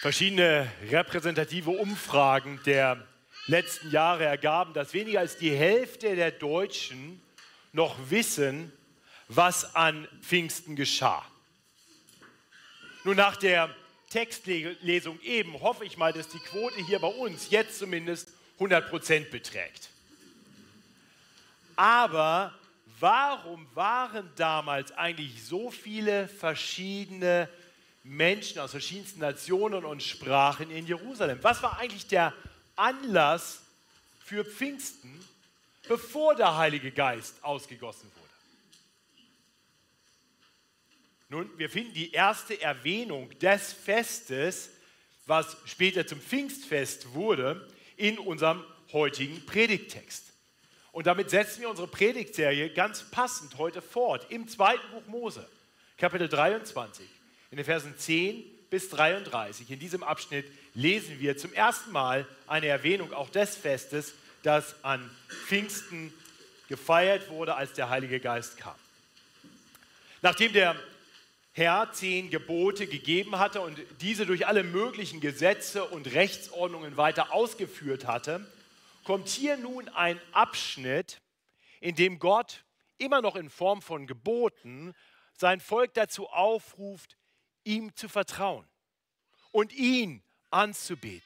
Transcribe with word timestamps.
Verschiedene 0.00 0.66
repräsentative 0.90 1.68
Umfragen 1.68 2.58
der 2.64 3.06
letzten 3.48 3.90
Jahre 3.90 4.24
ergaben, 4.24 4.72
dass 4.72 4.94
weniger 4.94 5.20
als 5.20 5.36
die 5.36 5.54
Hälfte 5.54 6.16
der 6.16 6.30
Deutschen 6.30 7.20
noch 7.72 7.98
wissen, 8.08 8.72
was 9.28 9.74
an 9.74 10.08
Pfingsten 10.22 10.74
geschah. 10.74 11.22
Nun, 13.04 13.14
nach 13.14 13.36
der 13.36 13.74
Textlesung 14.08 15.20
eben 15.20 15.60
hoffe 15.60 15.84
ich 15.84 15.98
mal, 15.98 16.14
dass 16.14 16.28
die 16.28 16.38
Quote 16.38 16.82
hier 16.86 16.98
bei 16.98 17.08
uns 17.08 17.50
jetzt 17.50 17.78
zumindest 17.78 18.32
100 18.54 18.88
Prozent 18.88 19.30
beträgt. 19.30 19.90
Aber 21.76 22.54
warum 23.00 23.66
waren 23.74 24.30
damals 24.36 24.92
eigentlich 24.92 25.44
so 25.44 25.70
viele 25.70 26.26
verschiedene 26.26 27.50
Menschen 28.02 28.58
aus 28.60 28.70
verschiedensten 28.70 29.20
Nationen 29.20 29.84
und 29.84 30.02
Sprachen 30.02 30.70
in 30.70 30.86
Jerusalem? 30.86 31.38
Was 31.42 31.62
war 31.62 31.78
eigentlich 31.78 32.06
der 32.06 32.32
Anlass 32.76 33.62
für 34.24 34.44
Pfingsten, 34.44 35.24
bevor 35.88 36.34
der 36.34 36.56
Heilige 36.56 36.90
Geist 36.90 37.42
ausgegossen 37.44 38.10
wurde? 38.14 38.20
Nun, 41.28 41.58
wir 41.58 41.70
finden 41.70 41.94
die 41.94 42.10
erste 42.10 42.60
Erwähnung 42.60 43.30
des 43.38 43.72
Festes, 43.72 44.70
was 45.26 45.56
später 45.64 46.06
zum 46.06 46.20
Pfingstfest 46.20 47.14
wurde, 47.14 47.68
in 47.96 48.18
unserem 48.18 48.64
heutigen 48.92 49.44
Predigttext. 49.46 50.24
Und 50.90 51.06
damit 51.06 51.30
setzen 51.30 51.60
wir 51.60 51.70
unsere 51.70 51.86
Predigtserie 51.86 52.70
ganz 52.72 53.08
passend 53.10 53.58
heute 53.58 53.80
fort 53.80 54.26
im 54.30 54.48
zweiten 54.48 54.90
Buch 54.90 55.06
Mose, 55.06 55.48
Kapitel 55.96 56.28
23, 56.28 57.06
in 57.50 57.56
den 57.56 57.64
Versen 57.64 57.96
10 57.96 58.44
bis 58.70 58.88
33. 58.90 59.70
In 59.70 59.78
diesem 59.78 60.02
Abschnitt 60.02 60.46
lesen 60.74 61.18
wir 61.18 61.36
zum 61.36 61.52
ersten 61.52 61.90
Mal 61.90 62.26
eine 62.46 62.66
Erwähnung 62.66 63.12
auch 63.12 63.28
des 63.30 63.56
Festes, 63.56 64.14
das 64.42 64.82
an 64.84 65.10
Pfingsten 65.28 66.12
gefeiert 66.68 67.28
wurde, 67.30 67.56
als 67.56 67.72
der 67.72 67.90
Heilige 67.90 68.20
Geist 68.20 68.56
kam. 68.56 68.76
Nachdem 70.22 70.52
der 70.52 70.76
Herr 71.52 71.92
zehn 71.92 72.30
Gebote 72.30 72.86
gegeben 72.86 73.38
hatte 73.38 73.60
und 73.60 73.78
diese 74.00 74.24
durch 74.24 74.46
alle 74.46 74.62
möglichen 74.62 75.20
Gesetze 75.20 75.84
und 75.84 76.12
Rechtsordnungen 76.14 76.96
weiter 76.96 77.32
ausgeführt 77.32 78.06
hatte, 78.06 78.46
kommt 79.04 79.28
hier 79.28 79.56
nun 79.56 79.88
ein 79.88 80.20
Abschnitt, 80.30 81.20
in 81.80 81.96
dem 81.96 82.20
Gott 82.20 82.64
immer 82.98 83.20
noch 83.20 83.34
in 83.34 83.50
Form 83.50 83.82
von 83.82 84.06
Geboten 84.06 84.94
sein 85.36 85.58
Volk 85.58 85.94
dazu 85.94 86.28
aufruft, 86.28 87.16
ihm 87.64 87.94
zu 87.94 88.08
vertrauen 88.08 88.66
und 89.50 89.72
ihn 89.72 90.22
anzubeten. 90.50 91.22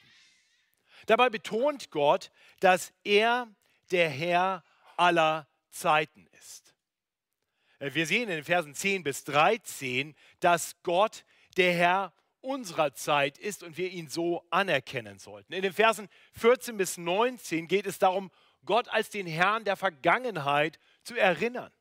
Dabei 1.07 1.31
betont 1.31 1.91
Gott, 1.91 2.31
dass 2.61 2.93
er 3.03 3.49
der 3.91 4.09
Herr 4.09 4.65
aller 4.97 5.47
Zeiten 5.71 6.27
ist. 6.39 6.75
Wir 7.79 8.07
sehen 8.07 8.23
in 8.23 8.37
den 8.37 8.45
Versen 8.45 8.75
10 8.75 9.03
bis 9.03 9.25
13, 9.25 10.15
dass 10.41 10.77
Gott 10.83 11.25
der 11.57 11.73
Herr 11.73 12.13
unserer 12.41 12.95
Zeit 12.95 13.39
ist 13.39 13.63
und 13.63 13.77
wir 13.77 13.91
ihn 13.91 14.09
so 14.09 14.45
anerkennen 14.51 15.19
sollten. 15.19 15.53
In 15.53 15.63
den 15.63 15.73
Versen 15.73 16.09
14 16.33 16.77
bis 16.77 16.97
19 16.97 17.69
geht 17.69 17.87
es 17.87 17.99
darum, 17.99 18.31
Gott 18.65 18.89
als 18.89 19.11
den 19.11 19.27
Herrn 19.27 19.65
der 19.65 19.77
Vergangenheit 19.77 20.79
zu 21.03 21.17
erinnern. 21.17 21.73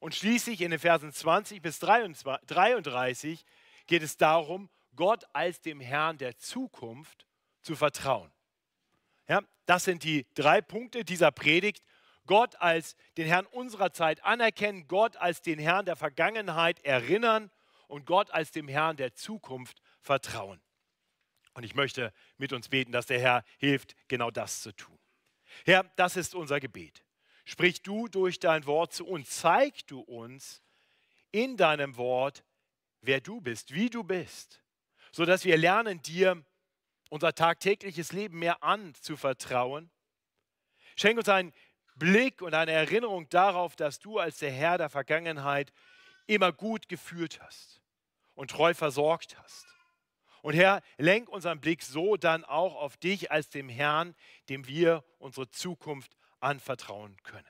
Und 0.00 0.14
schließlich 0.14 0.62
in 0.62 0.70
den 0.70 0.80
Versen 0.80 1.12
20 1.12 1.62
bis 1.62 1.78
33 1.78 3.44
geht 3.86 4.02
es 4.02 4.16
darum, 4.16 4.70
Gott 4.96 5.24
als 5.32 5.60
dem 5.60 5.80
Herrn 5.80 6.18
der 6.18 6.36
Zukunft 6.38 7.26
zu 7.60 7.76
vertrauen. 7.76 8.32
Ja, 9.28 9.42
das 9.66 9.84
sind 9.84 10.02
die 10.02 10.26
drei 10.34 10.60
Punkte 10.60 11.04
dieser 11.04 11.30
Predigt. 11.30 11.84
Gott 12.26 12.56
als 12.56 12.96
den 13.16 13.26
Herrn 13.26 13.46
unserer 13.46 13.92
Zeit 13.92 14.24
anerkennen, 14.24 14.88
Gott 14.88 15.16
als 15.16 15.42
den 15.42 15.58
Herrn 15.58 15.84
der 15.84 15.96
Vergangenheit 15.96 16.84
erinnern 16.84 17.50
und 17.86 18.06
Gott 18.06 18.30
als 18.30 18.52
dem 18.52 18.68
Herrn 18.68 18.96
der 18.96 19.14
Zukunft 19.14 19.82
vertrauen. 20.00 20.60
Und 21.54 21.64
ich 21.64 21.74
möchte 21.74 22.12
mit 22.38 22.52
uns 22.52 22.68
beten, 22.68 22.92
dass 22.92 23.06
der 23.06 23.20
Herr 23.20 23.44
hilft, 23.58 23.94
genau 24.08 24.30
das 24.30 24.62
zu 24.62 24.72
tun. 24.72 24.98
Herr, 25.64 25.84
das 25.96 26.16
ist 26.16 26.34
unser 26.34 26.60
Gebet. 26.60 27.02
Sprich 27.50 27.82
du 27.82 28.06
durch 28.06 28.38
dein 28.38 28.64
Wort 28.66 28.92
zu 28.92 29.04
uns, 29.04 29.28
zeig 29.28 29.84
du 29.88 29.98
uns 29.98 30.62
in 31.32 31.56
deinem 31.56 31.96
Wort, 31.96 32.44
wer 33.00 33.20
du 33.20 33.40
bist, 33.40 33.74
wie 33.74 33.90
du 33.90 34.04
bist, 34.04 34.62
sodass 35.10 35.44
wir 35.44 35.56
lernen, 35.56 36.00
dir 36.00 36.44
unser 37.08 37.34
tagtägliches 37.34 38.12
Leben 38.12 38.38
mehr 38.38 38.62
anzuvertrauen. 38.62 39.90
Schenk 40.94 41.18
uns 41.18 41.28
einen 41.28 41.52
Blick 41.96 42.40
und 42.40 42.54
eine 42.54 42.70
Erinnerung 42.70 43.28
darauf, 43.30 43.74
dass 43.74 43.98
du 43.98 44.20
als 44.20 44.38
der 44.38 44.52
Herr 44.52 44.78
der 44.78 44.88
Vergangenheit 44.88 45.72
immer 46.28 46.52
gut 46.52 46.88
geführt 46.88 47.40
hast 47.40 47.82
und 48.36 48.52
treu 48.52 48.74
versorgt 48.74 49.36
hast. 49.42 49.66
Und 50.42 50.54
Herr, 50.54 50.82
lenk 50.98 51.28
unseren 51.28 51.60
Blick 51.60 51.82
so 51.82 52.16
dann 52.16 52.44
auch 52.44 52.76
auf 52.76 52.96
dich 52.96 53.32
als 53.32 53.48
dem 53.48 53.68
Herrn, 53.68 54.14
dem 54.48 54.68
wir 54.68 55.02
unsere 55.18 55.50
Zukunft 55.50 56.16
anvertrauen 56.40 57.16
können. 57.22 57.46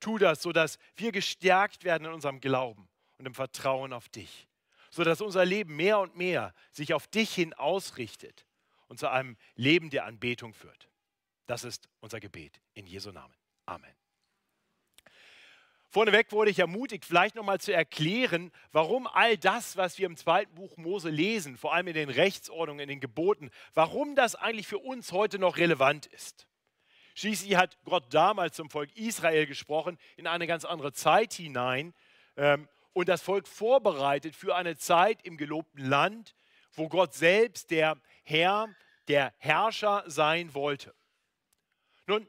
Tu 0.00 0.18
das, 0.18 0.42
sodass 0.42 0.78
wir 0.96 1.12
gestärkt 1.12 1.84
werden 1.84 2.06
in 2.06 2.12
unserem 2.12 2.40
Glauben 2.40 2.88
und 3.18 3.26
im 3.26 3.34
Vertrauen 3.34 3.92
auf 3.92 4.08
dich, 4.08 4.48
sodass 4.90 5.20
unser 5.20 5.44
Leben 5.44 5.76
mehr 5.76 5.98
und 5.98 6.16
mehr 6.16 6.54
sich 6.72 6.92
auf 6.92 7.06
dich 7.06 7.34
hin 7.34 7.54
ausrichtet 7.54 8.46
und 8.88 8.98
zu 8.98 9.08
einem 9.08 9.36
Leben 9.54 9.90
der 9.90 10.04
Anbetung 10.04 10.52
führt. 10.52 10.88
Das 11.46 11.64
ist 11.64 11.88
unser 12.00 12.20
Gebet 12.20 12.60
in 12.74 12.86
Jesu 12.86 13.12
Namen. 13.12 13.34
Amen. 13.66 13.94
Vorneweg 15.94 16.32
wurde 16.32 16.50
ich 16.50 16.58
ermutigt, 16.58 17.04
vielleicht 17.04 17.36
nochmal 17.36 17.60
zu 17.60 17.72
erklären, 17.72 18.50
warum 18.72 19.06
all 19.06 19.38
das, 19.38 19.76
was 19.76 19.96
wir 19.96 20.06
im 20.06 20.16
zweiten 20.16 20.52
Buch 20.56 20.76
Mose 20.76 21.08
lesen, 21.08 21.56
vor 21.56 21.72
allem 21.72 21.86
in 21.86 21.94
den 21.94 22.10
Rechtsordnungen, 22.10 22.80
in 22.80 22.88
den 22.88 23.00
Geboten, 23.00 23.50
warum 23.74 24.16
das 24.16 24.34
eigentlich 24.34 24.66
für 24.66 24.78
uns 24.78 25.12
heute 25.12 25.38
noch 25.38 25.56
relevant 25.56 26.06
ist. 26.06 26.48
Schließlich 27.14 27.56
hat 27.56 27.78
Gott 27.84 28.12
damals 28.12 28.56
zum 28.56 28.70
Volk 28.70 28.94
Israel 28.96 29.46
gesprochen, 29.46 29.98
in 30.16 30.26
eine 30.26 30.46
ganz 30.46 30.64
andere 30.64 30.92
Zeit 30.92 31.32
hinein 31.32 31.94
ähm, 32.36 32.68
und 32.92 33.08
das 33.08 33.22
Volk 33.22 33.48
vorbereitet 33.48 34.36
für 34.36 34.56
eine 34.56 34.76
Zeit 34.76 35.22
im 35.22 35.36
gelobten 35.36 35.84
Land, 35.84 36.34
wo 36.72 36.88
Gott 36.88 37.14
selbst 37.14 37.70
der 37.70 37.96
Herr, 38.24 38.68
der 39.08 39.32
Herrscher 39.38 40.04
sein 40.06 40.54
wollte. 40.54 40.94
Nun, 42.06 42.28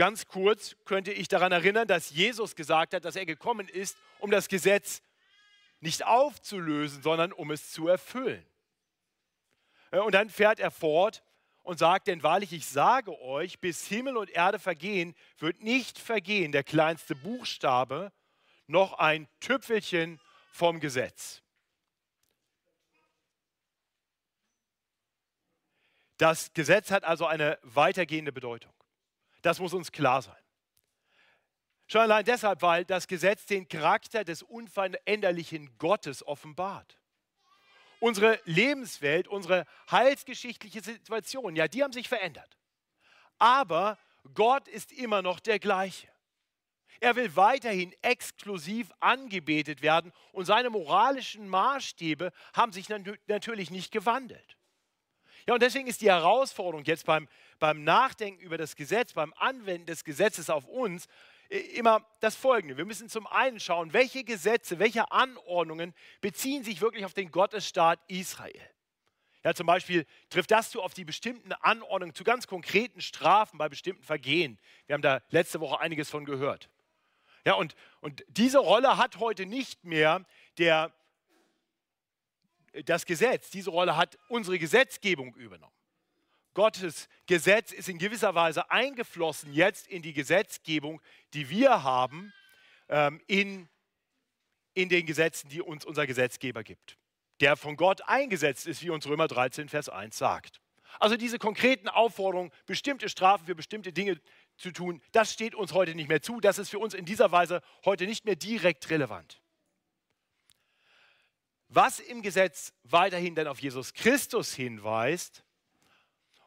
Ganz 0.00 0.26
kurz 0.28 0.76
könnte 0.86 1.12
ich 1.12 1.28
daran 1.28 1.52
erinnern, 1.52 1.86
dass 1.86 2.08
Jesus 2.08 2.56
gesagt 2.56 2.94
hat, 2.94 3.04
dass 3.04 3.16
er 3.16 3.26
gekommen 3.26 3.68
ist, 3.68 3.98
um 4.18 4.30
das 4.30 4.48
Gesetz 4.48 5.02
nicht 5.80 6.06
aufzulösen, 6.06 7.02
sondern 7.02 7.34
um 7.34 7.50
es 7.50 7.70
zu 7.70 7.86
erfüllen. 7.86 8.42
Äh, 9.90 9.98
und 9.98 10.14
dann 10.14 10.30
fährt 10.30 10.58
er 10.58 10.70
fort 10.70 11.22
und 11.62 11.78
sagt, 11.78 12.06
denn 12.06 12.22
wahrlich 12.22 12.52
ich 12.52 12.66
sage 12.66 13.20
euch, 13.20 13.60
bis 13.60 13.86
Himmel 13.86 14.16
und 14.16 14.30
Erde 14.30 14.58
vergehen, 14.58 15.14
wird 15.38 15.62
nicht 15.62 15.98
vergehen 15.98 16.52
der 16.52 16.64
kleinste 16.64 17.14
Buchstabe, 17.14 18.12
noch 18.66 18.94
ein 18.94 19.28
Tüpfelchen 19.40 20.20
vom 20.52 20.80
Gesetz. 20.80 21.42
Das 26.16 26.52
Gesetz 26.52 26.90
hat 26.90 27.04
also 27.04 27.26
eine 27.26 27.58
weitergehende 27.62 28.30
Bedeutung. 28.30 28.74
Das 29.42 29.58
muss 29.58 29.72
uns 29.72 29.90
klar 29.90 30.20
sein. 30.20 30.36
Schon 31.86 32.02
allein 32.02 32.24
deshalb, 32.24 32.62
weil 32.62 32.84
das 32.84 33.08
Gesetz 33.08 33.46
den 33.46 33.66
Charakter 33.66 34.22
des 34.22 34.42
unveränderlichen 34.42 35.76
Gottes 35.78 36.24
offenbart. 36.24 36.99
Unsere 38.00 38.40
Lebenswelt, 38.44 39.28
unsere 39.28 39.66
heilsgeschichtliche 39.90 40.82
Situation, 40.82 41.54
ja, 41.54 41.68
die 41.68 41.82
haben 41.82 41.92
sich 41.92 42.08
verändert. 42.08 42.56
Aber 43.38 43.98
Gott 44.34 44.68
ist 44.68 44.90
immer 44.92 45.22
noch 45.22 45.38
der 45.38 45.58
gleiche. 45.58 46.08
Er 47.00 47.16
will 47.16 47.34
weiterhin 47.36 47.94
exklusiv 48.02 48.90
angebetet 49.00 49.80
werden 49.80 50.12
und 50.32 50.44
seine 50.44 50.68
moralischen 50.68 51.48
Maßstäbe 51.48 52.32
haben 52.52 52.72
sich 52.72 52.88
natürlich 53.26 53.70
nicht 53.70 53.90
gewandelt. 53.92 54.56
Ja, 55.46 55.54
und 55.54 55.62
deswegen 55.62 55.86
ist 55.86 56.02
die 56.02 56.10
Herausforderung 56.10 56.84
jetzt 56.84 57.06
beim, 57.06 57.26
beim 57.58 57.82
Nachdenken 57.84 58.42
über 58.42 58.58
das 58.58 58.76
Gesetz, 58.76 59.14
beim 59.14 59.32
Anwenden 59.38 59.86
des 59.86 60.04
Gesetzes 60.04 60.50
auf 60.50 60.66
uns 60.66 61.06
immer 61.50 62.06
das 62.20 62.36
Folgende. 62.36 62.76
Wir 62.76 62.84
müssen 62.84 63.08
zum 63.08 63.26
einen 63.26 63.58
schauen, 63.58 63.92
welche 63.92 64.22
Gesetze, 64.24 64.78
welche 64.78 65.10
Anordnungen 65.10 65.94
beziehen 66.20 66.62
sich 66.62 66.80
wirklich 66.80 67.04
auf 67.04 67.14
den 67.14 67.30
Gottesstaat 67.30 68.00
Israel. 68.06 68.60
Ja, 69.42 69.54
zum 69.54 69.66
Beispiel 69.66 70.06
trifft 70.28 70.50
das 70.50 70.70
zu 70.70 70.82
auf 70.82 70.94
die 70.94 71.04
bestimmten 71.04 71.52
Anordnungen 71.52 72.14
zu 72.14 72.24
ganz 72.24 72.46
konkreten 72.46 73.00
Strafen 73.00 73.58
bei 73.58 73.68
bestimmten 73.68 74.02
Vergehen. 74.02 74.58
Wir 74.86 74.94
haben 74.94 75.02
da 75.02 75.22
letzte 75.30 75.60
Woche 75.60 75.80
einiges 75.80 76.10
von 76.10 76.24
gehört. 76.24 76.68
Ja, 77.44 77.54
und, 77.54 77.74
und 78.00 78.22
diese 78.28 78.58
Rolle 78.58 78.96
hat 78.98 79.18
heute 79.18 79.46
nicht 79.46 79.84
mehr 79.84 80.24
der 80.58 80.92
das 82.84 83.04
Gesetz, 83.04 83.50
diese 83.50 83.70
Rolle 83.70 83.96
hat 83.96 84.16
unsere 84.28 84.56
Gesetzgebung 84.56 85.34
übernommen. 85.34 85.74
Gottes 86.60 87.08
Gesetz 87.24 87.72
ist 87.72 87.88
in 87.88 87.96
gewisser 87.96 88.34
Weise 88.34 88.70
eingeflossen 88.70 89.54
jetzt 89.54 89.86
in 89.86 90.02
die 90.02 90.12
Gesetzgebung, 90.12 91.00
die 91.32 91.48
wir 91.48 91.84
haben, 91.84 92.34
ähm, 92.90 93.18
in, 93.26 93.66
in 94.74 94.90
den 94.90 95.06
Gesetzen, 95.06 95.48
die 95.48 95.62
uns 95.62 95.86
unser 95.86 96.06
Gesetzgeber 96.06 96.62
gibt, 96.62 96.98
der 97.40 97.56
von 97.56 97.76
Gott 97.76 98.02
eingesetzt 98.02 98.66
ist, 98.66 98.82
wie 98.82 98.90
uns 98.90 99.06
Römer 99.06 99.26
13, 99.26 99.70
Vers 99.70 99.88
1 99.88 100.18
sagt. 100.18 100.60
Also 100.98 101.16
diese 101.16 101.38
konkreten 101.38 101.88
Aufforderungen, 101.88 102.52
bestimmte 102.66 103.08
Strafen 103.08 103.46
für 103.46 103.54
bestimmte 103.54 103.94
Dinge 103.94 104.20
zu 104.58 104.70
tun, 104.70 105.00
das 105.12 105.32
steht 105.32 105.54
uns 105.54 105.72
heute 105.72 105.94
nicht 105.94 106.10
mehr 106.10 106.20
zu. 106.20 106.40
Das 106.40 106.58
ist 106.58 106.68
für 106.68 106.78
uns 106.78 106.92
in 106.92 107.06
dieser 107.06 107.32
Weise 107.32 107.62
heute 107.86 108.04
nicht 108.04 108.26
mehr 108.26 108.36
direkt 108.36 108.90
relevant. 108.90 109.40
Was 111.68 112.00
im 112.00 112.20
Gesetz 112.20 112.74
weiterhin 112.82 113.34
dann 113.34 113.46
auf 113.46 113.62
Jesus 113.62 113.94
Christus 113.94 114.52
hinweist, 114.52 115.42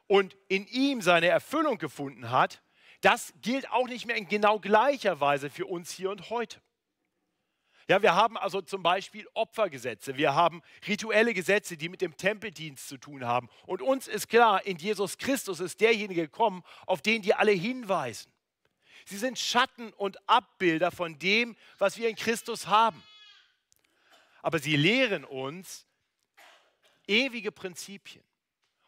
und 0.07 0.35
in 0.47 0.67
ihm 0.67 1.01
seine 1.01 1.27
Erfüllung 1.27 1.77
gefunden 1.77 2.29
hat, 2.29 2.61
das 3.01 3.33
gilt 3.41 3.69
auch 3.69 3.87
nicht 3.87 4.05
mehr 4.05 4.15
in 4.15 4.27
genau 4.27 4.59
gleicher 4.59 5.19
Weise 5.19 5.49
für 5.49 5.65
uns 5.65 5.91
hier 5.91 6.09
und 6.09 6.29
heute. 6.29 6.61
Ja, 7.89 8.01
wir 8.01 8.15
haben 8.15 8.37
also 8.37 8.61
zum 8.61 8.81
Beispiel 8.81 9.27
Opfergesetze, 9.33 10.15
wir 10.15 10.33
haben 10.33 10.61
rituelle 10.87 11.33
Gesetze, 11.33 11.75
die 11.75 11.89
mit 11.89 11.99
dem 11.99 12.15
Tempeldienst 12.15 12.87
zu 12.87 12.97
tun 12.97 13.25
haben. 13.25 13.49
Und 13.65 13.81
uns 13.81 14.07
ist 14.07 14.29
klar, 14.29 14.65
in 14.65 14.77
Jesus 14.77 15.17
Christus 15.17 15.59
ist 15.59 15.81
derjenige 15.81 16.21
gekommen, 16.21 16.63
auf 16.87 17.01
den 17.01 17.21
die 17.21 17.33
alle 17.33 17.51
hinweisen. 17.51 18.31
Sie 19.05 19.17
sind 19.17 19.37
Schatten 19.37 19.91
und 19.93 20.17
Abbilder 20.29 20.91
von 20.91 21.19
dem, 21.19 21.57
was 21.77 21.97
wir 21.97 22.07
in 22.07 22.15
Christus 22.15 22.67
haben. 22.67 23.03
Aber 24.41 24.59
sie 24.59 24.77
lehren 24.77 25.25
uns 25.25 25.85
ewige 27.05 27.51
Prinzipien. 27.51 28.23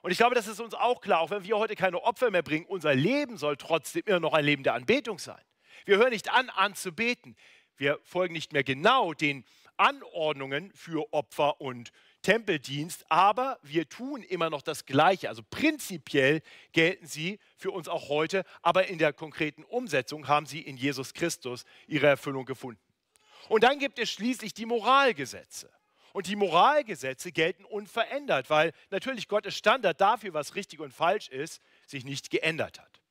Und 0.06 0.12
ich 0.12 0.20
glaube, 0.20 0.36
das 0.36 0.46
ist 0.46 0.60
uns 0.60 0.76
auch 0.76 1.02
klar, 1.02 1.20
auch 1.20 1.32
wenn 1.32 1.46
wir 1.46 1.58
heute 1.58 1.76
keine 1.76 2.00
Opfer 2.04 2.30
mehr 2.30 2.44
bringen, 2.44 2.68
unser 2.68 2.94
Leben 2.94 3.38
soll 3.38 3.58
trotzdem 3.58 4.04
immer 4.06 4.20
noch 4.20 4.34
ein 4.34 4.46
Leben 4.46 4.62
der 4.62 4.76
Anbetung 4.76 5.18
sein. 5.18 5.42
Wir 5.86 5.98
hören 5.98 6.12
nicht 6.12 6.32
an, 6.32 6.52
anzubeten. 6.52 7.36
Wir 7.76 8.00
folgen 8.04 8.36
nicht 8.36 8.54
mehr 8.54 8.64
genau 8.64 9.16
den 9.16 9.44
Anordnungen 9.78 10.72
für 10.76 11.12
Opfer 11.12 11.60
und 11.60 11.92
Tempeldienst, 12.22 13.04
aber 13.10 13.58
wir 13.64 13.90
tun 13.90 14.22
immer 14.22 14.52
noch 14.52 14.62
das 14.62 14.86
Gleiche. 14.86 15.28
Also 15.28 15.42
prinzipiell 15.50 16.44
gelten 16.72 17.08
sie 17.08 17.40
für 17.58 17.72
uns 17.72 17.88
auch 17.88 18.08
heute, 18.08 18.44
aber 18.62 18.86
in 18.86 19.00
der 19.00 19.12
konkreten 19.12 19.64
Umsetzung 19.64 20.28
haben 20.28 20.46
sie 20.46 20.62
in 20.62 20.78
Jesus 20.78 21.16
Christus 21.16 21.66
ihre 21.88 22.06
Erfüllung 22.06 22.46
gefunden. 22.46 22.94
Und 23.50 23.64
dann 23.64 23.80
gibt 23.80 23.98
es 23.98 24.12
schließlich 24.12 24.54
die 24.54 24.68
Moralgesetze. 24.68 25.72
Und 26.16 26.28
die 26.28 26.38
Moralgesetze 26.38 27.34
gelten 27.34 27.66
unverändert, 27.66 28.50
weil 28.50 28.72
natürlich 28.90 29.28
Gottes 29.28 29.58
Standard 29.58 30.00
dafür, 30.00 30.34
was 30.34 30.56
richtig 30.56 30.80
und 30.80 30.94
falsch 30.94 31.28
ist, 31.28 31.62
sich 31.86 32.06
nicht 32.06 32.30
geändert 32.30 32.80
hat. 32.80 33.02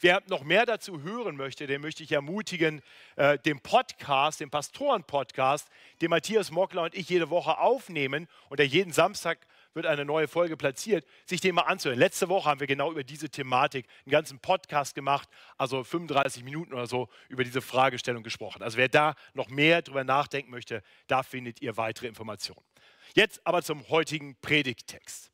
Wer 0.00 0.22
noch 0.26 0.44
mehr 0.44 0.66
dazu 0.66 1.00
hören 1.00 1.36
möchte, 1.36 1.66
den 1.66 1.80
möchte 1.80 2.02
ich 2.02 2.12
ermutigen, 2.12 2.82
äh, 3.16 3.38
den 3.38 3.60
Podcast, 3.60 4.40
den 4.40 4.50
Pastoren-Podcast, 4.50 5.68
den 6.02 6.10
Matthias 6.10 6.50
Mockler 6.50 6.82
und 6.82 6.94
ich 6.94 7.08
jede 7.08 7.30
Woche 7.30 7.56
aufnehmen 7.56 8.28
und 8.50 8.58
der 8.58 8.66
jeden 8.66 8.92
Samstag 8.92 9.38
wird 9.78 9.86
eine 9.86 10.04
neue 10.04 10.26
Folge 10.28 10.56
platziert, 10.56 11.06
sich 11.24 11.40
den 11.40 11.54
mal 11.54 11.62
anzuhören. 11.62 11.98
Letzte 11.98 12.28
Woche 12.28 12.50
haben 12.50 12.60
wir 12.60 12.66
genau 12.66 12.90
über 12.90 13.04
diese 13.04 13.30
Thematik 13.30 13.86
einen 14.04 14.10
ganzen 14.10 14.40
Podcast 14.40 14.96
gemacht, 14.96 15.28
also 15.56 15.84
35 15.84 16.42
Minuten 16.42 16.74
oder 16.74 16.88
so 16.88 17.08
über 17.28 17.44
diese 17.44 17.62
Fragestellung 17.62 18.24
gesprochen. 18.24 18.62
Also 18.62 18.76
wer 18.76 18.88
da 18.88 19.14
noch 19.34 19.48
mehr 19.48 19.82
drüber 19.82 20.02
nachdenken 20.02 20.50
möchte, 20.50 20.82
da 21.06 21.22
findet 21.22 21.62
ihr 21.62 21.76
weitere 21.76 22.08
Informationen. 22.08 22.60
Jetzt 23.14 23.40
aber 23.46 23.62
zum 23.62 23.88
heutigen 23.88 24.36
Predigttext. 24.40 25.30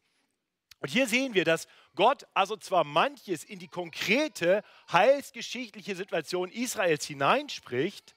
Und 0.81 0.91
hier 0.91 1.09
sehen 1.09 1.33
wir, 1.33 1.47
dass 1.47 1.67
Gott 1.95 2.27
also 2.35 2.59
zwar 2.59 2.85
manches 2.85 3.43
in 3.43 3.59
die 3.59 3.69
konkrete 3.69 4.63
heilsgeschichtliche 4.93 5.97
Situation 5.97 6.51
Israels 6.51 7.07
hineinspricht, 7.07 8.15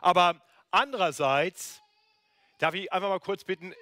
aber 0.00 0.42
andererseits, 0.72 1.80
darf 2.58 2.74
ich 2.74 2.92
einfach 2.92 3.08
mal 3.08 3.20
kurz 3.20 3.44
bitten, 3.44 3.72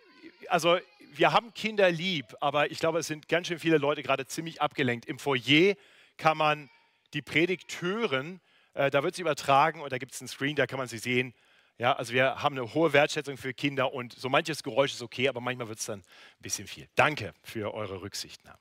also 0.48 0.78
wir 1.12 1.32
haben 1.32 1.52
Kinder 1.54 1.90
lieb, 1.90 2.26
aber 2.40 2.70
ich 2.70 2.78
glaube, 2.78 2.98
es 2.98 3.06
sind 3.06 3.28
ganz 3.28 3.48
schön 3.48 3.58
viele 3.58 3.78
Leute 3.78 4.02
gerade 4.02 4.26
ziemlich 4.26 4.62
abgelenkt. 4.62 5.06
Im 5.06 5.18
Foyer 5.18 5.74
kann 6.16 6.36
man 6.36 6.70
die 7.12 7.22
Predigt 7.22 7.80
hören, 7.82 8.40
äh, 8.74 8.90
da 8.90 9.02
wird 9.02 9.16
sie 9.16 9.22
übertragen 9.22 9.80
und 9.80 9.92
da 9.92 9.98
gibt 9.98 10.12
es 10.12 10.20
einen 10.20 10.28
Screen, 10.28 10.56
da 10.56 10.66
kann 10.66 10.78
man 10.78 10.88
sie 10.88 10.98
sehen. 10.98 11.34
Ja, 11.78 11.94
also 11.94 12.12
wir 12.12 12.42
haben 12.42 12.56
eine 12.56 12.74
hohe 12.74 12.92
Wertschätzung 12.92 13.36
für 13.36 13.54
Kinder 13.54 13.92
und 13.92 14.12
so 14.12 14.28
manches 14.28 14.62
Geräusch 14.62 14.92
ist 14.92 15.02
okay, 15.02 15.28
aber 15.28 15.40
manchmal 15.40 15.68
wird 15.68 15.78
es 15.78 15.86
dann 15.86 16.00
ein 16.00 16.42
bisschen 16.42 16.66
viel. 16.66 16.88
Danke 16.94 17.32
für 17.42 17.72
eure 17.74 18.02
Rücksichtnahme. 18.02 18.58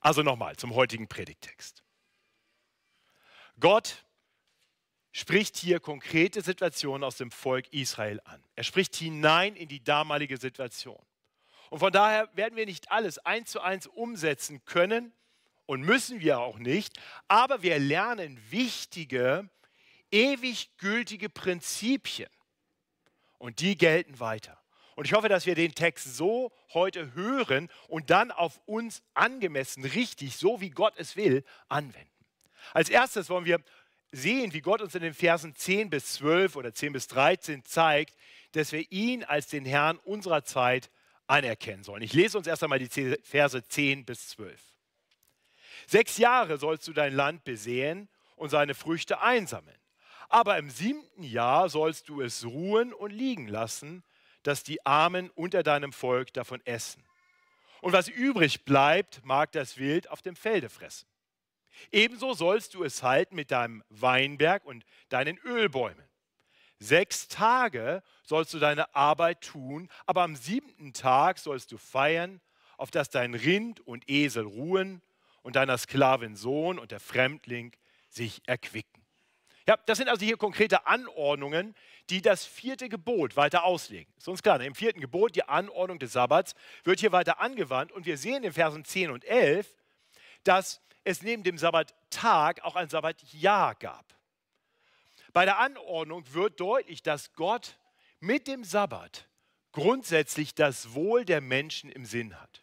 Also 0.00 0.22
nochmal 0.22 0.56
zum 0.56 0.74
heutigen 0.74 1.06
Predigtext. 1.06 1.82
Gott 3.60 4.03
spricht 5.14 5.56
hier 5.56 5.78
konkrete 5.78 6.42
Situationen 6.42 7.04
aus 7.04 7.16
dem 7.16 7.30
Volk 7.30 7.72
Israel 7.72 8.20
an. 8.24 8.42
Er 8.56 8.64
spricht 8.64 8.96
hinein 8.96 9.54
in 9.54 9.68
die 9.68 9.82
damalige 9.82 10.38
Situation. 10.38 11.00
Und 11.70 11.78
von 11.78 11.92
daher 11.92 12.28
werden 12.34 12.56
wir 12.56 12.66
nicht 12.66 12.90
alles 12.90 13.18
eins 13.18 13.52
zu 13.52 13.60
eins 13.60 13.86
umsetzen 13.86 14.64
können 14.64 15.12
und 15.66 15.82
müssen 15.82 16.18
wir 16.18 16.40
auch 16.40 16.58
nicht, 16.58 16.98
aber 17.28 17.62
wir 17.62 17.78
lernen 17.78 18.40
wichtige, 18.50 19.48
ewig 20.10 20.76
gültige 20.78 21.28
Prinzipien 21.28 22.28
und 23.38 23.60
die 23.60 23.78
gelten 23.78 24.18
weiter. 24.18 24.60
Und 24.96 25.06
ich 25.06 25.12
hoffe, 25.12 25.28
dass 25.28 25.46
wir 25.46 25.54
den 25.54 25.76
Text 25.76 26.16
so 26.16 26.52
heute 26.72 27.14
hören 27.14 27.70
und 27.86 28.10
dann 28.10 28.32
auf 28.32 28.60
uns 28.66 29.00
angemessen, 29.14 29.84
richtig, 29.84 30.36
so 30.36 30.60
wie 30.60 30.70
Gott 30.70 30.94
es 30.96 31.14
will, 31.14 31.44
anwenden. 31.68 32.10
Als 32.72 32.88
erstes 32.88 33.30
wollen 33.30 33.44
wir 33.44 33.62
sehen, 34.14 34.52
wie 34.52 34.60
Gott 34.60 34.80
uns 34.80 34.94
in 34.94 35.02
den 35.02 35.14
Versen 35.14 35.54
10 35.54 35.90
bis 35.90 36.14
12 36.14 36.56
oder 36.56 36.72
10 36.72 36.92
bis 36.92 37.06
13 37.08 37.64
zeigt, 37.64 38.16
dass 38.52 38.72
wir 38.72 38.90
ihn 38.90 39.24
als 39.24 39.48
den 39.48 39.64
Herrn 39.64 39.98
unserer 39.98 40.44
Zeit 40.44 40.90
anerkennen 41.26 41.82
sollen. 41.82 42.02
Ich 42.02 42.12
lese 42.12 42.38
uns 42.38 42.46
erst 42.46 42.62
einmal 42.62 42.78
die 42.78 43.16
Verse 43.22 43.66
10 43.66 44.04
bis 44.04 44.28
12. 44.28 44.60
Sechs 45.86 46.18
Jahre 46.18 46.58
sollst 46.58 46.86
du 46.88 46.92
dein 46.92 47.14
Land 47.14 47.44
besehen 47.44 48.08
und 48.36 48.50
seine 48.50 48.74
Früchte 48.74 49.20
einsammeln. 49.20 49.76
Aber 50.28 50.56
im 50.58 50.70
siebten 50.70 51.22
Jahr 51.22 51.68
sollst 51.68 52.08
du 52.08 52.20
es 52.20 52.44
ruhen 52.44 52.92
und 52.92 53.10
liegen 53.10 53.48
lassen, 53.48 54.02
dass 54.42 54.62
die 54.62 54.84
Armen 54.86 55.30
unter 55.30 55.62
deinem 55.62 55.92
Volk 55.92 56.32
davon 56.32 56.60
essen. 56.64 57.02
Und 57.80 57.92
was 57.92 58.08
übrig 58.08 58.64
bleibt, 58.64 59.24
mag 59.24 59.52
das 59.52 59.78
Wild 59.78 60.10
auf 60.10 60.22
dem 60.22 60.36
Felde 60.36 60.68
fressen. 60.68 61.06
Ebenso 61.92 62.34
sollst 62.34 62.74
du 62.74 62.84
es 62.84 63.02
halten 63.02 63.34
mit 63.34 63.50
deinem 63.50 63.82
Weinberg 63.88 64.64
und 64.64 64.84
deinen 65.08 65.38
Ölbäumen. 65.38 66.04
Sechs 66.78 67.28
Tage 67.28 68.02
sollst 68.24 68.52
du 68.52 68.58
deine 68.58 68.94
Arbeit 68.94 69.40
tun, 69.42 69.88
aber 70.06 70.22
am 70.22 70.36
siebten 70.36 70.92
Tag 70.92 71.38
sollst 71.38 71.72
du 71.72 71.78
feiern, 71.78 72.40
auf 72.76 72.90
dass 72.90 73.10
dein 73.10 73.34
Rind 73.34 73.80
und 73.80 74.10
Esel 74.10 74.44
ruhen 74.44 75.00
und 75.42 75.56
deiner 75.56 75.78
Sklavin 75.78 76.36
Sohn 76.36 76.78
und 76.78 76.90
der 76.90 77.00
Fremdling 77.00 77.72
sich 78.08 78.42
erquicken. 78.46 79.04
Ja, 79.66 79.78
das 79.86 79.98
sind 79.98 80.08
also 80.08 80.24
hier 80.24 80.36
konkrete 80.36 80.86
Anordnungen, 80.86 81.74
die 82.10 82.20
das 82.20 82.44
vierte 82.44 82.90
Gebot 82.90 83.36
weiter 83.36 83.64
auslegen. 83.64 84.12
Ist 84.18 84.28
uns 84.28 84.42
klar, 84.42 84.58
ne? 84.58 84.66
im 84.66 84.74
vierten 84.74 85.00
Gebot, 85.00 85.36
die 85.36 85.44
Anordnung 85.44 85.98
des 85.98 86.12
Sabbats, 86.12 86.54
wird 86.82 87.00
hier 87.00 87.12
weiter 87.12 87.40
angewandt 87.40 87.92
und 87.92 88.04
wir 88.04 88.18
sehen 88.18 88.44
in 88.44 88.52
Versen 88.52 88.84
10 88.84 89.10
und 89.10 89.24
11, 89.24 89.74
dass 90.42 90.82
es 91.04 91.22
neben 91.22 91.42
dem 91.42 91.58
Sabbattag 91.58 92.62
auch 92.62 92.76
ein 92.76 92.88
Sabbatjahr 92.88 93.74
gab. 93.76 94.14
Bei 95.32 95.44
der 95.44 95.58
Anordnung 95.58 96.24
wird 96.32 96.60
deutlich, 96.60 97.02
dass 97.02 97.32
Gott 97.34 97.78
mit 98.20 98.46
dem 98.46 98.64
Sabbat 98.64 99.28
grundsätzlich 99.72 100.54
das 100.54 100.94
Wohl 100.94 101.24
der 101.24 101.40
Menschen 101.40 101.90
im 101.90 102.06
Sinn 102.06 102.40
hat. 102.40 102.62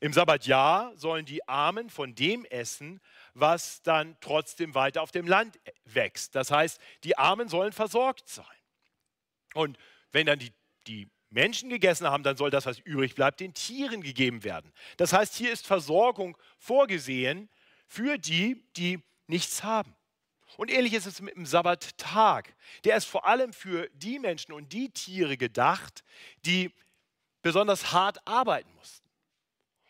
Im 0.00 0.12
Sabbatjahr 0.12 0.96
sollen 0.96 1.24
die 1.26 1.48
Armen 1.48 1.90
von 1.90 2.14
dem 2.14 2.44
essen, 2.44 3.00
was 3.34 3.82
dann 3.82 4.16
trotzdem 4.20 4.74
weiter 4.74 5.02
auf 5.02 5.10
dem 5.10 5.26
Land 5.26 5.58
wächst. 5.84 6.36
Das 6.36 6.50
heißt, 6.52 6.80
die 7.02 7.18
Armen 7.18 7.48
sollen 7.48 7.72
versorgt 7.72 8.28
sein. 8.28 8.46
Und 9.54 9.76
wenn 10.12 10.26
dann 10.26 10.38
die, 10.38 10.52
die 10.86 11.10
Menschen 11.30 11.68
gegessen 11.68 12.06
haben, 12.06 12.22
dann 12.22 12.36
soll 12.36 12.50
das, 12.50 12.66
was 12.66 12.78
übrig 12.78 13.14
bleibt, 13.14 13.40
den 13.40 13.54
Tieren 13.54 14.02
gegeben 14.02 14.44
werden. 14.44 14.72
Das 14.96 15.12
heißt, 15.12 15.34
hier 15.34 15.52
ist 15.52 15.66
Versorgung 15.66 16.36
vorgesehen 16.58 17.48
für 17.86 18.18
die, 18.18 18.62
die 18.76 19.02
nichts 19.26 19.62
haben. 19.62 19.94
Und 20.56 20.70
ähnlich 20.70 20.94
ist 20.94 21.06
es 21.06 21.20
mit 21.20 21.36
dem 21.36 21.46
Sabbattag. 21.46 22.54
Der 22.84 22.96
ist 22.96 23.04
vor 23.04 23.26
allem 23.26 23.52
für 23.52 23.88
die 23.92 24.18
Menschen 24.18 24.52
und 24.52 24.72
die 24.72 24.90
Tiere 24.90 25.36
gedacht, 25.36 26.02
die 26.44 26.74
besonders 27.42 27.92
hart 27.92 28.26
arbeiten 28.26 28.72
mussten. 28.74 29.08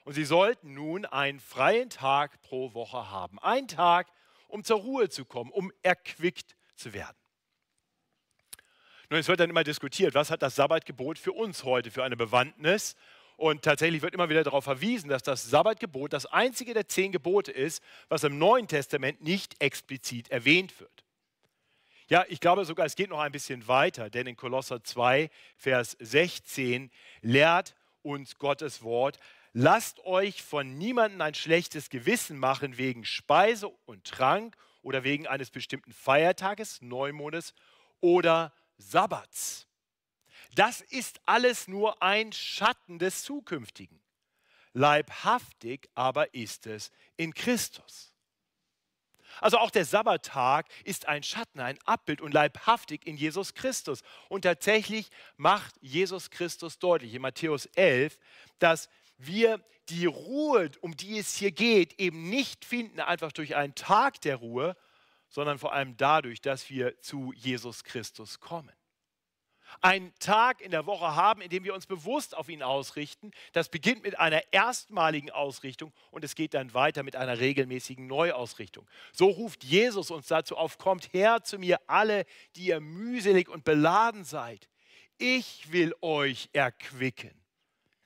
Und 0.04 0.14
sie 0.14 0.24
sollten 0.24 0.74
nun 0.74 1.04
einen 1.04 1.40
freien 1.40 1.90
Tag 1.90 2.40
pro 2.42 2.74
Woche 2.74 3.10
haben. 3.10 3.38
Ein 3.38 3.68
Tag, 3.68 4.08
um 4.48 4.64
zur 4.64 4.80
Ruhe 4.80 5.08
zu 5.08 5.24
kommen, 5.24 5.50
um 5.50 5.72
erquickt 5.82 6.56
zu 6.74 6.92
werden. 6.92 7.16
Nun, 9.10 9.20
es 9.20 9.28
wird 9.28 9.40
dann 9.40 9.48
immer 9.48 9.64
diskutiert, 9.64 10.14
was 10.14 10.30
hat 10.30 10.42
das 10.42 10.56
Sabbatgebot 10.56 11.18
für 11.18 11.32
uns 11.32 11.64
heute 11.64 11.90
für 11.90 12.04
eine 12.04 12.16
Bewandtnis? 12.16 12.94
Und 13.38 13.62
tatsächlich 13.62 14.02
wird 14.02 14.12
immer 14.14 14.28
wieder 14.28 14.42
darauf 14.42 14.64
verwiesen, 14.64 15.08
dass 15.08 15.22
das 15.22 15.48
Sabbatgebot 15.48 16.12
das 16.12 16.26
einzige 16.26 16.74
der 16.74 16.88
zehn 16.88 17.12
Gebote 17.12 17.50
ist, 17.52 17.82
was 18.08 18.24
im 18.24 18.36
Neuen 18.36 18.66
Testament 18.68 19.22
nicht 19.22 19.62
explizit 19.62 20.30
erwähnt 20.30 20.78
wird. 20.78 21.04
Ja, 22.08 22.24
ich 22.28 22.40
glaube 22.40 22.64
sogar, 22.64 22.84
es 22.84 22.96
geht 22.96 23.08
noch 23.08 23.20
ein 23.20 23.32
bisschen 23.32 23.66
weiter, 23.66 24.10
denn 24.10 24.26
in 24.26 24.36
Kolosser 24.36 24.82
2, 24.82 25.30
Vers 25.56 25.96
16 26.00 26.90
lehrt 27.22 27.76
uns 28.02 28.36
Gottes 28.38 28.82
Wort, 28.82 29.18
lasst 29.52 30.04
euch 30.04 30.42
von 30.42 30.76
niemandem 30.76 31.20
ein 31.20 31.34
schlechtes 31.34 31.88
Gewissen 31.88 32.38
machen 32.38 32.76
wegen 32.76 33.04
Speise 33.04 33.68
und 33.86 34.04
Trank 34.04 34.56
oder 34.82 35.04
wegen 35.04 35.26
eines 35.26 35.50
bestimmten 35.50 35.92
Feiertages, 35.92 36.82
Neumondes 36.82 37.54
oder 38.00 38.52
Sabbats. 38.78 39.66
Das 40.54 40.80
ist 40.80 41.20
alles 41.26 41.68
nur 41.68 42.02
ein 42.02 42.32
Schatten 42.32 42.98
des 42.98 43.22
Zukünftigen. 43.22 44.00
Leibhaftig 44.72 45.88
aber 45.94 46.34
ist 46.34 46.66
es 46.66 46.90
in 47.16 47.34
Christus. 47.34 48.14
Also 49.40 49.58
auch 49.58 49.70
der 49.70 49.84
Sabbattag 49.84 50.66
ist 50.84 51.06
ein 51.06 51.22
Schatten, 51.22 51.60
ein 51.60 51.78
Abbild 51.84 52.20
und 52.20 52.32
leibhaftig 52.32 53.06
in 53.06 53.16
Jesus 53.16 53.54
Christus. 53.54 54.02
Und 54.28 54.42
tatsächlich 54.42 55.10
macht 55.36 55.74
Jesus 55.80 56.30
Christus 56.30 56.78
deutlich 56.78 57.14
in 57.14 57.22
Matthäus 57.22 57.66
11, 57.66 58.18
dass 58.58 58.88
wir 59.16 59.62
die 59.88 60.06
Ruhe, 60.06 60.70
um 60.80 60.96
die 60.96 61.18
es 61.18 61.34
hier 61.34 61.52
geht, 61.52 61.98
eben 62.00 62.28
nicht 62.28 62.64
finden 62.64 63.00
einfach 63.00 63.32
durch 63.32 63.56
einen 63.56 63.74
Tag 63.74 64.20
der 64.22 64.36
Ruhe, 64.36 64.76
sondern 65.38 65.60
vor 65.60 65.72
allem 65.72 65.96
dadurch, 65.96 66.40
dass 66.40 66.68
wir 66.68 67.00
zu 67.00 67.32
Jesus 67.32 67.84
Christus 67.84 68.40
kommen 68.40 68.72
einen 69.80 70.12
Tag 70.18 70.60
in 70.60 70.70
der 70.70 70.86
Woche 70.86 71.14
haben, 71.14 71.40
in 71.40 71.50
dem 71.50 71.62
wir 71.62 71.74
uns 71.74 71.86
bewusst 71.86 72.36
auf 72.36 72.48
ihn 72.48 72.62
ausrichten. 72.62 73.30
Das 73.52 73.68
beginnt 73.68 74.02
mit 74.02 74.18
einer 74.18 74.42
erstmaligen 74.50 75.30
Ausrichtung 75.30 75.92
und 76.10 76.24
es 76.24 76.34
geht 76.34 76.54
dann 76.54 76.74
weiter 76.74 77.02
mit 77.02 77.16
einer 77.16 77.38
regelmäßigen 77.38 78.06
Neuausrichtung. 78.06 78.88
So 79.12 79.26
ruft 79.26 79.62
Jesus 79.62 80.10
uns 80.10 80.26
dazu 80.26 80.56
auf, 80.56 80.78
kommt 80.78 81.12
her 81.12 81.44
zu 81.44 81.58
mir 81.58 81.78
alle, 81.86 82.24
die 82.56 82.66
ihr 82.68 82.80
mühselig 82.80 83.48
und 83.48 83.62
beladen 83.62 84.24
seid. 84.24 84.68
Ich 85.18 85.70
will 85.70 85.94
euch 86.00 86.48
erquicken. 86.52 87.38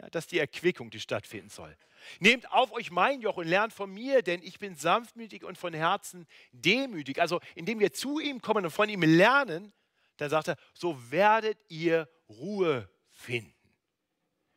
Ja, 0.01 0.11
das 0.11 0.25
ist 0.25 0.33
die 0.33 0.41
Erquickung, 0.41 0.91
die 0.91 1.01
stattfinden 1.01 1.49
soll. 1.49 1.75
Nehmt 2.21 2.51
auf 2.53 2.73
euch 2.73 2.91
mein 2.91 3.21
Joch 3.21 3.37
und 3.37 3.47
lernt 3.47 3.73
von 3.73 3.93
mir, 3.93 4.23
denn 4.23 4.43
ich 4.43 4.59
bin 4.59 4.75
sanftmütig 4.77 5.45
und 5.45 5.59
von 5.59 5.75
Herzen 5.75 6.27
demütig. 6.53 7.21
Also 7.21 7.41
indem 7.55 7.81
wir 7.81 7.93
zu 7.93 8.19
ihm 8.19 8.41
kommen 8.41 8.65
und 8.65 8.71
von 8.71 8.89
ihm 8.89 9.03
lernen, 9.03 9.73
dann 10.17 10.31
sagt 10.31 10.49
er, 10.49 10.57
so 10.75 11.11
werdet 11.11 11.59
ihr 11.69 12.09
Ruhe 12.29 12.89
finden 13.13 13.55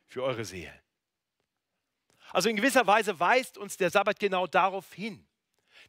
für 0.06 0.22
eure 0.22 0.44
Seelen. 0.44 0.80
Also 2.30 2.48
in 2.48 2.56
gewisser 2.56 2.86
Weise 2.86 3.18
weist 3.18 3.58
uns 3.58 3.76
der 3.76 3.90
Sabbat 3.90 4.18
genau 4.18 4.46
darauf 4.46 4.92
hin. 4.92 5.26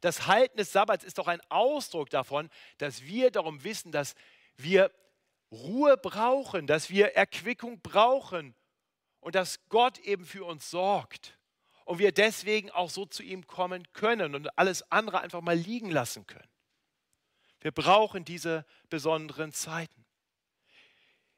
Das 0.00 0.26
Halten 0.26 0.56
des 0.56 0.72
Sabbats 0.72 1.04
ist 1.04 1.18
doch 1.18 1.26
ein 1.26 1.40
Ausdruck 1.48 2.10
davon, 2.10 2.48
dass 2.78 3.02
wir 3.02 3.30
darum 3.30 3.64
wissen, 3.64 3.90
dass 3.90 4.14
wir 4.56 4.92
Ruhe 5.50 5.96
brauchen, 5.96 6.66
dass 6.66 6.90
wir 6.90 7.16
Erquickung 7.16 7.80
brauchen 7.80 8.54
und 9.20 9.34
dass 9.34 9.68
Gott 9.68 9.98
eben 9.98 10.24
für 10.24 10.44
uns 10.44 10.70
sorgt 10.70 11.37
und 11.88 11.98
wir 11.98 12.12
deswegen 12.12 12.70
auch 12.70 12.90
so 12.90 13.06
zu 13.06 13.22
ihm 13.22 13.46
kommen 13.46 13.90
können 13.94 14.34
und 14.34 14.58
alles 14.58 14.92
andere 14.92 15.22
einfach 15.22 15.40
mal 15.40 15.56
liegen 15.56 15.90
lassen 15.90 16.26
können. 16.26 16.50
Wir 17.60 17.72
brauchen 17.72 18.26
diese 18.26 18.66
besonderen 18.90 19.52
Zeiten, 19.52 20.04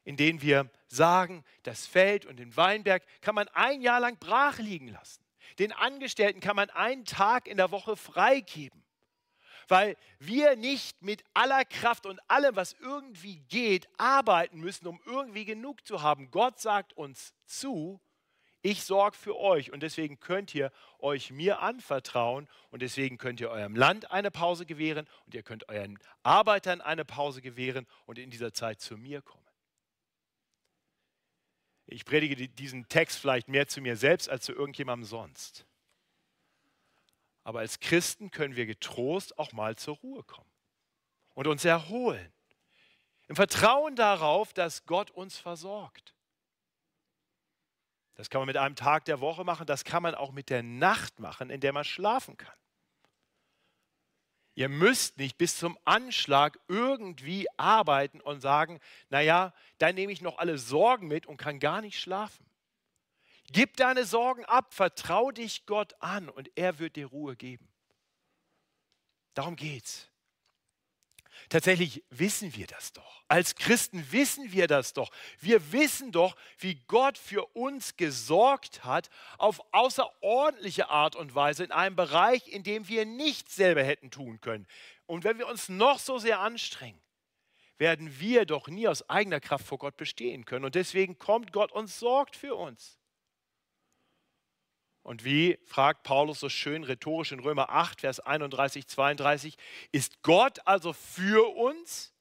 in 0.03 0.17
denen 0.17 0.41
wir 0.41 0.69
sagen, 0.89 1.45
das 1.63 1.87
Feld 1.87 2.25
und 2.25 2.35
den 2.35 2.57
Weinberg 2.57 3.01
kann 3.21 3.33
man 3.33 3.47
ein 3.53 3.81
Jahr 3.81 4.01
lang 4.01 4.17
brach 4.19 4.59
liegen 4.59 4.89
lassen. 4.89 5.23
Den 5.57 5.71
Angestellten 5.71 6.41
kann 6.41 6.57
man 6.57 6.69
einen 6.69 7.05
Tag 7.05 7.47
in 7.47 7.55
der 7.55 7.71
Woche 7.71 7.95
freigeben, 7.95 8.83
weil 9.69 9.95
wir 10.19 10.57
nicht 10.57 11.01
mit 11.01 11.23
aller 11.33 11.63
Kraft 11.63 12.05
und 12.05 12.19
allem, 12.29 12.57
was 12.57 12.73
irgendwie 12.81 13.37
geht, 13.47 13.87
arbeiten 13.97 14.59
müssen, 14.59 14.85
um 14.85 14.99
irgendwie 15.05 15.45
genug 15.45 15.87
zu 15.87 16.01
haben. 16.01 16.29
Gott 16.29 16.59
sagt 16.59 16.91
uns 16.91 17.33
zu, 17.45 18.01
ich 18.61 18.83
sorge 18.83 19.17
für 19.17 19.37
euch 19.37 19.71
und 19.71 19.81
deswegen 19.81 20.19
könnt 20.19 20.53
ihr 20.53 20.71
euch 20.99 21.31
mir 21.31 21.61
anvertrauen 21.61 22.47
und 22.69 22.81
deswegen 22.81 23.17
könnt 23.17 23.39
ihr 23.41 23.49
eurem 23.49 23.75
Land 23.75 24.11
eine 24.11 24.29
Pause 24.29 24.65
gewähren 24.65 25.07
und 25.25 25.33
ihr 25.33 25.43
könnt 25.43 25.67
euren 25.69 25.97
Arbeitern 26.23 26.81
eine 26.81 27.05
Pause 27.05 27.41
gewähren 27.41 27.87
und 28.05 28.19
in 28.19 28.29
dieser 28.29 28.53
Zeit 28.53 28.79
zu 28.79 28.97
mir 28.97 29.21
kommen. 29.21 29.41
Ich 31.87 32.05
predige 32.05 32.47
diesen 32.47 32.87
Text 32.87 33.19
vielleicht 33.19 33.49
mehr 33.49 33.67
zu 33.67 33.81
mir 33.81 33.97
selbst 33.97 34.29
als 34.29 34.45
zu 34.45 34.53
irgendjemandem 34.53 35.07
sonst. 35.07 35.65
Aber 37.43 37.59
als 37.59 37.79
Christen 37.79 38.31
können 38.31 38.55
wir 38.55 38.65
getrost 38.65 39.37
auch 39.39 39.51
mal 39.51 39.75
zur 39.75 39.97
Ruhe 39.97 40.23
kommen 40.23 40.51
und 41.33 41.47
uns 41.47 41.65
erholen. 41.65 42.31
Im 43.27 43.35
Vertrauen 43.35 43.95
darauf, 43.95 44.53
dass 44.53 44.85
Gott 44.85 45.09
uns 45.11 45.37
versorgt. 45.37 46.13
Das 48.21 48.29
kann 48.29 48.41
man 48.41 48.45
mit 48.45 48.57
einem 48.57 48.75
Tag 48.75 49.05
der 49.05 49.19
Woche 49.19 49.43
machen, 49.43 49.65
das 49.65 49.83
kann 49.83 50.03
man 50.03 50.13
auch 50.13 50.31
mit 50.31 50.51
der 50.51 50.61
Nacht 50.61 51.19
machen, 51.19 51.49
in 51.49 51.59
der 51.59 51.73
man 51.73 51.83
schlafen 51.83 52.37
kann. 52.37 52.53
Ihr 54.53 54.69
müsst 54.69 55.17
nicht 55.17 55.39
bis 55.39 55.57
zum 55.57 55.75
Anschlag 55.85 56.59
irgendwie 56.67 57.47
arbeiten 57.57 58.21
und 58.21 58.39
sagen, 58.39 58.79
naja, 59.09 59.55
dann 59.79 59.95
nehme 59.95 60.11
ich 60.11 60.21
noch 60.21 60.37
alle 60.37 60.59
Sorgen 60.59 61.07
mit 61.07 61.25
und 61.25 61.37
kann 61.37 61.59
gar 61.59 61.81
nicht 61.81 61.99
schlafen. 61.99 62.45
Gib 63.51 63.75
deine 63.77 64.05
Sorgen 64.05 64.45
ab, 64.45 64.71
vertrau 64.71 65.31
dich 65.31 65.65
Gott 65.65 65.95
an 65.99 66.29
und 66.29 66.51
er 66.55 66.77
wird 66.77 66.97
dir 66.97 67.07
Ruhe 67.07 67.35
geben. 67.35 67.67
Darum 69.33 69.55
geht's. 69.55 70.10
Tatsächlich 71.51 72.01
wissen 72.09 72.55
wir 72.55 72.65
das 72.65 72.93
doch. 72.93 73.23
Als 73.27 73.55
Christen 73.55 74.09
wissen 74.13 74.53
wir 74.53 74.67
das 74.67 74.93
doch. 74.93 75.11
Wir 75.41 75.73
wissen 75.73 76.13
doch, 76.13 76.37
wie 76.57 76.75
Gott 76.87 77.17
für 77.17 77.45
uns 77.53 77.97
gesorgt 77.97 78.85
hat 78.85 79.09
auf 79.37 79.61
außerordentliche 79.73 80.89
Art 80.89 81.17
und 81.17 81.35
Weise 81.35 81.65
in 81.65 81.73
einem 81.73 81.97
Bereich, 81.97 82.47
in 82.47 82.63
dem 82.63 82.87
wir 82.87 83.05
nichts 83.05 83.53
selber 83.53 83.83
hätten 83.83 84.11
tun 84.11 84.39
können. 84.39 84.65
Und 85.07 85.25
wenn 85.25 85.39
wir 85.39 85.47
uns 85.47 85.67
noch 85.67 85.99
so 85.99 86.19
sehr 86.19 86.39
anstrengen, 86.39 87.01
werden 87.77 88.17
wir 88.21 88.45
doch 88.45 88.69
nie 88.69 88.87
aus 88.87 89.09
eigener 89.09 89.41
Kraft 89.41 89.65
vor 89.65 89.77
Gott 89.77 89.97
bestehen 89.97 90.45
können. 90.45 90.63
Und 90.63 90.75
deswegen 90.75 91.17
kommt 91.17 91.51
Gott 91.51 91.73
und 91.73 91.89
sorgt 91.89 92.37
für 92.37 92.55
uns. 92.55 93.00
Und 95.03 95.25
wie 95.25 95.57
fragt 95.65 96.03
Paulus 96.03 96.39
so 96.39 96.49
schön 96.49 96.83
rhetorisch 96.83 97.31
in 97.31 97.39
Römer 97.39 97.69
8, 97.69 98.01
Vers 98.01 98.19
31, 98.19 98.87
32, 98.87 99.57
ist 99.91 100.21
Gott 100.21 100.65
also 100.67 100.93
für 100.93 101.55
uns? 101.55 102.13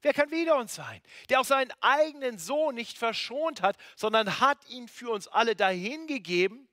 Wer 0.00 0.14
kann 0.14 0.30
wider 0.30 0.56
uns 0.56 0.74
sein? 0.74 1.02
Der 1.28 1.40
auch 1.40 1.44
seinen 1.44 1.72
eigenen 1.80 2.38
Sohn 2.38 2.74
nicht 2.74 2.98
verschont 2.98 3.62
hat, 3.62 3.76
sondern 3.96 4.40
hat 4.40 4.58
ihn 4.68 4.88
für 4.88 5.10
uns 5.10 5.28
alle 5.28 5.54
dahingegeben. 5.54 6.68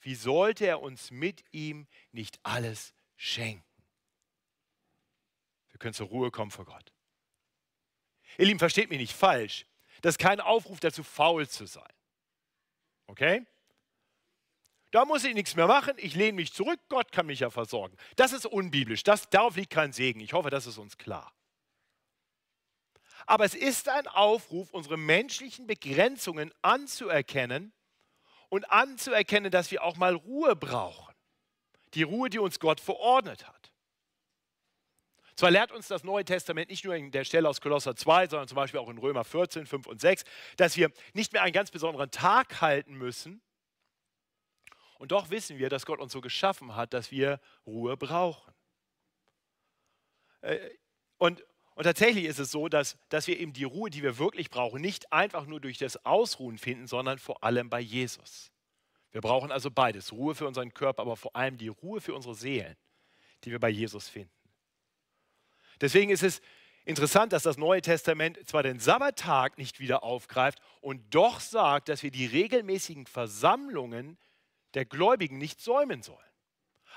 Wie 0.00 0.14
sollte 0.14 0.66
er 0.66 0.82
uns 0.82 1.10
mit 1.10 1.44
ihm 1.52 1.86
nicht 2.10 2.38
alles 2.42 2.94
schenken? 3.16 3.64
Wir 5.70 5.78
können 5.78 5.94
zur 5.94 6.08
Ruhe 6.08 6.30
kommen 6.30 6.50
vor 6.50 6.64
Gott. 6.64 6.92
Ihr 8.38 8.46
Lieben, 8.46 8.58
versteht 8.58 8.90
mich 8.90 8.98
nicht 8.98 9.14
falsch. 9.14 9.66
Das 10.00 10.14
ist 10.14 10.18
kein 10.18 10.40
Aufruf 10.40 10.80
dazu, 10.80 11.02
faul 11.02 11.48
zu 11.48 11.66
sein. 11.66 11.92
Okay? 13.06 13.46
Da 14.92 15.06
muss 15.06 15.24
ich 15.24 15.32
nichts 15.32 15.56
mehr 15.56 15.66
machen, 15.66 15.94
ich 15.96 16.14
lehne 16.14 16.34
mich 16.34 16.52
zurück, 16.52 16.78
Gott 16.90 17.12
kann 17.12 17.24
mich 17.24 17.40
ja 17.40 17.48
versorgen. 17.48 17.96
Das 18.16 18.32
ist 18.32 18.44
unbiblisch, 18.44 19.02
das, 19.02 19.28
darauf 19.30 19.56
liegt 19.56 19.72
kein 19.72 19.92
Segen. 19.92 20.20
Ich 20.20 20.34
hoffe, 20.34 20.50
das 20.50 20.66
ist 20.66 20.76
uns 20.76 20.98
klar. 20.98 21.32
Aber 23.26 23.46
es 23.46 23.54
ist 23.54 23.88
ein 23.88 24.06
Aufruf, 24.06 24.70
unsere 24.70 24.98
menschlichen 24.98 25.66
Begrenzungen 25.66 26.52
anzuerkennen 26.60 27.72
und 28.50 28.70
anzuerkennen, 28.70 29.50
dass 29.50 29.70
wir 29.70 29.82
auch 29.82 29.96
mal 29.96 30.14
Ruhe 30.14 30.54
brauchen. 30.56 31.14
Die 31.94 32.02
Ruhe, 32.02 32.28
die 32.28 32.38
uns 32.38 32.60
Gott 32.60 32.78
verordnet 32.78 33.48
hat. 33.48 33.72
Zwar 35.36 35.50
lehrt 35.50 35.72
uns 35.72 35.88
das 35.88 36.04
Neue 36.04 36.26
Testament 36.26 36.68
nicht 36.68 36.84
nur 36.84 36.94
in 36.94 37.10
der 37.10 37.24
Stelle 37.24 37.48
aus 37.48 37.62
Kolosser 37.62 37.96
2, 37.96 38.28
sondern 38.28 38.48
zum 38.48 38.56
Beispiel 38.56 38.80
auch 38.80 38.90
in 38.90 38.98
Römer 38.98 39.24
14, 39.24 39.64
5 39.64 39.86
und 39.86 40.02
6, 40.02 40.24
dass 40.58 40.76
wir 40.76 40.90
nicht 41.14 41.32
mehr 41.32 41.42
einen 41.42 41.54
ganz 41.54 41.70
besonderen 41.70 42.10
Tag 42.10 42.60
halten 42.60 42.92
müssen, 42.92 43.40
und 45.02 45.10
doch 45.10 45.30
wissen 45.30 45.58
wir, 45.58 45.68
dass 45.68 45.84
Gott 45.84 45.98
uns 45.98 46.12
so 46.12 46.20
geschaffen 46.20 46.76
hat, 46.76 46.94
dass 46.94 47.10
wir 47.10 47.40
Ruhe 47.66 47.96
brauchen. 47.96 48.54
Äh, 50.42 50.60
und, 51.18 51.44
und 51.74 51.82
tatsächlich 51.82 52.26
ist 52.26 52.38
es 52.38 52.52
so, 52.52 52.68
dass, 52.68 52.96
dass 53.08 53.26
wir 53.26 53.40
eben 53.40 53.52
die 53.52 53.64
Ruhe, 53.64 53.90
die 53.90 54.04
wir 54.04 54.18
wirklich 54.18 54.48
brauchen, 54.48 54.80
nicht 54.80 55.12
einfach 55.12 55.44
nur 55.44 55.58
durch 55.58 55.76
das 55.76 56.06
Ausruhen 56.06 56.56
finden, 56.56 56.86
sondern 56.86 57.18
vor 57.18 57.42
allem 57.42 57.68
bei 57.68 57.80
Jesus. 57.80 58.52
Wir 59.10 59.20
brauchen 59.20 59.50
also 59.50 59.72
beides, 59.72 60.12
Ruhe 60.12 60.36
für 60.36 60.46
unseren 60.46 60.72
Körper, 60.72 61.02
aber 61.02 61.16
vor 61.16 61.34
allem 61.34 61.58
die 61.58 61.66
Ruhe 61.66 62.00
für 62.00 62.14
unsere 62.14 62.36
Seelen, 62.36 62.76
die 63.42 63.50
wir 63.50 63.58
bei 63.58 63.70
Jesus 63.70 64.08
finden. 64.08 64.30
Deswegen 65.80 66.12
ist 66.12 66.22
es 66.22 66.40
Interessant, 66.84 67.32
dass 67.32 67.44
das 67.44 67.58
Neue 67.58 67.80
Testament 67.80 68.38
zwar 68.48 68.64
den 68.64 68.80
Sabbattag 68.80 69.56
nicht 69.56 69.78
wieder 69.78 70.02
aufgreift 70.02 70.60
und 70.80 71.14
doch 71.14 71.38
sagt, 71.38 71.88
dass 71.88 72.02
wir 72.02 72.10
die 72.10 72.26
regelmäßigen 72.26 73.06
Versammlungen 73.06 74.16
der 74.74 74.84
Gläubigen 74.84 75.38
nicht 75.38 75.60
säumen 75.60 76.02
sollen. 76.02 76.18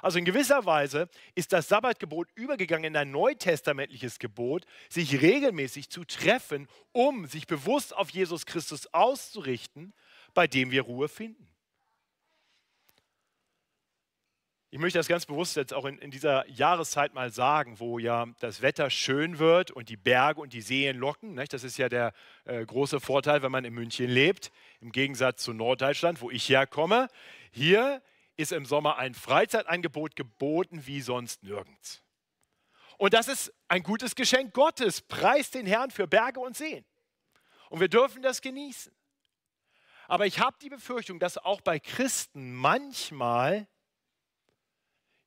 Also 0.02 0.20
in 0.20 0.26
gewisser 0.26 0.66
Weise 0.66 1.10
ist 1.36 1.54
das 1.54 1.68
Sabbatgebot 1.68 2.28
übergegangen 2.36 2.94
in 2.94 2.98
ein 2.98 3.12
neutestamentliches 3.12 4.20
Gebot, 4.20 4.66
sich 4.90 5.22
regelmäßig 5.22 5.90
zu 5.90 6.04
treffen, 6.04 6.68
um 6.92 7.26
sich 7.28 7.48
bewusst 7.48 7.96
auf 7.96 8.10
Jesus 8.10 8.46
Christus 8.46 8.94
auszurichten, 8.94 9.94
bei 10.34 10.48
dem 10.48 10.72
wir 10.72 10.84
Ruhe 10.84 11.08
finden. 11.08 11.48
Ich 14.76 14.82
möchte 14.82 15.00
das 15.00 15.08
ganz 15.08 15.26
bewusst 15.26 15.56
jetzt 15.56 15.74
auch 15.74 15.86
in, 15.86 15.98
in, 16.00 16.12
dieser 16.12 16.46
Jahreszeit 16.50 17.14
mal 17.14 17.32
sagen, 17.32 17.80
wo 17.80 17.98
ja 17.98 18.26
das 18.42 18.62
Wetter 18.62 18.90
schön 18.90 19.40
wird 19.40 19.72
und 19.72 19.88
die 19.88 19.96
Berge 19.96 20.42
und 20.42 20.52
die 20.52 20.60
Seen 20.60 20.98
locken. 20.98 21.34
Nicht? 21.34 21.54
Das 21.54 21.64
ist 21.64 21.78
ja 21.78 21.88
der 21.88 22.12
äh, 22.44 22.66
große 22.66 23.00
Vorteil, 23.00 23.42
wenn 23.42 23.54
man 23.54 23.64
in 23.64 23.74
München 23.74 24.10
lebt, 24.10 24.52
im 24.82 24.92
Gegensatz 24.92 25.44
zu 25.44 25.54
Norddeutschland, 25.54 26.22
wo 26.22 26.30
ich 26.32 26.50
herkomme. 26.50 27.08
Hier 27.52 28.02
ist 28.38 28.52
im 28.52 28.66
Sommer 28.66 28.98
ein 28.98 29.14
Freizeitangebot 29.14 30.16
geboten 30.16 30.86
wie 30.86 31.02
sonst 31.02 31.44
nirgends. 31.44 32.04
Und 32.98 33.14
das 33.14 33.28
ist 33.28 33.54
ein 33.68 33.84
gutes 33.84 34.16
Geschenk 34.16 34.54
Gottes. 34.54 35.02
Preist 35.02 35.56
den 35.56 35.66
Herrn 35.66 35.92
für 35.92 36.08
Berge 36.08 36.40
und 36.40 36.56
Seen. 36.56 36.86
Und 37.70 37.80
wir 37.80 37.90
dürfen 37.90 38.22
das 38.22 38.42
genießen. 38.42 38.94
Aber 40.08 40.26
ich 40.26 40.40
habe 40.40 40.58
die 40.62 40.70
Befürchtung, 40.70 41.20
dass 41.20 41.38
auch 41.38 41.62
bei 41.62 41.80
Christen 41.80 42.54
manchmal 42.54 43.68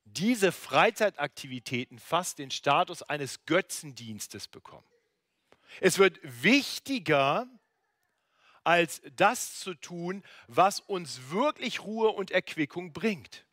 diese 0.05 0.52
Freizeitaktivitäten 0.52 1.99
fast 1.99 2.38
den 2.38 2.50
Status 2.50 3.02
eines 3.02 3.45
Götzendienstes 3.45 4.49
bekommen. 4.49 4.87
Es 5.81 5.99
wird 5.99 6.19
wichtiger, 6.23 7.47
als 8.68 9.00
das 9.16 9.58
zu 9.60 9.72
tun, 9.72 10.22
was 10.46 10.80
uns 10.80 11.30
wirklich 11.30 11.82
Ruhe 11.84 12.10
und 12.10 12.30
Erquickung 12.30 12.92
bringt. 12.92 13.46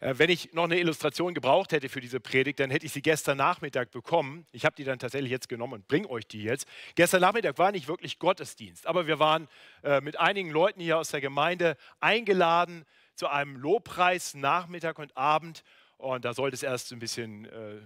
Äh, 0.00 0.14
wenn 0.16 0.30
ich 0.30 0.54
noch 0.54 0.64
eine 0.64 0.78
Illustration 0.78 1.34
gebraucht 1.34 1.72
hätte 1.72 1.90
für 1.90 2.00
diese 2.00 2.18
Predigt, 2.18 2.60
dann 2.60 2.70
hätte 2.70 2.86
ich 2.86 2.92
sie 2.92 3.02
gestern 3.02 3.36
Nachmittag 3.36 3.90
bekommen. 3.90 4.46
Ich 4.52 4.64
habe 4.64 4.74
die 4.74 4.84
dann 4.84 4.98
tatsächlich 4.98 5.30
jetzt 5.30 5.50
genommen 5.50 5.74
und 5.74 5.86
bringe 5.86 6.08
euch 6.08 6.26
die 6.26 6.44
jetzt. 6.44 6.66
Gestern 6.94 7.20
Nachmittag 7.20 7.58
war 7.58 7.72
nicht 7.72 7.88
wirklich 7.88 8.18
Gottesdienst, 8.18 8.86
aber 8.86 9.06
wir 9.06 9.18
waren 9.18 9.48
äh, 9.82 10.00
mit 10.00 10.18
einigen 10.18 10.48
Leuten 10.48 10.80
hier 10.80 10.96
aus 10.96 11.10
der 11.10 11.20
Gemeinde 11.20 11.76
eingeladen 12.00 12.86
zu 13.16 13.28
einem 13.28 13.54
Lobpreis 13.58 14.32
Nachmittag 14.32 14.98
und 14.98 15.14
Abend. 15.14 15.62
Und 15.98 16.24
da 16.24 16.32
sollte 16.32 16.54
es 16.54 16.62
erst 16.62 16.90
ein 16.90 17.00
bisschen 17.00 17.44
äh, 17.44 17.82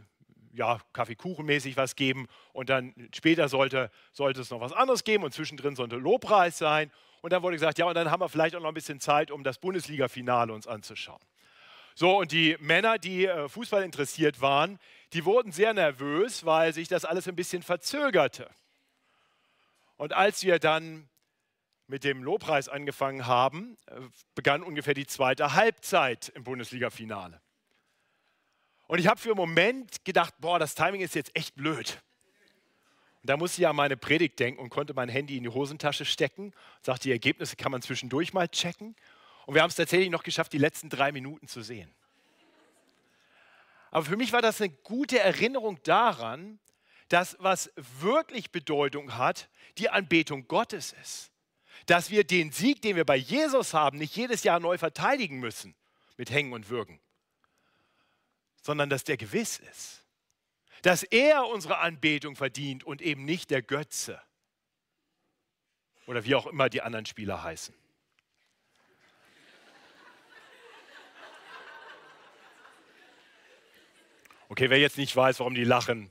ja, 0.52 0.80
Kaffeekuchenmäßig 0.92 1.76
was 1.76 1.96
geben 1.96 2.26
und 2.52 2.68
dann 2.68 2.94
später 3.14 3.48
sollte, 3.48 3.90
sollte 4.12 4.40
es 4.40 4.50
noch 4.50 4.60
was 4.60 4.72
anderes 4.72 5.04
geben 5.04 5.24
und 5.24 5.32
zwischendrin 5.32 5.76
sollte 5.76 5.96
Lobpreis 5.96 6.58
sein. 6.58 6.90
Und 7.22 7.32
dann 7.32 7.42
wurde 7.42 7.56
gesagt, 7.56 7.78
ja, 7.78 7.84
und 7.84 7.94
dann 7.94 8.10
haben 8.10 8.20
wir 8.20 8.28
vielleicht 8.28 8.56
auch 8.56 8.60
noch 8.60 8.68
ein 8.68 8.74
bisschen 8.74 9.00
Zeit, 9.00 9.30
um 9.30 9.44
das 9.44 9.58
Bundesliga-Finale 9.58 10.52
uns 10.52 10.66
anzuschauen. 10.66 11.20
So, 11.94 12.18
und 12.18 12.32
die 12.32 12.56
Männer, 12.60 12.98
die 12.98 13.26
äh, 13.26 13.48
Fußball 13.48 13.82
interessiert 13.82 14.40
waren, 14.40 14.78
die 15.12 15.24
wurden 15.24 15.52
sehr 15.52 15.74
nervös, 15.74 16.46
weil 16.46 16.72
sich 16.72 16.88
das 16.88 17.04
alles 17.04 17.28
ein 17.28 17.36
bisschen 17.36 17.62
verzögerte. 17.62 18.48
Und 19.96 20.14
als 20.14 20.42
wir 20.44 20.58
dann 20.58 21.08
mit 21.88 22.04
dem 22.04 22.22
Lobpreis 22.22 22.68
angefangen 22.68 23.26
haben, 23.26 23.76
äh, 23.86 24.00
begann 24.34 24.62
ungefähr 24.62 24.94
die 24.94 25.06
zweite 25.06 25.54
Halbzeit 25.54 26.30
im 26.30 26.44
Bundesliga-Finale. 26.44 27.40
Und 28.90 28.98
ich 28.98 29.06
habe 29.06 29.20
für 29.20 29.28
einen 29.28 29.36
Moment 29.36 30.04
gedacht, 30.04 30.34
boah, 30.40 30.58
das 30.58 30.74
Timing 30.74 31.00
ist 31.00 31.14
jetzt 31.14 31.30
echt 31.36 31.54
blöd. 31.54 32.02
Und 33.22 33.30
da 33.30 33.36
musste 33.36 33.62
ich 33.62 33.68
an 33.68 33.76
meine 33.76 33.96
Predigt 33.96 34.40
denken 34.40 34.60
und 34.60 34.68
konnte 34.68 34.94
mein 34.94 35.08
Handy 35.08 35.36
in 35.36 35.44
die 35.44 35.48
Hosentasche 35.48 36.04
stecken 36.04 36.52
sagte, 36.82 37.04
die 37.04 37.12
Ergebnisse 37.12 37.54
kann 37.54 37.70
man 37.70 37.82
zwischendurch 37.82 38.32
mal 38.32 38.48
checken. 38.48 38.96
Und 39.46 39.54
wir 39.54 39.62
haben 39.62 39.70
es 39.70 39.76
tatsächlich 39.76 40.10
noch 40.10 40.24
geschafft, 40.24 40.52
die 40.52 40.58
letzten 40.58 40.88
drei 40.88 41.12
Minuten 41.12 41.46
zu 41.46 41.62
sehen. 41.62 41.88
Aber 43.92 44.04
für 44.04 44.16
mich 44.16 44.32
war 44.32 44.42
das 44.42 44.60
eine 44.60 44.70
gute 44.70 45.20
Erinnerung 45.20 45.80
daran, 45.84 46.58
dass 47.10 47.36
was 47.38 47.70
wirklich 47.76 48.50
Bedeutung 48.50 49.16
hat, 49.16 49.48
die 49.78 49.88
Anbetung 49.88 50.48
Gottes 50.48 50.96
ist 51.00 51.30
dass 51.86 52.10
wir 52.10 52.24
den 52.24 52.52
Sieg, 52.52 52.82
den 52.82 52.94
wir 52.94 53.06
bei 53.06 53.16
Jesus 53.16 53.72
haben, 53.72 53.98
nicht 53.98 54.14
jedes 54.14 54.42
Jahr 54.42 54.60
neu 54.60 54.76
verteidigen 54.76 55.40
müssen 55.40 55.74
mit 56.16 56.30
Hängen 56.30 56.52
und 56.52 56.68
Würgen, 56.68 57.00
sondern 58.62 58.90
dass 58.90 59.04
der 59.04 59.16
gewiss 59.16 59.58
ist. 59.58 60.04
Dass 60.82 61.02
er 61.02 61.46
unsere 61.46 61.78
Anbetung 61.78 62.36
verdient 62.36 62.84
und 62.84 63.02
eben 63.02 63.24
nicht 63.24 63.50
der 63.50 63.62
Götze. 63.62 64.20
Oder 66.06 66.24
wie 66.24 66.34
auch 66.34 66.46
immer 66.46 66.68
die 66.68 66.82
anderen 66.82 67.06
Spieler 67.06 67.42
heißen. 67.42 67.74
Okay, 74.48 74.68
wer 74.68 74.78
jetzt 74.78 74.98
nicht 74.98 75.14
weiß, 75.14 75.38
warum 75.38 75.54
die 75.54 75.62
lachen, 75.62 76.10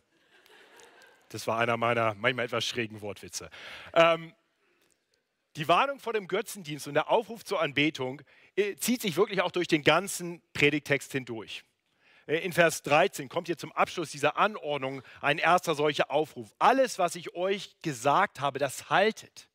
das 1.28 1.46
war 1.46 1.60
einer 1.60 1.76
meiner 1.78 2.16
manchmal 2.16 2.46
etwas 2.46 2.66
schrägen 2.66 3.02
Wortwitze. 3.02 3.50
Ähm, 3.94 4.34
die 5.56 5.68
Warnung 5.68 6.00
vor 6.00 6.14
dem 6.14 6.28
Götzendienst 6.28 6.88
und 6.88 6.94
der 6.94 7.10
Aufruf 7.10 7.44
zur 7.44 7.62
Anbetung 7.62 8.22
äh, 8.56 8.76
zieht 8.76 9.02
sich 9.02 9.18
wirklich 9.18 9.42
auch 9.42 9.52
durch 9.52 9.68
den 9.68 9.84
ganzen 9.84 10.42
Predigtext 10.54 11.12
hindurch. 11.12 11.64
Äh, 12.30 12.38
in 12.38 12.54
Vers 12.54 12.84
13 12.84 13.28
kommt 13.28 13.48
hier 13.48 13.58
zum 13.58 13.72
Abschluss 13.72 14.12
dieser 14.12 14.38
Anordnung 14.38 15.02
ein 15.20 15.40
erster 15.40 15.76
solcher 15.76 16.12
Aufruf. 16.12 16.54
Alles, 16.60 17.00
was 17.00 17.16
ich 17.16 17.36
euch 17.36 17.76
gesagt 17.82 18.40
habe, 18.40 18.60
das 18.60 18.90
haltet. 18.90 19.50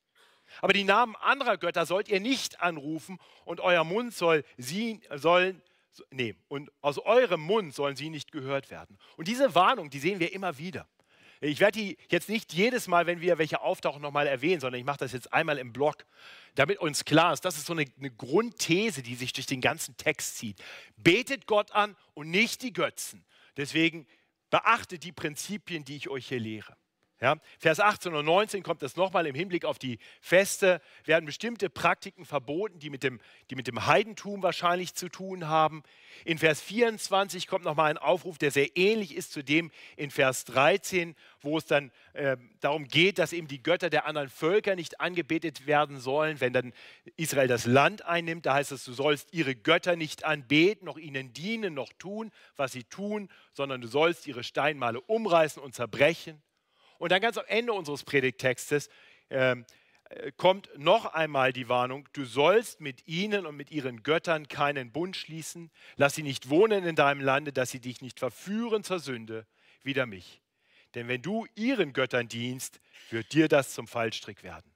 Aber 0.60 0.72
die 0.72 0.84
Namen 0.84 1.16
anderer 1.16 1.56
Götter 1.56 1.86
sollt 1.86 2.08
ihr 2.08 2.20
nicht 2.20 2.60
anrufen 2.60 3.18
und 3.44 3.60
euer 3.60 3.84
Mund 3.84 4.14
soll 4.14 4.44
sie 4.56 5.00
sollen 5.14 5.62
nee, 6.10 6.34
und 6.48 6.70
aus 6.80 6.98
eurem 6.98 7.40
Mund 7.40 7.74
sollen 7.74 7.96
sie 7.96 8.10
nicht 8.10 8.32
gehört 8.32 8.70
werden. 8.70 8.98
Und 9.16 9.28
diese 9.28 9.54
Warnung, 9.54 9.90
die 9.90 9.98
sehen 9.98 10.20
wir 10.20 10.32
immer 10.32 10.58
wieder. 10.58 10.88
Ich 11.46 11.60
werde 11.60 11.78
die 11.78 11.98
jetzt 12.08 12.30
nicht 12.30 12.54
jedes 12.54 12.88
Mal, 12.88 13.06
wenn 13.06 13.20
wir 13.20 13.36
welche 13.36 13.60
auftauchen, 13.60 14.00
nochmal 14.00 14.26
erwähnen, 14.26 14.60
sondern 14.60 14.78
ich 14.78 14.86
mache 14.86 15.00
das 15.00 15.12
jetzt 15.12 15.30
einmal 15.30 15.58
im 15.58 15.74
Blog, 15.74 16.06
damit 16.54 16.78
uns 16.78 17.04
klar 17.04 17.34
ist, 17.34 17.44
das 17.44 17.58
ist 17.58 17.66
so 17.66 17.74
eine, 17.74 17.84
eine 17.98 18.10
Grundthese, 18.10 19.02
die 19.02 19.14
sich 19.14 19.34
durch 19.34 19.46
den 19.46 19.60
ganzen 19.60 19.94
Text 19.98 20.38
zieht. 20.38 20.62
Betet 20.96 21.46
Gott 21.46 21.70
an 21.72 21.96
und 22.14 22.30
nicht 22.30 22.62
die 22.62 22.72
Götzen. 22.72 23.26
Deswegen 23.58 24.06
beachtet 24.48 25.04
die 25.04 25.12
Prinzipien, 25.12 25.84
die 25.84 25.96
ich 25.96 26.08
euch 26.08 26.28
hier 26.28 26.40
lehre. 26.40 26.78
Ja, 27.24 27.38
Vers 27.58 27.80
18 27.80 28.12
und 28.12 28.26
19 28.26 28.62
kommt 28.62 28.82
das 28.82 28.96
nochmal 28.96 29.26
im 29.26 29.34
Hinblick 29.34 29.64
auf 29.64 29.78
die 29.78 29.98
Feste, 30.20 30.82
werden 31.06 31.24
bestimmte 31.24 31.70
Praktiken 31.70 32.26
verboten, 32.26 32.78
die 32.80 32.90
mit, 32.90 33.02
dem, 33.02 33.18
die 33.48 33.54
mit 33.54 33.66
dem 33.66 33.86
Heidentum 33.86 34.42
wahrscheinlich 34.42 34.94
zu 34.94 35.08
tun 35.08 35.48
haben. 35.48 35.84
In 36.26 36.36
Vers 36.36 36.60
24 36.60 37.46
kommt 37.46 37.64
nochmal 37.64 37.88
ein 37.88 37.96
Aufruf, 37.96 38.36
der 38.36 38.50
sehr 38.50 38.76
ähnlich 38.76 39.16
ist 39.16 39.32
zu 39.32 39.42
dem 39.42 39.70
in 39.96 40.10
Vers 40.10 40.44
13, 40.44 41.16
wo 41.40 41.56
es 41.56 41.64
dann 41.64 41.92
äh, 42.12 42.36
darum 42.60 42.88
geht, 42.88 43.18
dass 43.18 43.32
eben 43.32 43.48
die 43.48 43.62
Götter 43.62 43.88
der 43.88 44.04
anderen 44.04 44.28
Völker 44.28 44.76
nicht 44.76 45.00
angebetet 45.00 45.66
werden 45.66 46.00
sollen, 46.00 46.42
wenn 46.42 46.52
dann 46.52 46.74
Israel 47.16 47.48
das 47.48 47.64
Land 47.64 48.04
einnimmt. 48.04 48.44
Da 48.44 48.52
heißt 48.52 48.70
es, 48.70 48.84
du 48.84 48.92
sollst 48.92 49.32
ihre 49.32 49.54
Götter 49.54 49.96
nicht 49.96 50.24
anbeten, 50.24 50.84
noch 50.84 50.98
ihnen 50.98 51.32
dienen, 51.32 51.72
noch 51.72 51.94
tun, 51.94 52.30
was 52.56 52.72
sie 52.72 52.84
tun, 52.84 53.30
sondern 53.54 53.80
du 53.80 53.88
sollst 53.88 54.26
ihre 54.26 54.44
Steinmale 54.44 55.00
umreißen 55.00 55.62
und 55.62 55.74
zerbrechen. 55.74 56.42
Und 57.04 57.10
dann 57.10 57.20
ganz 57.20 57.36
am 57.36 57.44
Ende 57.48 57.74
unseres 57.74 58.02
Predigttextes 58.02 58.88
ähm, 59.28 59.66
äh, 60.04 60.32
kommt 60.38 60.70
noch 60.78 61.04
einmal 61.04 61.52
die 61.52 61.68
Warnung, 61.68 62.08
du 62.14 62.24
sollst 62.24 62.80
mit 62.80 63.06
ihnen 63.06 63.44
und 63.44 63.58
mit 63.58 63.70
ihren 63.70 64.02
Göttern 64.02 64.48
keinen 64.48 64.90
Bund 64.90 65.14
schließen, 65.14 65.70
lass 65.96 66.14
sie 66.14 66.22
nicht 66.22 66.48
wohnen 66.48 66.82
in 66.82 66.96
deinem 66.96 67.20
Lande, 67.20 67.52
dass 67.52 67.70
sie 67.70 67.80
dich 67.80 68.00
nicht 68.00 68.20
verführen 68.20 68.84
zur 68.84 69.00
Sünde, 69.00 69.46
wider 69.82 70.06
mich. 70.06 70.40
Denn 70.94 71.06
wenn 71.06 71.20
du 71.20 71.46
ihren 71.56 71.92
Göttern 71.92 72.26
dienst, 72.26 72.80
wird 73.10 73.34
dir 73.34 73.48
das 73.48 73.74
zum 73.74 73.86
Fallstrick 73.86 74.42
werden. 74.42 74.72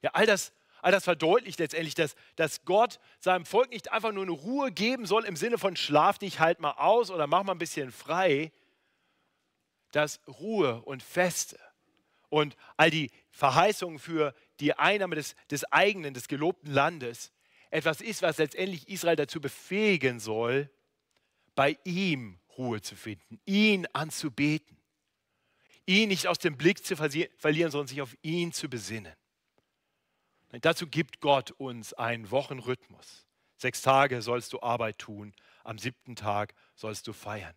Ja, 0.00 0.12
all 0.14 0.24
das, 0.24 0.54
all 0.80 0.92
das 0.92 1.04
verdeutlicht 1.04 1.58
letztendlich, 1.58 1.94
dass, 1.94 2.14
dass 2.36 2.64
Gott 2.64 3.00
seinem 3.20 3.44
Volk 3.44 3.68
nicht 3.68 3.92
einfach 3.92 4.12
nur 4.12 4.22
eine 4.22 4.32
Ruhe 4.32 4.72
geben 4.72 5.04
soll 5.04 5.26
im 5.26 5.36
Sinne 5.36 5.58
von 5.58 5.76
schlaf 5.76 6.16
dich 6.16 6.40
halt 6.40 6.58
mal 6.58 6.78
aus 6.78 7.10
oder 7.10 7.26
mach 7.26 7.42
mal 7.42 7.52
ein 7.52 7.58
bisschen 7.58 7.92
frei, 7.92 8.50
dass 9.92 10.20
Ruhe 10.26 10.82
und 10.82 11.02
Feste 11.02 11.58
und 12.28 12.56
all 12.76 12.90
die 12.90 13.10
Verheißungen 13.30 13.98
für 13.98 14.34
die 14.60 14.74
Einnahme 14.74 15.14
des, 15.14 15.34
des 15.50 15.64
eigenen, 15.72 16.14
des 16.14 16.28
gelobten 16.28 16.72
Landes 16.72 17.32
etwas 17.70 18.00
ist, 18.00 18.22
was 18.22 18.38
letztendlich 18.38 18.88
Israel 18.88 19.16
dazu 19.16 19.40
befähigen 19.40 20.20
soll, 20.20 20.70
bei 21.54 21.78
ihm 21.84 22.38
Ruhe 22.56 22.80
zu 22.80 22.96
finden, 22.96 23.40
ihn 23.46 23.86
anzubeten, 23.92 24.76
ihn 25.86 26.08
nicht 26.08 26.26
aus 26.26 26.38
dem 26.38 26.56
Blick 26.56 26.84
zu 26.84 26.96
verlieren, 26.96 27.70
sondern 27.70 27.88
sich 27.88 28.02
auf 28.02 28.16
ihn 28.22 28.52
zu 28.52 28.68
besinnen. 28.68 29.14
Und 30.52 30.64
dazu 30.64 30.86
gibt 30.86 31.20
Gott 31.20 31.50
uns 31.52 31.92
einen 31.92 32.30
Wochenrhythmus. 32.30 33.26
Sechs 33.56 33.82
Tage 33.82 34.22
sollst 34.22 34.52
du 34.52 34.60
Arbeit 34.60 34.98
tun, 34.98 35.34
am 35.64 35.78
siebten 35.78 36.16
Tag 36.16 36.54
sollst 36.74 37.06
du 37.06 37.12
feiern. 37.12 37.54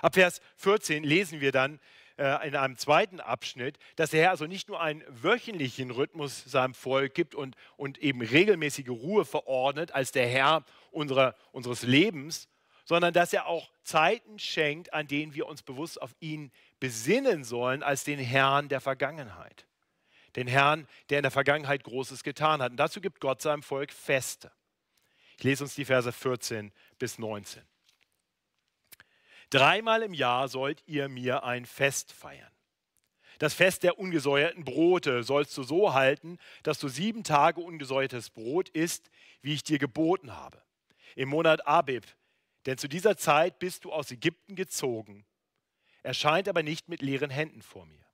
Ab 0.00 0.14
Vers 0.14 0.40
14 0.56 1.04
lesen 1.04 1.40
wir 1.40 1.52
dann 1.52 1.80
äh, 2.18 2.46
in 2.46 2.56
einem 2.56 2.76
zweiten 2.76 3.20
Abschnitt, 3.20 3.78
dass 3.96 4.10
der 4.10 4.22
Herr 4.22 4.30
also 4.30 4.46
nicht 4.46 4.68
nur 4.68 4.80
einen 4.80 5.02
wöchentlichen 5.08 5.90
Rhythmus 5.90 6.44
seinem 6.44 6.74
Volk 6.74 7.14
gibt 7.14 7.34
und, 7.34 7.56
und 7.76 7.98
eben 7.98 8.22
regelmäßige 8.22 8.90
Ruhe 8.90 9.24
verordnet 9.24 9.92
als 9.92 10.12
der 10.12 10.28
Herr 10.28 10.64
unserer, 10.90 11.34
unseres 11.52 11.82
Lebens, 11.82 12.48
sondern 12.84 13.12
dass 13.12 13.32
er 13.32 13.46
auch 13.46 13.70
Zeiten 13.82 14.38
schenkt, 14.38 14.92
an 14.92 15.06
denen 15.06 15.34
wir 15.34 15.46
uns 15.46 15.62
bewusst 15.62 16.00
auf 16.00 16.14
ihn 16.20 16.52
besinnen 16.80 17.44
sollen 17.44 17.82
als 17.82 18.04
den 18.04 18.18
Herrn 18.18 18.68
der 18.68 18.80
Vergangenheit. 18.80 19.66
Den 20.36 20.46
Herrn, 20.46 20.86
der 21.10 21.18
in 21.18 21.22
der 21.22 21.30
Vergangenheit 21.30 21.84
Großes 21.84 22.22
getan 22.22 22.62
hat. 22.62 22.70
Und 22.72 22.78
dazu 22.78 23.00
gibt 23.00 23.20
Gott 23.20 23.42
seinem 23.42 23.62
Volk 23.62 23.92
Feste. 23.92 24.50
Ich 25.36 25.44
lese 25.44 25.64
uns 25.64 25.74
die 25.74 25.84
Verse 25.84 26.10
14 26.10 26.72
bis 26.98 27.18
19. 27.18 27.62
Dreimal 29.52 30.02
im 30.02 30.14
Jahr 30.14 30.48
sollt 30.48 30.82
ihr 30.86 31.10
mir 31.10 31.44
ein 31.44 31.66
Fest 31.66 32.10
feiern. 32.10 32.50
Das 33.38 33.52
Fest 33.52 33.82
der 33.82 33.98
ungesäuerten 33.98 34.64
Brote 34.64 35.22
sollst 35.24 35.54
du 35.58 35.62
so 35.62 35.92
halten, 35.92 36.38
dass 36.62 36.78
du 36.78 36.88
sieben 36.88 37.22
Tage 37.22 37.60
ungesäuertes 37.60 38.30
Brot 38.30 38.70
isst, 38.70 39.10
wie 39.42 39.52
ich 39.52 39.62
dir 39.62 39.78
geboten 39.78 40.34
habe. 40.34 40.62
Im 41.16 41.28
Monat 41.28 41.66
Abib, 41.66 42.06
denn 42.64 42.78
zu 42.78 42.88
dieser 42.88 43.18
Zeit 43.18 43.58
bist 43.58 43.84
du 43.84 43.92
aus 43.92 44.10
Ägypten 44.10 44.56
gezogen. 44.56 45.26
Erscheint 46.02 46.48
aber 46.48 46.62
nicht 46.62 46.88
mit 46.88 47.02
leeren 47.02 47.30
Händen 47.30 47.60
vor 47.60 47.84
mir. 47.84 48.06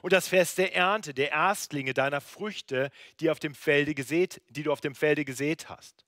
Und 0.00 0.14
das 0.14 0.26
Fest 0.26 0.56
der 0.56 0.74
Ernte, 0.74 1.12
der 1.12 1.32
Erstlinge 1.32 1.92
deiner 1.92 2.22
Früchte, 2.22 2.90
die, 3.20 3.28
auf 3.28 3.40
dem 3.40 3.54
Felde 3.54 3.94
gesät, 3.94 4.40
die 4.48 4.62
du 4.62 4.72
auf 4.72 4.80
dem 4.80 4.94
Felde 4.94 5.26
gesät 5.26 5.68
hast 5.68 6.05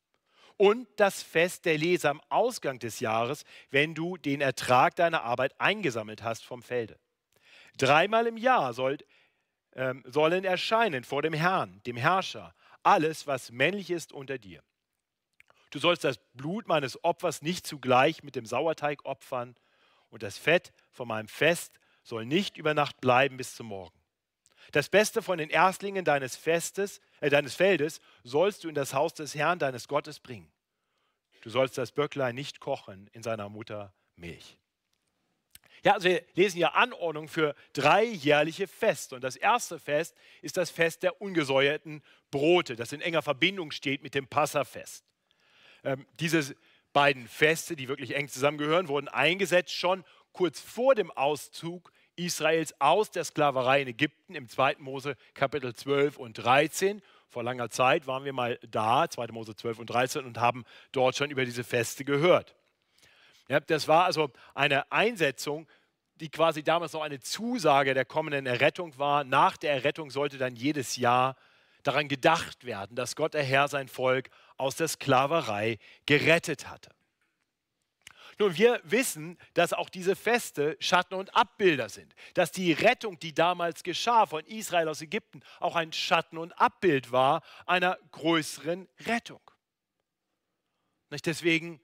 und 0.59 0.89
das 0.97 1.23
Fest 1.23 1.65
der 1.65 1.79
Lese 1.79 2.11
am 2.11 2.21
Ausgang 2.29 2.79
des 2.79 3.01
Jahres, 3.01 3.45
wenn 3.71 3.95
du 3.95 4.17
den 4.17 4.41
Ertrag 4.41 4.97
deiner 4.97 5.23
Arbeit 5.23 5.59
eingesammelt 5.59 6.23
hast 6.23 6.45
vom 6.45 6.63
Felde. 6.63 6.99
Dreimal 7.79 8.27
im 8.27 8.37
Jahr 8.37 8.75
soll, 8.75 8.99
ähm, 9.75 10.03
sollen 10.07 10.45
erscheinen 10.45 11.05
vor 11.05 11.23
dem 11.23 11.33
Herrn, 11.33 11.81
dem 11.87 11.97
Herrscher, 11.97 12.55
alles, 12.83 13.27
was 13.27 13.51
männlich 13.53 13.91
ist 13.91 14.13
unter 14.13 14.37
dir. 14.37 14.63
Du 15.71 15.79
sollst 15.79 16.03
das 16.05 16.19
Blut 16.35 16.67
meines 16.67 17.03
Opfers 17.05 17.41
nicht 17.41 17.67
zugleich 17.67 18.23
mit 18.23 18.35
dem 18.35 18.45
Sauerteig 18.45 19.05
opfern, 19.05 19.55
und 20.11 20.23
das 20.23 20.39
Fett 20.39 20.73
von 20.91 21.07
meinem 21.07 21.29
Fest 21.29 21.79
soll 22.03 22.25
nicht 22.25 22.57
über 22.57 22.73
Nacht 22.73 23.01
bleiben 23.01 23.37
bis 23.37 23.55
zum 23.55 23.67
Morgen. 23.67 23.98
Das 24.73 24.89
Beste 24.89 25.23
von 25.23 25.39
den 25.39 25.51
Erstlingen 25.51 26.05
deines 26.05 26.37
Festes, 26.37 27.01
äh, 27.21 27.31
deines 27.31 27.55
Feldes 27.55 28.01
sollst 28.23 28.65
du 28.65 28.69
in 28.69 28.75
das 28.75 28.95
Haus 28.95 29.15
des 29.15 29.35
Herrn 29.35 29.59
deines 29.59 29.89
Gottes 29.89 30.21
bringen. 30.21 30.51
Du 31.43 31.51
sollst 31.51 31.79
das 31.79 31.93
Böcklein 31.93 32.35
nicht 32.35 32.61
kochen 32.61 33.09
in 33.13 33.23
seiner 33.23 33.49
Mutter 33.49 33.95
Milch. 34.17 34.59
Ja, 35.85 35.95
also 35.95 36.09
wir 36.09 36.25
lesen 36.35 36.59
ja 36.59 36.73
Anordnung 36.73 37.29
für 37.29 37.55
drei 37.73 38.05
jährliche 38.05 38.67
Feste. 38.67 39.15
Und 39.15 39.23
das 39.23 39.37
erste 39.37 39.79
Fest 39.79 40.17
ist 40.43 40.57
das 40.57 40.71
Fest 40.71 41.03
der 41.03 41.21
ungesäuerten 41.21 42.03
Brote, 42.31 42.77
das 42.77 42.93
in 42.93 43.01
enger 43.01 43.23
Verbindung 43.23 43.71
steht 43.71 44.03
mit 44.03 44.15
dem 44.15 44.27
Passafest. 44.27 45.05
Ähm, 45.85 46.07
diese 46.19 46.57
beiden 46.93 47.29
Feste, 47.29 47.77
die 47.77 47.89
wirklich 47.89 48.17
eng 48.17 48.29
zusammengehören, 48.29 48.89
wurden 48.89 49.09
eingesetzt 49.09 49.73
schon 49.73 50.05
kurz 50.33 50.61
vor 50.61 50.95
dem 50.95 51.11
Auszug 51.13 51.93
Israels 52.19 52.75
aus 52.81 53.11
der 53.11 53.25
Sklaverei 53.25 53.83
in 53.83 53.89
Ägypten 53.89 54.35
im 54.35 54.49
2. 54.49 54.77
Mose 54.79 55.17
Kapitel 55.35 55.75
12 55.75 56.19
und 56.19 56.35
13. 56.35 57.01
Vor 57.29 57.43
langer 57.43 57.71
Zeit 57.71 58.07
waren 58.07 58.25
wir 58.25 58.33
mal 58.33 58.59
da, 58.69 59.09
2. 59.09 59.29
Mose 59.29 59.55
12 59.55 59.79
und 59.79 59.91
13, 59.91 60.25
und 60.25 60.39
haben 60.39 60.65
dort 60.93 61.17
schon 61.17 61.31
über 61.31 61.45
diese 61.45 61.65
Feste 61.65 62.05
gehört. 62.05 62.57
Ja, 63.49 63.61
das 63.61 63.89
war 63.89 64.05
also 64.05 64.31
eine 64.55 64.91
Einsetzung, 64.91 65.67
die 66.17 66.29
quasi 66.29 66.63
damals 66.63 66.93
noch 66.93 67.03
eine 67.03 67.21
Zusage 67.21 67.95
der 67.95 68.05
kommenden 68.05 68.47
Errettung 68.47 68.99
war. 68.99 69.25
Nach 69.25 69.57
der 69.57 69.73
Errettung 69.73 70.11
sollte 70.11 70.37
dann 70.37 70.57
jedes 70.57 70.97
Jahr 70.97 71.37
daran 71.83 72.09
gedacht 72.09 72.65
werden, 72.65 72.97
dass 72.97 73.15
Gott 73.15 73.35
der 73.35 73.45
Herr 73.45 73.69
sein 73.69 73.89
Volk 73.89 74.31
aus 74.57 74.77
der 74.77 74.89
Sklaverei 74.89 75.79
gerettet 76.07 76.69
hatte. 76.69 76.91
Nun, 78.39 78.57
wir 78.57 78.81
wissen, 78.85 79.37
dass 79.55 79.73
auch 79.73 79.89
diese 79.89 80.15
Feste 80.15 80.77
Schatten 80.81 81.15
und 81.15 81.35
Abbilder 81.35 81.89
sind. 81.89 82.15
Dass 82.35 82.53
die 82.53 82.73
Rettung, 82.73 83.19
die 83.19 83.35
damals 83.35 83.83
geschah 83.83 84.27
von 84.27 84.45
Israel 84.47 84.89
aus 84.89 85.03
Ägypten, 85.03 85.43
auch 85.59 85.75
ein 85.75 85.93
Schatten 85.93 86.39
und 86.39 86.53
Abbild 86.53 87.11
war 87.11 87.43
einer 87.67 87.99
größeren 88.13 88.89
Rettung. 89.07 89.41
Deswegen 91.11 91.81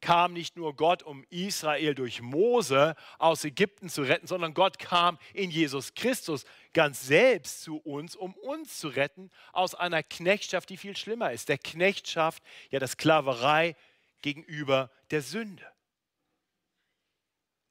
kam 0.00 0.34
nicht 0.34 0.56
nur 0.56 0.76
Gott, 0.76 1.02
um 1.02 1.24
Israel 1.30 1.94
durch 1.94 2.20
Mose 2.20 2.94
aus 3.18 3.44
Ägypten 3.44 3.88
zu 3.88 4.02
retten, 4.02 4.26
sondern 4.26 4.52
Gott 4.52 4.78
kam 4.78 5.18
in 5.32 5.50
Jesus 5.50 5.94
Christus 5.94 6.44
ganz 6.74 7.06
selbst 7.06 7.62
zu 7.62 7.78
uns, 7.78 8.14
um 8.14 8.34
uns 8.34 8.78
zu 8.78 8.88
retten 8.88 9.30
aus 9.52 9.74
einer 9.74 10.02
Knechtschaft, 10.02 10.68
die 10.68 10.76
viel 10.76 10.94
schlimmer 10.94 11.32
ist. 11.32 11.48
Der 11.48 11.56
Knechtschaft, 11.56 12.42
ja, 12.70 12.80
der 12.80 12.88
Sklaverei 12.88 13.76
gegenüber 14.20 14.90
der 15.10 15.22
Sünde. 15.22 15.73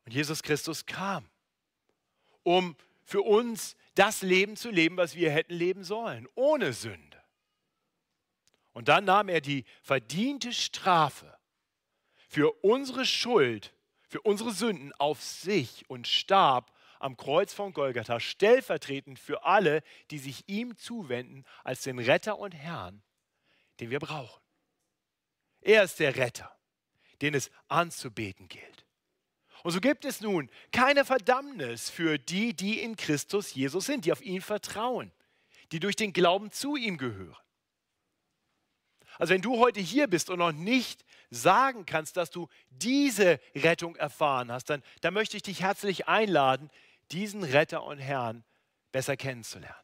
Und 0.05 0.13
Jesus 0.13 0.43
Christus 0.43 0.85
kam, 0.85 1.29
um 2.43 2.75
für 3.03 3.21
uns 3.21 3.75
das 3.95 4.21
Leben 4.21 4.55
zu 4.55 4.69
leben, 4.69 4.97
was 4.97 5.15
wir 5.15 5.31
hätten 5.31 5.53
leben 5.53 5.83
sollen, 5.83 6.27
ohne 6.35 6.73
Sünde. 6.73 7.21
Und 8.73 8.87
dann 8.87 9.05
nahm 9.05 9.29
er 9.29 9.41
die 9.41 9.65
verdiente 9.81 10.51
Strafe 10.51 11.37
für 12.27 12.51
unsere 12.63 13.05
Schuld, 13.05 13.73
für 14.07 14.21
unsere 14.21 14.51
Sünden 14.51 14.91
auf 14.93 15.21
sich 15.21 15.87
und 15.89 16.07
starb 16.07 16.73
am 16.99 17.17
Kreuz 17.17 17.53
von 17.53 17.73
Golgatha, 17.73 18.19
stellvertretend 18.19 19.19
für 19.19 19.43
alle, 19.43 19.83
die 20.09 20.19
sich 20.19 20.47
ihm 20.47 20.75
zuwenden, 20.77 21.45
als 21.63 21.83
den 21.83 21.99
Retter 21.99 22.39
und 22.39 22.53
Herrn, 22.53 23.03
den 23.79 23.89
wir 23.89 23.99
brauchen. 23.99 24.41
Er 25.61 25.83
ist 25.83 25.99
der 25.99 26.15
Retter, 26.15 26.51
den 27.21 27.33
es 27.35 27.51
anzubeten 27.67 28.47
gilt. 28.47 28.82
Und 29.63 29.71
so 29.71 29.79
gibt 29.79 30.05
es 30.05 30.21
nun 30.21 30.49
keine 30.71 31.05
Verdammnis 31.05 31.89
für 31.89 32.19
die, 32.19 32.53
die 32.53 32.81
in 32.81 32.97
Christus 32.97 33.53
Jesus 33.53 33.85
sind, 33.85 34.05
die 34.05 34.11
auf 34.11 34.21
ihn 34.21 34.41
vertrauen, 34.41 35.11
die 35.71 35.79
durch 35.79 35.95
den 35.95 36.13
Glauben 36.13 36.51
zu 36.51 36.75
ihm 36.75 36.97
gehören. 36.97 37.37
Also 39.17 39.33
wenn 39.33 39.41
du 39.41 39.59
heute 39.59 39.79
hier 39.79 40.07
bist 40.07 40.29
und 40.29 40.39
noch 40.39 40.51
nicht 40.51 41.05
sagen 41.29 41.85
kannst, 41.85 42.17
dass 42.17 42.29
du 42.29 42.49
diese 42.69 43.39
Rettung 43.55 43.95
erfahren 43.95 44.51
hast, 44.51 44.69
dann, 44.69 44.83
dann 45.01 45.13
möchte 45.13 45.37
ich 45.37 45.43
dich 45.43 45.61
herzlich 45.61 46.07
einladen, 46.07 46.69
diesen 47.11 47.43
Retter 47.43 47.83
und 47.83 47.99
Herrn 47.99 48.43
besser 48.91 49.15
kennenzulernen. 49.15 49.75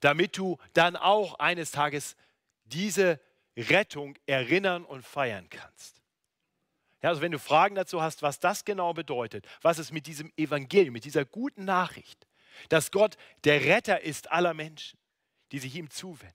Damit 0.00 0.36
du 0.36 0.58
dann 0.72 0.96
auch 0.96 1.38
eines 1.38 1.70
Tages 1.70 2.16
diese 2.64 3.20
Rettung 3.56 4.18
erinnern 4.26 4.84
und 4.84 5.04
feiern 5.06 5.48
kannst. 5.48 6.02
Ja, 7.02 7.10
also 7.10 7.20
wenn 7.20 7.32
du 7.32 7.38
Fragen 7.38 7.74
dazu 7.74 8.02
hast, 8.02 8.22
was 8.22 8.40
das 8.40 8.64
genau 8.64 8.94
bedeutet, 8.94 9.46
was 9.62 9.78
es 9.78 9.92
mit 9.92 10.06
diesem 10.06 10.32
Evangelium, 10.36 10.94
mit 10.94 11.04
dieser 11.04 11.24
guten 11.24 11.64
Nachricht, 11.64 12.26
dass 12.68 12.90
Gott 12.90 13.16
der 13.44 13.64
Retter 13.64 14.02
ist 14.02 14.30
aller 14.30 14.54
Menschen, 14.54 14.98
die 15.52 15.58
sich 15.58 15.74
ihm 15.76 15.90
zuwenden. 15.90 16.34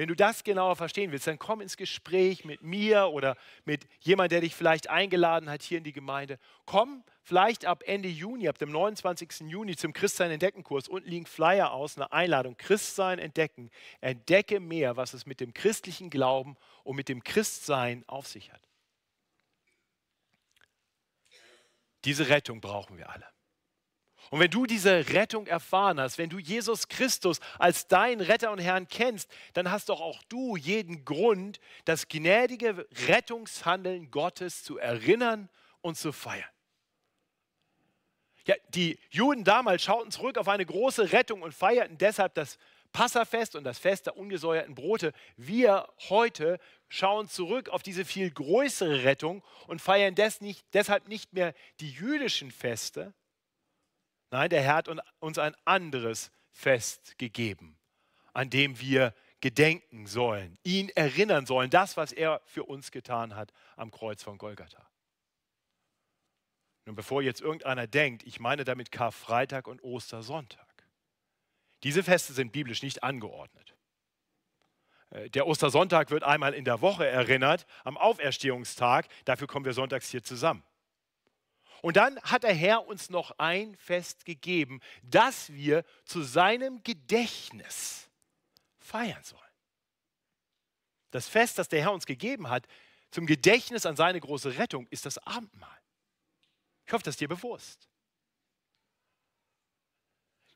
Wenn 0.00 0.08
du 0.08 0.16
das 0.16 0.44
genauer 0.44 0.76
verstehen 0.76 1.12
willst, 1.12 1.26
dann 1.26 1.38
komm 1.38 1.60
ins 1.60 1.76
Gespräch 1.76 2.46
mit 2.46 2.62
mir 2.62 3.08
oder 3.08 3.36
mit 3.66 3.86
jemandem, 4.00 4.30
der 4.36 4.40
dich 4.40 4.54
vielleicht 4.54 4.88
eingeladen 4.88 5.50
hat 5.50 5.62
hier 5.62 5.76
in 5.76 5.84
die 5.84 5.92
Gemeinde. 5.92 6.38
Komm 6.64 7.04
vielleicht 7.22 7.66
ab 7.66 7.82
Ende 7.84 8.08
Juni, 8.08 8.48
ab 8.48 8.56
dem 8.56 8.70
29. 8.70 9.40
Juni 9.50 9.76
zum 9.76 9.92
Christsein 9.92 10.30
entdecken 10.30 10.64
Kurs. 10.64 10.88
Unten 10.88 11.10
liegen 11.10 11.26
Flyer 11.26 11.72
aus, 11.72 11.98
eine 11.98 12.12
Einladung. 12.12 12.56
Christsein 12.56 13.18
entdecken. 13.18 13.70
Entdecke 14.00 14.58
mehr, 14.58 14.96
was 14.96 15.12
es 15.12 15.26
mit 15.26 15.38
dem 15.38 15.52
christlichen 15.52 16.08
Glauben 16.08 16.56
und 16.82 16.96
mit 16.96 17.10
dem 17.10 17.22
Christsein 17.22 18.02
auf 18.06 18.26
sich 18.26 18.50
hat. 18.52 18.69
Diese 22.04 22.28
Rettung 22.28 22.60
brauchen 22.60 22.96
wir 22.96 23.10
alle. 23.10 23.26
Und 24.30 24.38
wenn 24.38 24.50
du 24.50 24.66
diese 24.66 25.08
Rettung 25.08 25.46
erfahren 25.46 25.98
hast, 25.98 26.18
wenn 26.18 26.30
du 26.30 26.38
Jesus 26.38 26.88
Christus 26.88 27.40
als 27.58 27.88
dein 27.88 28.20
Retter 28.20 28.52
und 28.52 28.58
Herrn 28.58 28.86
kennst, 28.86 29.28
dann 29.54 29.70
hast 29.70 29.88
doch 29.88 30.00
auch 30.00 30.22
du 30.28 30.56
jeden 30.56 31.04
Grund, 31.04 31.58
das 31.84 32.06
gnädige 32.06 32.86
Rettungshandeln 33.08 34.10
Gottes 34.10 34.62
zu 34.62 34.78
erinnern 34.78 35.48
und 35.80 35.96
zu 35.96 36.12
feiern. 36.12 36.48
Ja, 38.44 38.54
die 38.68 38.98
Juden 39.10 39.44
damals 39.44 39.82
schauten 39.82 40.10
zurück 40.10 40.38
auf 40.38 40.48
eine 40.48 40.64
große 40.64 41.12
Rettung 41.12 41.42
und 41.42 41.52
feierten 41.52 41.98
deshalb 41.98 42.34
das 42.34 42.56
Passafest 42.92 43.54
und 43.54 43.64
das 43.64 43.78
Fest 43.78 44.06
der 44.06 44.16
ungesäuerten 44.16 44.74
Brote. 44.74 45.12
Wir 45.36 45.88
heute 46.08 46.58
schauen 46.90 47.28
zurück 47.28 47.70
auf 47.70 47.82
diese 47.82 48.04
viel 48.04 48.30
größere 48.30 49.04
Rettung 49.04 49.42
und 49.66 49.80
feiern 49.80 50.14
des 50.14 50.42
nicht, 50.42 50.66
deshalb 50.74 51.08
nicht 51.08 51.32
mehr 51.32 51.54
die 51.78 51.90
jüdischen 51.90 52.50
Feste. 52.50 53.14
Nein, 54.30 54.50
der 54.50 54.60
Herr 54.60 54.74
hat 54.74 54.88
uns 55.20 55.38
ein 55.38 55.56
anderes 55.64 56.30
Fest 56.50 57.16
gegeben, 57.16 57.78
an 58.34 58.50
dem 58.50 58.78
wir 58.80 59.14
gedenken 59.40 60.06
sollen, 60.06 60.58
ihn 60.64 60.90
erinnern 60.90 61.46
sollen, 61.46 61.70
das, 61.70 61.96
was 61.96 62.12
er 62.12 62.42
für 62.44 62.64
uns 62.64 62.90
getan 62.90 63.34
hat 63.34 63.52
am 63.76 63.90
Kreuz 63.90 64.22
von 64.22 64.36
Golgatha. 64.36 64.86
Nun, 66.84 66.96
bevor 66.96 67.22
jetzt 67.22 67.40
irgendeiner 67.40 67.86
denkt, 67.86 68.24
ich 68.24 68.40
meine 68.40 68.64
damit 68.64 68.90
Karfreitag 68.90 69.66
und 69.66 69.82
Ostersonntag. 69.82 70.66
Diese 71.84 72.02
Feste 72.02 72.32
sind 72.32 72.52
biblisch 72.52 72.82
nicht 72.82 73.02
angeordnet. 73.02 73.69
Äh, 75.10 75.30
der 75.30 75.46
Ostersonntag 75.46 76.10
wird 76.10 76.22
einmal 76.22 76.54
in 76.54 76.64
der 76.64 76.80
Woche 76.80 77.06
erinnert, 77.06 77.66
am 77.84 77.96
Auferstehungstag. 77.96 79.06
Dafür 79.24 79.46
kommen 79.46 79.64
wir 79.64 79.72
sonntags 79.72 80.08
hier 80.10 80.22
zusammen. 80.22 80.62
Und 81.82 81.96
dann 81.96 82.20
hat 82.22 82.42
der 82.42 82.54
Herr 82.54 82.86
uns 82.86 83.08
noch 83.08 83.32
ein 83.38 83.74
Fest 83.76 84.24
gegeben, 84.24 84.80
das 85.02 85.52
wir 85.52 85.84
zu 86.04 86.22
seinem 86.22 86.82
Gedächtnis 86.82 88.10
feiern 88.78 89.22
sollen. 89.22 89.40
Das 91.10 91.26
Fest, 91.26 91.58
das 91.58 91.68
der 91.68 91.80
Herr 91.82 91.92
uns 91.92 92.06
gegeben 92.06 92.50
hat, 92.50 92.66
zum 93.10 93.26
Gedächtnis 93.26 93.86
an 93.86 93.96
seine 93.96 94.20
große 94.20 94.58
Rettung, 94.58 94.86
ist 94.88 95.06
das 95.06 95.18
Abendmahl. 95.26 95.80
Ich 96.86 96.92
hoffe, 96.92 97.02
das 97.02 97.14
ist 97.14 97.20
dir 97.20 97.28
bewusst. 97.28 97.89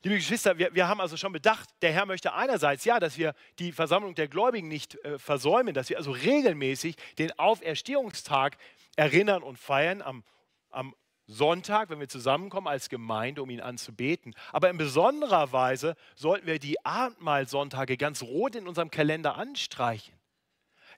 Liebe 0.05 0.17
Geschwister, 0.17 0.59
wir, 0.59 0.75
wir 0.75 0.87
haben 0.87 1.01
also 1.01 1.17
schon 1.17 1.33
bedacht, 1.33 1.71
der 1.81 1.91
Herr 1.91 2.05
möchte 2.05 2.35
einerseits, 2.35 2.85
ja, 2.85 3.01
dass 3.01 3.17
wir 3.17 3.35
die 3.59 3.73
Versammlung 3.73 4.15
der 4.15 4.29
Gläubigen 4.29 4.69
nicht 4.69 5.03
äh, 5.03 5.19
versäumen, 5.19 5.73
dass 5.73 5.89
wir 5.89 5.97
also 5.97 6.11
regelmäßig 6.11 6.97
den 7.19 7.33
Auferstehungstag 7.39 8.59
erinnern 8.97 9.43
und 9.43 9.59
feiern 9.59 10.03
am, 10.03 10.23
am 10.69 10.95
Sonntag, 11.27 11.89
wenn 11.89 12.01
wir 12.01 12.09
zusammenkommen 12.11 12.67
als 12.67 12.91
Gemeinde, 12.91 13.43
um 13.43 13.49
ihn 13.49 13.63
anzubeten. 13.63 14.35
Aber 14.53 14.69
in 14.69 14.77
besonderer 14.77 15.53
Weise 15.53 15.97
sollten 16.17 16.47
wir 16.47 16.59
die 16.59 16.85
Abendmahlsonntage 16.85 17.97
ganz 17.97 18.23
rot 18.23 18.57
in 18.57 18.69
unserem 18.69 18.91
Kalender 18.91 19.37
anstreichen. 19.37 20.15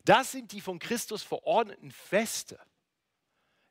Das 0.05 0.33
sind 0.33 0.51
die 0.51 0.61
von 0.61 0.81
Christus 0.81 1.23
verordneten 1.23 1.93
Feste. 1.93 2.59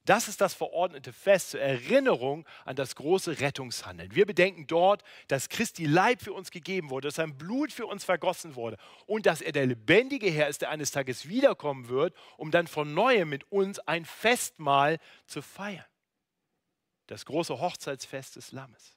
Das 0.06 0.28
ist 0.28 0.40
das 0.40 0.54
verordnete 0.54 1.12
Fest 1.12 1.52
zur 1.52 1.62
Erinnerung 1.62 2.48
an 2.64 2.76
das 2.76 2.96
große 2.96 3.40
Rettungshandeln. 3.40 4.14
Wir 4.14 4.28
bedenken 4.28 4.68
dort, 4.68 5.04
dass 5.28 5.50
Christi 5.50 5.86
Leib 5.86 6.22
für 6.22 6.34
uns 6.34 6.52
gegeben 6.52 6.92
wurde, 6.92 7.08
dass 7.08 7.16
sein 7.16 7.38
Blut 7.38 7.74
für 7.74 7.88
uns 7.88 8.06
vergossen 8.06 8.56
wurde 8.56 8.78
und 9.08 9.26
dass 9.26 9.42
er 9.42 9.52
der 9.52 9.66
lebendige 9.66 10.30
Herr 10.30 10.48
ist, 10.48 10.62
der 10.62 10.70
eines 10.70 10.92
Tages 10.92 11.28
wiederkommen 11.28 11.90
wird, 11.90 12.16
um 12.38 12.52
dann 12.52 12.68
von 12.68 12.94
neuem 12.94 13.30
mit 13.30 13.52
uns 13.52 13.80
ein 13.80 14.06
Festmahl 14.06 15.00
zu 15.26 15.42
feiern. 15.42 15.86
Das 17.08 17.26
große 17.26 17.60
Hochzeitsfest 17.60 18.36
des 18.36 18.52
Lammes. 18.52 18.96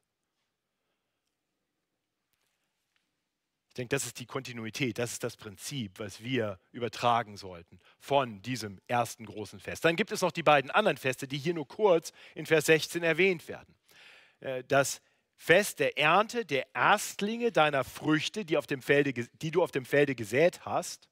Denke, 3.79 3.95
das 3.95 4.07
ist 4.07 4.19
die 4.19 4.27
Kontinuität, 4.27 4.99
das 4.99 5.13
ist 5.13 5.25
das 5.25 5.37
Prinzip, 5.37 5.99
was 5.99 6.23
wir 6.23 6.59
übertragen 6.73 7.37
sollten 7.37 7.79
von 7.99 8.43
diesem 8.43 8.81
ersten 8.89 9.25
großen 9.25 9.61
Fest. 9.61 9.85
Dann 9.85 9.97
gibt 9.97 10.13
es 10.13 10.21
noch 10.21 10.33
die 10.33 10.43
beiden 10.43 10.71
anderen 10.71 10.97
Feste, 10.97 11.29
die 11.29 11.39
hier 11.39 11.55
nur 11.55 11.67
kurz 11.67 12.13
in 12.35 12.47
Vers 12.47 12.67
16 12.67 13.03
erwähnt 13.03 13.49
werden. 13.49 13.75
Äh, 14.41 14.65
das 14.67 15.01
Fest 15.37 15.79
der 15.79 15.97
Ernte 15.97 16.45
der 16.45 16.67
Erstlinge 16.75 17.53
deiner 17.53 17.85
Früchte, 17.85 18.45
die, 18.45 18.57
auf 18.57 18.67
dem 18.67 18.83
Felde, 18.83 19.13
die 19.13 19.51
du 19.51 19.63
auf 19.63 19.71
dem 19.71 19.85
Felde 19.85 20.17
gesät 20.17 20.65
hast. 20.65 21.09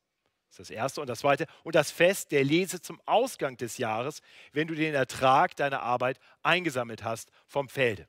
Das 0.49 0.59
ist 0.59 0.59
das 0.59 0.71
erste. 0.71 1.01
Und 1.01 1.07
das 1.09 1.21
zweite. 1.21 1.47
Und 1.63 1.77
das 1.77 1.93
Fest 1.93 2.33
der 2.33 2.43
Lese 2.43 2.81
zum 2.81 3.01
Ausgang 3.07 3.57
des 3.57 3.79
Jahres, 3.79 4.23
wenn 4.53 4.67
du 4.67 4.75
den 4.75 4.95
Ertrag 4.95 5.55
deiner 5.55 5.83
Arbeit 5.83 6.19
eingesammelt 6.43 7.05
hast 7.05 7.31
vom 7.47 7.69
Felde. 7.69 8.09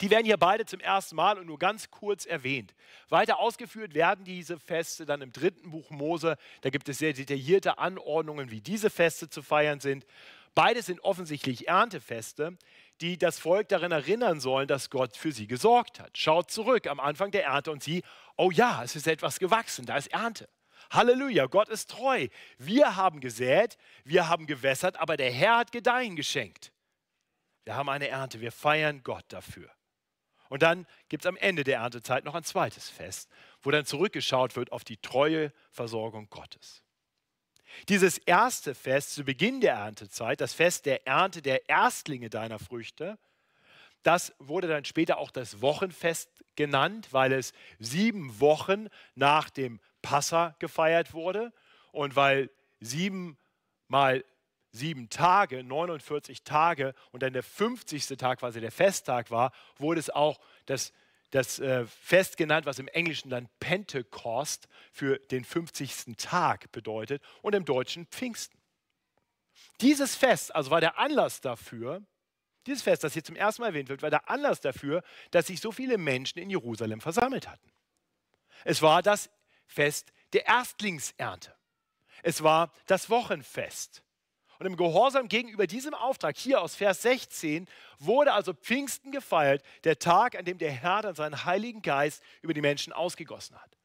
Die 0.00 0.10
werden 0.10 0.24
hier 0.24 0.36
beide 0.36 0.66
zum 0.66 0.80
ersten 0.80 1.16
Mal 1.16 1.38
und 1.38 1.46
nur 1.46 1.58
ganz 1.58 1.90
kurz 1.90 2.26
erwähnt. 2.26 2.74
Weiter 3.08 3.38
ausgeführt 3.38 3.94
werden 3.94 4.24
diese 4.24 4.58
Feste 4.58 5.06
dann 5.06 5.22
im 5.22 5.32
dritten 5.32 5.70
Buch 5.70 5.90
Mose. 5.90 6.36
Da 6.62 6.70
gibt 6.70 6.88
es 6.88 6.98
sehr 6.98 7.12
detaillierte 7.12 7.78
Anordnungen, 7.78 8.50
wie 8.50 8.60
diese 8.60 8.90
Feste 8.90 9.28
zu 9.28 9.42
feiern 9.42 9.80
sind. 9.80 10.06
Beide 10.54 10.82
sind 10.82 11.00
offensichtlich 11.00 11.68
Erntefeste, 11.68 12.56
die 13.00 13.18
das 13.18 13.38
Volk 13.38 13.68
daran 13.68 13.92
erinnern 13.92 14.38
sollen, 14.40 14.68
dass 14.68 14.88
Gott 14.88 15.16
für 15.16 15.32
sie 15.32 15.46
gesorgt 15.46 15.98
hat. 15.98 16.16
Schaut 16.16 16.50
zurück 16.50 16.86
am 16.86 17.00
Anfang 17.00 17.32
der 17.32 17.44
Ernte 17.44 17.72
und 17.72 17.82
sie, 17.82 18.02
oh 18.36 18.50
ja, 18.50 18.82
es 18.84 18.94
ist 18.94 19.08
etwas 19.08 19.38
gewachsen, 19.38 19.84
da 19.84 19.96
ist 19.96 20.12
Ernte. 20.12 20.48
Halleluja, 20.90 21.46
Gott 21.46 21.68
ist 21.68 21.90
treu. 21.90 22.28
Wir 22.58 22.94
haben 22.94 23.20
gesät, 23.20 23.76
wir 24.04 24.28
haben 24.28 24.46
gewässert, 24.46 25.00
aber 25.00 25.16
der 25.16 25.32
Herr 25.32 25.58
hat 25.58 25.72
Gedeihen 25.72 26.14
geschenkt. 26.14 26.72
Wir 27.64 27.74
haben 27.74 27.88
eine 27.88 28.08
Ernte, 28.08 28.40
wir 28.40 28.52
feiern 28.52 29.02
Gott 29.02 29.24
dafür. 29.28 29.70
Und 30.48 30.62
dann 30.62 30.86
gibt 31.08 31.24
es 31.24 31.28
am 31.28 31.36
Ende 31.36 31.64
der 31.64 31.78
Erntezeit 31.78 32.24
noch 32.24 32.34
ein 32.34 32.44
zweites 32.44 32.88
Fest, 32.88 33.30
wo 33.62 33.70
dann 33.70 33.86
zurückgeschaut 33.86 34.56
wird 34.56 34.72
auf 34.72 34.84
die 34.84 34.98
treue 34.98 35.52
Versorgung 35.70 36.28
Gottes. 36.30 36.82
Dieses 37.88 38.18
erste 38.18 38.74
Fest 38.74 39.14
zu 39.14 39.24
Beginn 39.24 39.60
der 39.60 39.74
Erntezeit, 39.74 40.40
das 40.40 40.54
Fest 40.54 40.86
der 40.86 41.06
Ernte 41.06 41.42
der 41.42 41.68
Erstlinge 41.68 42.30
deiner 42.30 42.58
Früchte, 42.58 43.18
das 44.02 44.34
wurde 44.38 44.68
dann 44.68 44.84
später 44.84 45.18
auch 45.18 45.30
das 45.30 45.62
Wochenfest 45.62 46.28
genannt, 46.56 47.08
weil 47.12 47.32
es 47.32 47.52
sieben 47.78 48.38
Wochen 48.38 48.88
nach 49.14 49.50
dem 49.50 49.80
Passa 50.02 50.54
gefeiert 50.58 51.14
wurde 51.14 51.52
und 51.90 52.14
weil 52.14 52.50
sieben 52.80 53.38
mal 53.88 54.24
sieben 54.74 55.08
Tage, 55.08 55.62
49 55.62 56.42
Tage 56.42 56.94
und 57.12 57.22
dann 57.22 57.32
der 57.32 57.44
50. 57.44 58.06
Tag 58.18 58.40
quasi 58.40 58.60
der 58.60 58.72
Festtag 58.72 59.30
war, 59.30 59.52
wurde 59.78 60.00
es 60.00 60.10
auch 60.10 60.40
das, 60.66 60.92
das 61.30 61.60
äh, 61.60 61.86
Fest 61.86 62.36
genannt, 62.36 62.66
was 62.66 62.80
im 62.80 62.88
Englischen 62.88 63.30
dann 63.30 63.48
Pentecost 63.60 64.68
für 64.92 65.18
den 65.30 65.44
50. 65.44 66.16
Tag 66.16 66.72
bedeutet 66.72 67.22
und 67.40 67.54
im 67.54 67.64
Deutschen 67.64 68.06
Pfingsten. 68.06 68.58
Dieses 69.80 70.16
Fest, 70.16 70.54
also 70.54 70.72
war 70.72 70.80
der 70.80 70.98
Anlass 70.98 71.40
dafür, 71.40 72.02
dieses 72.66 72.82
Fest, 72.82 73.04
das 73.04 73.12
hier 73.12 73.22
zum 73.22 73.36
ersten 73.36 73.62
Mal 73.62 73.68
erwähnt 73.68 73.90
wird, 73.90 74.02
war 74.02 74.10
der 74.10 74.28
Anlass 74.28 74.60
dafür, 74.60 75.02
dass 75.30 75.46
sich 75.46 75.60
so 75.60 75.70
viele 75.70 75.98
Menschen 75.98 76.38
in 76.38 76.50
Jerusalem 76.50 77.00
versammelt 77.00 77.46
hatten. 77.46 77.70
Es 78.64 78.82
war 78.82 79.02
das 79.02 79.30
Fest 79.66 80.12
der 80.32 80.46
Erstlingsernte. 80.46 81.54
Es 82.22 82.42
war 82.42 82.72
das 82.86 83.10
Wochenfest. 83.10 84.03
Und 84.64 84.70
im 84.70 84.76
Gehorsam 84.78 85.28
gegenüber 85.28 85.66
diesem 85.66 85.92
Auftrag 85.92 86.38
hier 86.38 86.62
aus 86.62 86.74
Vers 86.74 87.02
16 87.02 87.68
wurde 87.98 88.32
also 88.32 88.54
Pfingsten 88.54 89.12
gefeiert, 89.12 89.62
der 89.84 89.98
Tag, 89.98 90.38
an 90.38 90.46
dem 90.46 90.56
der 90.56 90.70
Herr 90.70 91.02
dann 91.02 91.14
seinen 91.14 91.44
Heiligen 91.44 91.82
Geist 91.82 92.22
über 92.40 92.54
die 92.54 92.62
Menschen 92.62 92.90
ausgegossen 92.90 93.60
hat. 93.60 93.76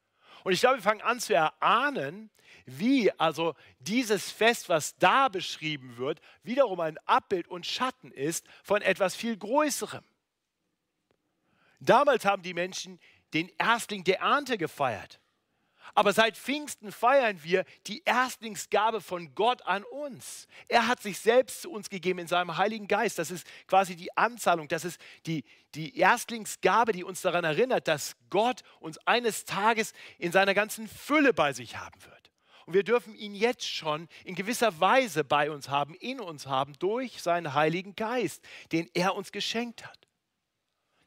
Und 0.46 0.54
ich 0.54 0.62
glaube, 0.62 0.78
wir 0.78 0.82
fangen 0.82 1.02
an 1.02 1.20
zu 1.20 1.34
erahnen, 1.34 2.30
wie 2.66 3.12
also 3.20 3.56
dieses 3.80 4.32
Fest, 4.32 4.70
was 4.70 4.98
da 4.98 5.28
beschrieben 5.28 5.98
wird, 5.98 6.22
wiederum 6.44 6.80
ein 6.80 6.98
Abbild 7.00 7.50
und 7.50 7.66
Schatten 7.66 8.14
ist 8.14 8.48
von 8.64 8.82
etwas 8.82 9.18
viel 9.18 9.36
Größerem. 9.36 10.06
Damals 11.82 12.24
haben 12.24 12.42
die 12.42 12.54
Menschen 12.54 13.02
den 13.34 13.52
Erstling 13.58 14.06
der 14.06 14.20
Ernte 14.20 14.58
gefeiert. 14.58 15.20
Aber 15.96 16.14
seit 16.14 16.38
Pfingsten 16.38 16.92
feiern 16.92 17.44
wir 17.44 17.66
die 17.88 18.04
Erstlingsgabe 18.06 19.02
von 19.02 19.34
Gott 19.36 19.62
an 19.64 19.84
uns. 19.84 20.48
Er 20.68 20.88
hat 20.88 21.02
sich 21.02 21.20
selbst 21.20 21.62
zu 21.62 21.72
uns 21.72 21.90
gegeben 21.90 22.20
in 22.20 22.28
seinem 22.28 22.58
Heiligen 22.58 22.88
Geist. 22.88 23.20
Das 23.20 23.32
ist 23.32 23.48
quasi 23.68 23.96
die 23.96 24.16
Anzahlung, 24.18 24.68
das 24.68 24.86
ist 24.86 25.00
die, 25.26 25.44
die 25.76 25.98
Erstlingsgabe, 25.98 26.92
die 26.92 27.04
uns 27.04 27.22
daran 27.22 27.44
erinnert, 27.44 27.88
dass 27.88 28.16
Gott 28.30 28.62
uns 28.80 28.98
eines 29.06 29.46
Tages 29.46 29.94
in 30.18 30.32
seiner 30.32 30.54
ganzen 30.54 30.88
Fülle 30.88 31.34
bei 31.34 31.54
sich 31.54 31.78
haben 31.78 32.04
wird. 32.04 32.32
Und 32.66 32.76
wir 32.76 32.84
dürfen 32.84 33.16
ihn 33.16 33.34
jetzt 33.34 33.68
schon 33.68 34.08
in 34.24 34.36
gewisser 34.36 34.80
Weise 34.80 35.24
bei 35.24 35.50
uns 35.50 35.70
haben, 35.70 35.96
in 35.96 36.20
uns 36.20 36.46
haben, 36.46 36.74
durch 36.78 37.20
seinen 37.22 37.56
Heiligen 37.56 37.96
Geist, 37.96 38.44
den 38.72 38.88
er 38.94 39.16
uns 39.16 39.32
geschenkt 39.32 39.86
hat. 39.86 40.09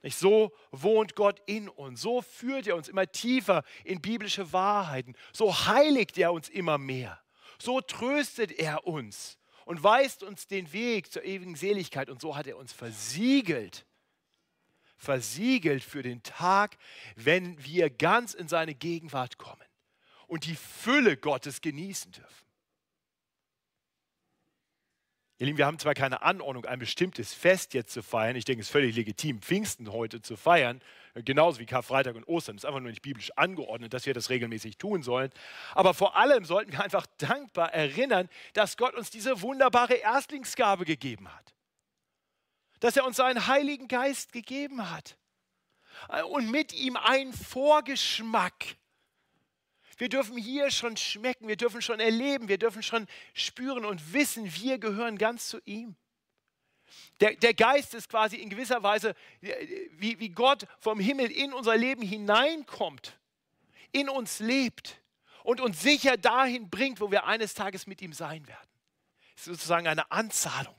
So 0.04 0.52
wohnt 0.72 1.14
Gott 1.14 1.40
in 1.46 1.68
uns, 1.68 2.02
so 2.02 2.22
führt 2.22 2.66
er 2.66 2.76
uns 2.76 2.88
immer 2.88 3.10
tiefer 3.10 3.62
in 3.84 4.00
biblische 4.00 4.52
Wahrheiten, 4.52 5.14
so 5.32 5.66
heiligt 5.66 6.18
er 6.18 6.32
uns 6.32 6.48
immer 6.48 6.76
mehr, 6.76 7.20
so 7.58 7.80
tröstet 7.80 8.50
er 8.52 8.86
uns 8.86 9.38
und 9.64 9.82
weist 9.82 10.22
uns 10.22 10.46
den 10.46 10.72
Weg 10.72 11.12
zur 11.12 11.24
ewigen 11.24 11.54
Seligkeit. 11.54 12.10
Und 12.10 12.20
so 12.20 12.36
hat 12.36 12.46
er 12.46 12.56
uns 12.56 12.72
versiegelt, 12.72 13.86
versiegelt 14.96 15.84
für 15.84 16.02
den 16.02 16.22
Tag, 16.22 16.76
wenn 17.16 17.62
wir 17.64 17.90
ganz 17.90 18.34
in 18.34 18.48
seine 18.48 18.74
Gegenwart 18.74 19.38
kommen 19.38 19.66
und 20.26 20.46
die 20.46 20.56
Fülle 20.56 21.16
Gottes 21.16 21.60
genießen 21.60 22.12
dürfen. 22.12 22.51
Ihr 25.42 25.46
Lieben, 25.46 25.58
wir 25.58 25.66
haben 25.66 25.80
zwar 25.80 25.94
keine 25.94 26.22
Anordnung, 26.22 26.66
ein 26.66 26.78
bestimmtes 26.78 27.34
Fest 27.34 27.74
jetzt 27.74 27.92
zu 27.92 28.04
feiern. 28.04 28.36
Ich 28.36 28.44
denke, 28.44 28.60
es 28.60 28.68
ist 28.68 28.72
völlig 28.72 28.94
legitim, 28.94 29.42
Pfingsten 29.42 29.90
heute 29.90 30.22
zu 30.22 30.36
feiern, 30.36 30.80
genauso 31.16 31.58
wie 31.58 31.66
Karfreitag 31.66 32.14
und 32.14 32.28
Ostern. 32.28 32.54
Es 32.54 32.62
ist 32.62 32.64
einfach 32.64 32.78
nur 32.78 32.90
nicht 32.90 33.02
biblisch 33.02 33.32
angeordnet, 33.34 33.92
dass 33.92 34.06
wir 34.06 34.14
das 34.14 34.30
regelmäßig 34.30 34.78
tun 34.78 35.02
sollen. 35.02 35.32
Aber 35.74 35.94
vor 35.94 36.14
allem 36.14 36.44
sollten 36.44 36.70
wir 36.70 36.80
einfach 36.80 37.06
dankbar 37.18 37.74
erinnern, 37.74 38.28
dass 38.52 38.76
Gott 38.76 38.94
uns 38.94 39.10
diese 39.10 39.42
wunderbare 39.42 39.94
Erstlingsgabe 39.94 40.84
gegeben 40.84 41.26
hat. 41.26 41.54
Dass 42.78 42.96
er 42.96 43.04
uns 43.04 43.16
seinen 43.16 43.48
Heiligen 43.48 43.88
Geist 43.88 44.32
gegeben 44.32 44.92
hat. 44.92 45.16
Und 46.30 46.52
mit 46.52 46.72
ihm 46.72 46.96
einen 46.96 47.32
Vorgeschmack 47.32 48.76
wir 49.98 50.08
dürfen 50.08 50.36
hier 50.36 50.70
schon 50.70 50.96
schmecken, 50.96 51.48
wir 51.48 51.56
dürfen 51.56 51.82
schon 51.82 52.00
erleben, 52.00 52.48
wir 52.48 52.58
dürfen 52.58 52.82
schon 52.82 53.06
spüren 53.34 53.84
und 53.84 54.12
wissen, 54.12 54.52
wir 54.54 54.78
gehören 54.78 55.18
ganz 55.18 55.48
zu 55.48 55.60
ihm. 55.64 55.96
Der, 57.20 57.34
der 57.36 57.54
Geist 57.54 57.94
ist 57.94 58.08
quasi 58.08 58.36
in 58.36 58.50
gewisser 58.50 58.82
Weise, 58.82 59.14
wie, 59.40 60.18
wie 60.18 60.30
Gott 60.30 60.66
vom 60.78 60.98
Himmel 60.98 61.30
in 61.30 61.52
unser 61.52 61.76
Leben 61.76 62.02
hineinkommt, 62.02 63.18
in 63.92 64.08
uns 64.08 64.40
lebt 64.40 65.00
und 65.44 65.60
uns 65.60 65.80
sicher 65.80 66.16
dahin 66.16 66.70
bringt, 66.70 67.00
wo 67.00 67.10
wir 67.10 67.26
eines 67.26 67.54
Tages 67.54 67.86
mit 67.86 68.02
ihm 68.02 68.12
sein 68.12 68.46
werden. 68.46 68.68
Es 69.36 69.42
ist 69.42 69.54
sozusagen 69.54 69.86
eine 69.86 70.10
Anzahlung. 70.10 70.76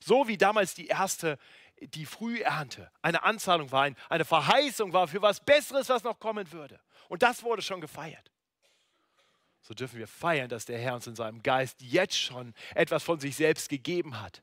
So 0.00 0.26
wie 0.28 0.36
damals 0.36 0.74
die 0.74 0.88
erste, 0.88 1.38
die 1.80 2.06
Frühernte 2.06 2.90
eine 3.02 3.22
Anzahlung 3.22 3.70
war, 3.70 3.88
eine 4.08 4.24
Verheißung 4.24 4.92
war 4.92 5.08
für 5.08 5.22
was 5.22 5.40
Besseres, 5.40 5.88
was 5.88 6.02
noch 6.02 6.18
kommen 6.18 6.50
würde. 6.52 6.80
Und 7.08 7.22
das 7.22 7.42
wurde 7.42 7.62
schon 7.62 7.80
gefeiert. 7.80 8.30
So 9.62 9.74
dürfen 9.74 9.98
wir 9.98 10.08
feiern, 10.08 10.48
dass 10.48 10.64
der 10.64 10.78
Herr 10.78 10.94
uns 10.94 11.06
in 11.06 11.14
seinem 11.14 11.42
Geist 11.42 11.80
jetzt 11.80 12.18
schon 12.18 12.52
etwas 12.74 13.02
von 13.04 13.20
sich 13.20 13.36
selbst 13.36 13.68
gegeben 13.68 14.20
hat, 14.20 14.42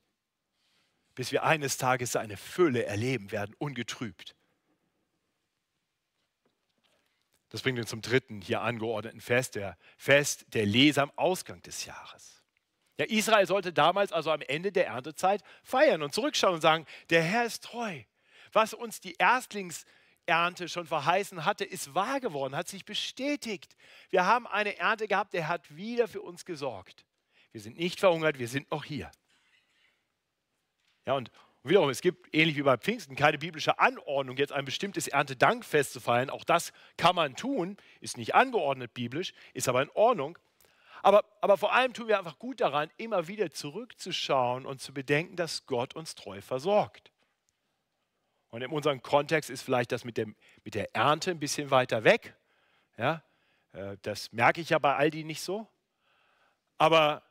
bis 1.13 1.31
wir 1.31 1.43
eines 1.43 1.77
Tages 1.77 2.13
seine 2.13 2.37
Fülle 2.37 2.85
erleben 2.85 3.31
werden, 3.31 3.53
ungetrübt. 3.57 4.35
Das 7.49 7.63
bringt 7.63 7.79
uns 7.79 7.89
zum 7.89 8.01
dritten 8.01 8.41
hier 8.41 8.61
angeordneten 8.61 9.21
Fest, 9.21 9.55
der 9.55 9.77
Fest 9.97 10.45
der 10.53 10.65
Leser 10.65 11.03
am 11.03 11.11
Ausgang 11.15 11.61
des 11.63 11.83
Jahres. 11.83 12.43
Ja, 12.97 13.05
Israel 13.05 13.47
sollte 13.47 13.73
damals 13.73 14.11
also 14.11 14.31
am 14.31 14.41
Ende 14.41 14.71
der 14.71 14.87
Erntezeit 14.87 15.41
feiern 15.63 16.03
und 16.03 16.13
zurückschauen 16.13 16.55
und 16.55 16.61
sagen, 16.61 16.85
der 17.09 17.23
Herr 17.23 17.45
ist 17.45 17.63
treu. 17.63 18.03
Was 18.51 18.73
uns 18.73 18.99
die 18.99 19.19
Erstlingsernte 20.29 20.69
schon 20.69 20.85
verheißen 20.85 21.45
hatte, 21.45 21.65
ist 21.65 21.93
wahr 21.95 22.19
geworden, 22.19 22.55
hat 22.55 22.67
sich 22.67 22.85
bestätigt. 22.85 23.75
Wir 24.09 24.25
haben 24.25 24.47
eine 24.47 24.77
Ernte 24.77 25.07
gehabt, 25.07 25.33
der 25.33 25.47
hat 25.47 25.75
wieder 25.75 26.07
für 26.07 26.21
uns 26.21 26.45
gesorgt. 26.45 27.05
Wir 27.51 27.61
sind 27.61 27.77
nicht 27.77 27.99
verhungert, 27.99 28.37
wir 28.37 28.47
sind 28.47 28.69
noch 28.71 28.83
hier. 28.83 29.11
Ja, 31.05 31.13
und 31.13 31.31
und 31.61 31.71
wiederum, 31.71 31.89
es 31.89 31.99
gibt, 31.99 32.33
ähnlich 32.33 32.55
wie 32.55 32.61
bei 32.61 32.77
Pfingsten, 32.77 33.17
keine 33.17 33.37
biblische 33.37 33.79
Anordnung, 33.79 34.37
jetzt 34.37 34.53
ein 34.53 34.63
bestimmtes 34.63 35.09
Erntedankfest 35.09 35.91
zu 35.91 35.99
feiern. 35.99 36.29
Auch 36.29 36.45
das 36.45 36.71
kann 36.95 37.17
man 37.17 37.35
tun, 37.35 37.75
ist 37.99 38.17
nicht 38.17 38.33
angeordnet 38.33 38.93
biblisch, 38.93 39.33
ist 39.53 39.67
aber 39.67 39.81
in 39.81 39.89
Ordnung. 39.89 40.37
Aber, 41.03 41.25
aber 41.41 41.57
vor 41.57 41.73
allem 41.73 41.93
tun 41.93 42.07
wir 42.07 42.17
einfach 42.17 42.39
gut 42.39 42.61
daran, 42.61 42.89
immer 42.95 43.27
wieder 43.27 43.51
zurückzuschauen 43.51 44.65
und 44.65 44.79
zu 44.79 44.93
bedenken, 44.93 45.35
dass 45.35 45.65
Gott 45.65 45.97
uns 45.97 46.15
treu 46.15 46.39
versorgt. 46.39 47.11
Und 48.49 48.61
in 48.61 48.71
unserem 48.71 49.01
Kontext 49.01 49.49
ist 49.49 49.61
vielleicht 49.61 49.91
das 49.91 50.03
mit, 50.03 50.17
dem, 50.17 50.35
mit 50.63 50.75
der 50.75 50.95
Ernte 50.95 51.31
ein 51.31 51.39
bisschen 51.39 51.71
weiter 51.71 52.03
weg. 52.03 52.35
Ja, 52.97 53.23
äh, 53.73 53.97
das 54.01 54.31
merke 54.31 54.61
ich 54.61 54.69
ja 54.69 54.79
bei 54.79 54.95
Aldi 54.95 55.23
nicht 55.23 55.41
so. 55.41 55.67
Aber, 56.77 57.23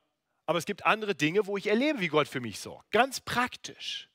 aber 0.46 0.58
es 0.58 0.64
gibt 0.64 0.86
andere 0.86 1.14
Dinge, 1.14 1.46
wo 1.46 1.56
ich 1.56 1.66
erlebe, 1.66 2.00
wie 2.00 2.08
Gott 2.08 2.28
für 2.28 2.40
mich 2.40 2.60
sorgt. 2.60 2.90
Ganz 2.92 3.20
praktisch. 3.20 4.08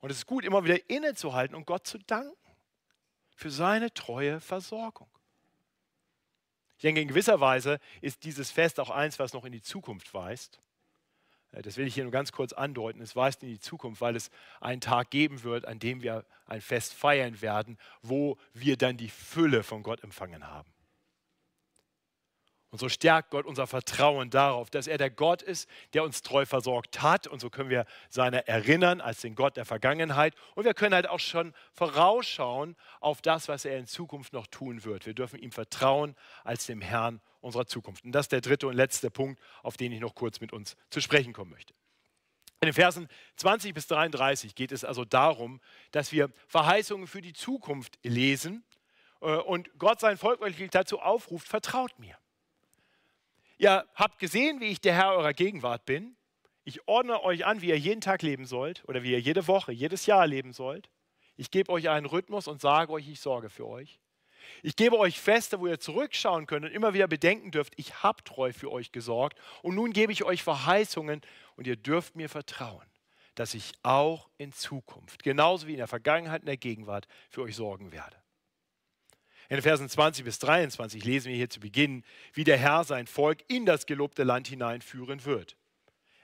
Und 0.00 0.10
es 0.10 0.18
ist 0.18 0.26
gut, 0.26 0.44
immer 0.44 0.64
wieder 0.64 0.78
innezuhalten 0.88 1.56
und 1.56 1.66
Gott 1.66 1.86
zu 1.86 1.98
danken 1.98 2.36
für 3.34 3.50
seine 3.50 3.92
treue 3.92 4.40
Versorgung. 4.40 5.08
Ich 6.76 6.82
denke, 6.82 7.00
in 7.00 7.08
gewisser 7.08 7.40
Weise 7.40 7.80
ist 8.00 8.24
dieses 8.24 8.50
Fest 8.50 8.78
auch 8.78 8.90
eins, 8.90 9.18
was 9.18 9.32
noch 9.32 9.44
in 9.44 9.52
die 9.52 9.62
Zukunft 9.62 10.12
weist. 10.12 10.60
Äh, 11.54 11.62
das 11.62 11.76
will 11.76 11.86
ich 11.86 11.94
hier 11.94 12.04
nur 12.04 12.12
ganz 12.12 12.32
kurz 12.32 12.52
andeuten. 12.52 13.00
Es 13.00 13.16
weist 13.16 13.42
in 13.42 13.48
die 13.48 13.60
Zukunft, 13.60 14.00
weil 14.00 14.16
es 14.16 14.30
einen 14.60 14.80
Tag 14.80 15.10
geben 15.10 15.42
wird, 15.42 15.66
an 15.66 15.78
dem 15.78 16.02
wir 16.02 16.24
ein 16.46 16.60
Fest 16.60 16.94
feiern 16.94 17.40
werden, 17.40 17.78
wo 18.02 18.36
wir 18.52 18.76
dann 18.76 18.96
die 18.96 19.08
Fülle 19.08 19.62
von 19.62 19.82
Gott 19.82 20.02
empfangen 20.02 20.46
haben. 20.46 20.68
Und 22.70 22.78
so 22.78 22.88
stärkt 22.88 23.30
Gott 23.30 23.46
unser 23.46 23.68
Vertrauen 23.68 24.30
darauf, 24.30 24.68
dass 24.68 24.88
er 24.88 24.98
der 24.98 25.08
Gott 25.08 25.42
ist, 25.42 25.68
der 25.92 26.02
uns 26.02 26.22
treu 26.22 26.44
versorgt 26.44 27.02
hat. 27.02 27.28
Und 27.28 27.38
so 27.38 27.48
können 27.48 27.70
wir 27.70 27.86
seine 28.08 28.48
erinnern 28.48 29.00
als 29.00 29.20
den 29.20 29.36
Gott 29.36 29.56
der 29.56 29.64
Vergangenheit. 29.64 30.34
Und 30.56 30.64
wir 30.64 30.74
können 30.74 30.92
halt 30.92 31.08
auch 31.08 31.20
schon 31.20 31.54
vorausschauen 31.72 32.74
auf 32.98 33.22
das, 33.22 33.46
was 33.46 33.64
er 33.64 33.78
in 33.78 33.86
Zukunft 33.86 34.32
noch 34.32 34.48
tun 34.48 34.82
wird. 34.82 35.06
Wir 35.06 35.14
dürfen 35.14 35.38
ihm 35.38 35.52
vertrauen 35.52 36.16
als 36.42 36.66
dem 36.66 36.80
Herrn 36.80 37.20
unserer 37.44 37.66
Zukunft. 37.66 38.04
Und 38.04 38.12
das 38.12 38.26
ist 38.26 38.32
der 38.32 38.40
dritte 38.40 38.66
und 38.66 38.74
letzte 38.74 39.10
Punkt, 39.10 39.40
auf 39.62 39.76
den 39.76 39.92
ich 39.92 40.00
noch 40.00 40.14
kurz 40.14 40.40
mit 40.40 40.52
uns 40.52 40.76
zu 40.90 41.00
sprechen 41.00 41.32
kommen 41.32 41.50
möchte. 41.50 41.74
In 42.60 42.66
den 42.66 42.74
Versen 42.74 43.08
20 43.36 43.74
bis 43.74 43.86
33 43.88 44.54
geht 44.54 44.72
es 44.72 44.84
also 44.84 45.04
darum, 45.04 45.60
dass 45.90 46.12
wir 46.12 46.30
Verheißungen 46.48 47.06
für 47.06 47.20
die 47.20 47.34
Zukunft 47.34 47.98
lesen 48.02 48.64
äh, 49.20 49.36
und 49.36 49.78
Gott 49.78 50.00
sein 50.00 50.16
Volk 50.16 50.40
wirklich 50.40 50.70
dazu 50.70 50.98
aufruft, 50.98 51.46
vertraut 51.46 51.98
mir. 51.98 52.16
Ihr 53.58 53.86
habt 53.94 54.18
gesehen, 54.18 54.60
wie 54.60 54.66
ich 54.66 54.80
der 54.80 54.94
Herr 54.94 55.12
eurer 55.12 55.34
Gegenwart 55.34 55.84
bin. 55.84 56.16
Ich 56.64 56.88
ordne 56.88 57.22
euch 57.22 57.44
an, 57.44 57.60
wie 57.60 57.68
ihr 57.68 57.78
jeden 57.78 58.00
Tag 58.00 58.22
leben 58.22 58.46
sollt 58.46 58.82
oder 58.88 59.02
wie 59.02 59.12
ihr 59.12 59.20
jede 59.20 59.46
Woche, 59.46 59.70
jedes 59.70 60.06
Jahr 60.06 60.26
leben 60.26 60.52
sollt. 60.52 60.88
Ich 61.36 61.50
gebe 61.50 61.70
euch 61.70 61.90
einen 61.90 62.06
Rhythmus 62.06 62.48
und 62.48 62.60
sage 62.60 62.92
euch, 62.92 63.08
ich 63.08 63.20
sorge 63.20 63.50
für 63.50 63.66
euch. 63.66 64.00
Ich 64.62 64.76
gebe 64.76 64.98
euch 64.98 65.20
Feste, 65.20 65.60
wo 65.60 65.66
ihr 65.66 65.78
zurückschauen 65.78 66.46
könnt 66.46 66.64
und 66.64 66.72
immer 66.72 66.94
wieder 66.94 67.08
bedenken 67.08 67.50
dürft, 67.50 67.74
ich 67.76 68.02
habe 68.02 68.22
treu 68.24 68.52
für 68.52 68.70
euch 68.70 68.92
gesorgt. 68.92 69.38
Und 69.62 69.74
nun 69.74 69.92
gebe 69.92 70.12
ich 70.12 70.24
euch 70.24 70.42
Verheißungen 70.42 71.20
und 71.56 71.66
ihr 71.66 71.76
dürft 71.76 72.16
mir 72.16 72.28
vertrauen, 72.28 72.86
dass 73.34 73.54
ich 73.54 73.72
auch 73.82 74.28
in 74.38 74.52
Zukunft, 74.52 75.22
genauso 75.22 75.66
wie 75.66 75.72
in 75.72 75.78
der 75.78 75.88
Vergangenheit 75.88 76.42
und 76.42 76.46
der 76.46 76.56
Gegenwart, 76.56 77.06
für 77.30 77.42
euch 77.42 77.56
sorgen 77.56 77.92
werde. 77.92 78.16
In 79.48 79.56
den 79.56 79.62
Versen 79.62 79.88
20 79.88 80.24
bis 80.24 80.38
23 80.38 81.04
lesen 81.04 81.28
wir 81.28 81.36
hier 81.36 81.50
zu 81.50 81.60
Beginn, 81.60 82.02
wie 82.32 82.44
der 82.44 82.56
Herr 82.56 82.84
sein 82.84 83.06
Volk 83.06 83.44
in 83.48 83.66
das 83.66 83.86
gelobte 83.86 84.24
Land 84.24 84.48
hineinführen 84.48 85.24
wird. 85.24 85.56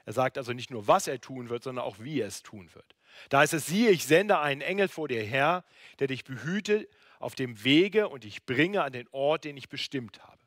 Er 0.05 0.13
sagt 0.13 0.37
also 0.37 0.53
nicht 0.53 0.71
nur, 0.71 0.87
was 0.87 1.07
er 1.07 1.21
tun 1.21 1.49
wird, 1.49 1.63
sondern 1.63 1.85
auch, 1.85 1.99
wie 1.99 2.21
er 2.21 2.27
es 2.27 2.41
tun 2.41 2.73
wird. 2.73 2.95
Da 3.29 3.39
heißt 3.39 3.53
es, 3.53 3.67
siehe, 3.67 3.91
ich 3.91 4.05
sende 4.05 4.39
einen 4.39 4.61
Engel 4.61 4.87
vor 4.87 5.07
dir 5.07 5.21
her, 5.21 5.63
der 5.99 6.07
dich 6.07 6.23
behüte 6.23 6.87
auf 7.21 7.35
dem 7.35 7.63
Wege 7.63 8.09
und 8.09 8.23
dich 8.23 8.45
bringe 8.45 8.83
an 8.83 8.93
den 8.93 9.07
Ort, 9.11 9.45
den 9.45 9.57
ich 9.57 9.69
bestimmt 9.69 10.21
habe. 10.23 10.41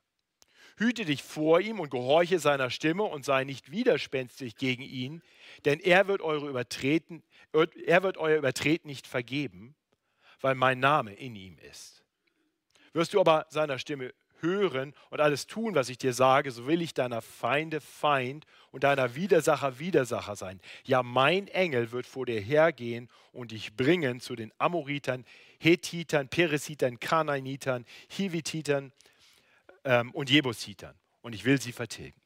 Hüte 0.76 1.04
dich 1.04 1.22
vor 1.22 1.60
ihm 1.60 1.78
und 1.78 1.90
gehorche 1.90 2.40
seiner 2.40 2.68
Stimme 2.68 3.04
und 3.04 3.24
sei 3.24 3.44
nicht 3.44 3.70
widerspenstig 3.70 4.56
gegen 4.56 4.82
ihn, 4.82 5.22
denn 5.64 5.78
er 5.78 6.08
wird, 6.08 6.20
eure 6.20 6.48
Übertreten, 6.48 7.22
er 7.52 8.02
wird 8.02 8.16
euer 8.16 8.38
Übertreten 8.38 8.88
nicht 8.88 9.06
vergeben, 9.06 9.76
weil 10.40 10.56
mein 10.56 10.80
Name 10.80 11.14
in 11.14 11.36
ihm 11.36 11.58
ist. 11.58 12.04
Wirst 12.92 13.14
du 13.14 13.20
aber 13.20 13.46
seiner 13.50 13.78
Stimme 13.78 14.12
hören 14.44 14.94
und 15.10 15.20
alles 15.20 15.46
tun, 15.46 15.74
was 15.74 15.88
ich 15.88 15.98
dir 15.98 16.12
sage, 16.12 16.50
so 16.50 16.66
will 16.66 16.82
ich 16.82 16.94
deiner 16.94 17.22
Feinde 17.22 17.80
Feind 17.80 18.46
und 18.70 18.84
deiner 18.84 19.14
Widersacher 19.14 19.78
Widersacher 19.78 20.36
sein. 20.36 20.60
Ja, 20.84 21.02
mein 21.02 21.48
Engel 21.48 21.90
wird 21.90 22.06
vor 22.06 22.26
dir 22.26 22.40
hergehen 22.40 23.08
und 23.32 23.50
dich 23.50 23.74
bringen 23.74 24.20
zu 24.20 24.36
den 24.36 24.52
Amoritern, 24.58 25.24
Hethitern, 25.58 26.28
Peresitern, 26.28 27.00
Kanaanitern, 27.00 27.84
Hivititern 28.08 28.92
ähm, 29.84 30.10
und 30.12 30.30
Jebusitern. 30.30 30.94
Und 31.22 31.34
ich 31.34 31.44
will 31.44 31.60
sie 31.60 31.72
vertilgen. 31.72 32.20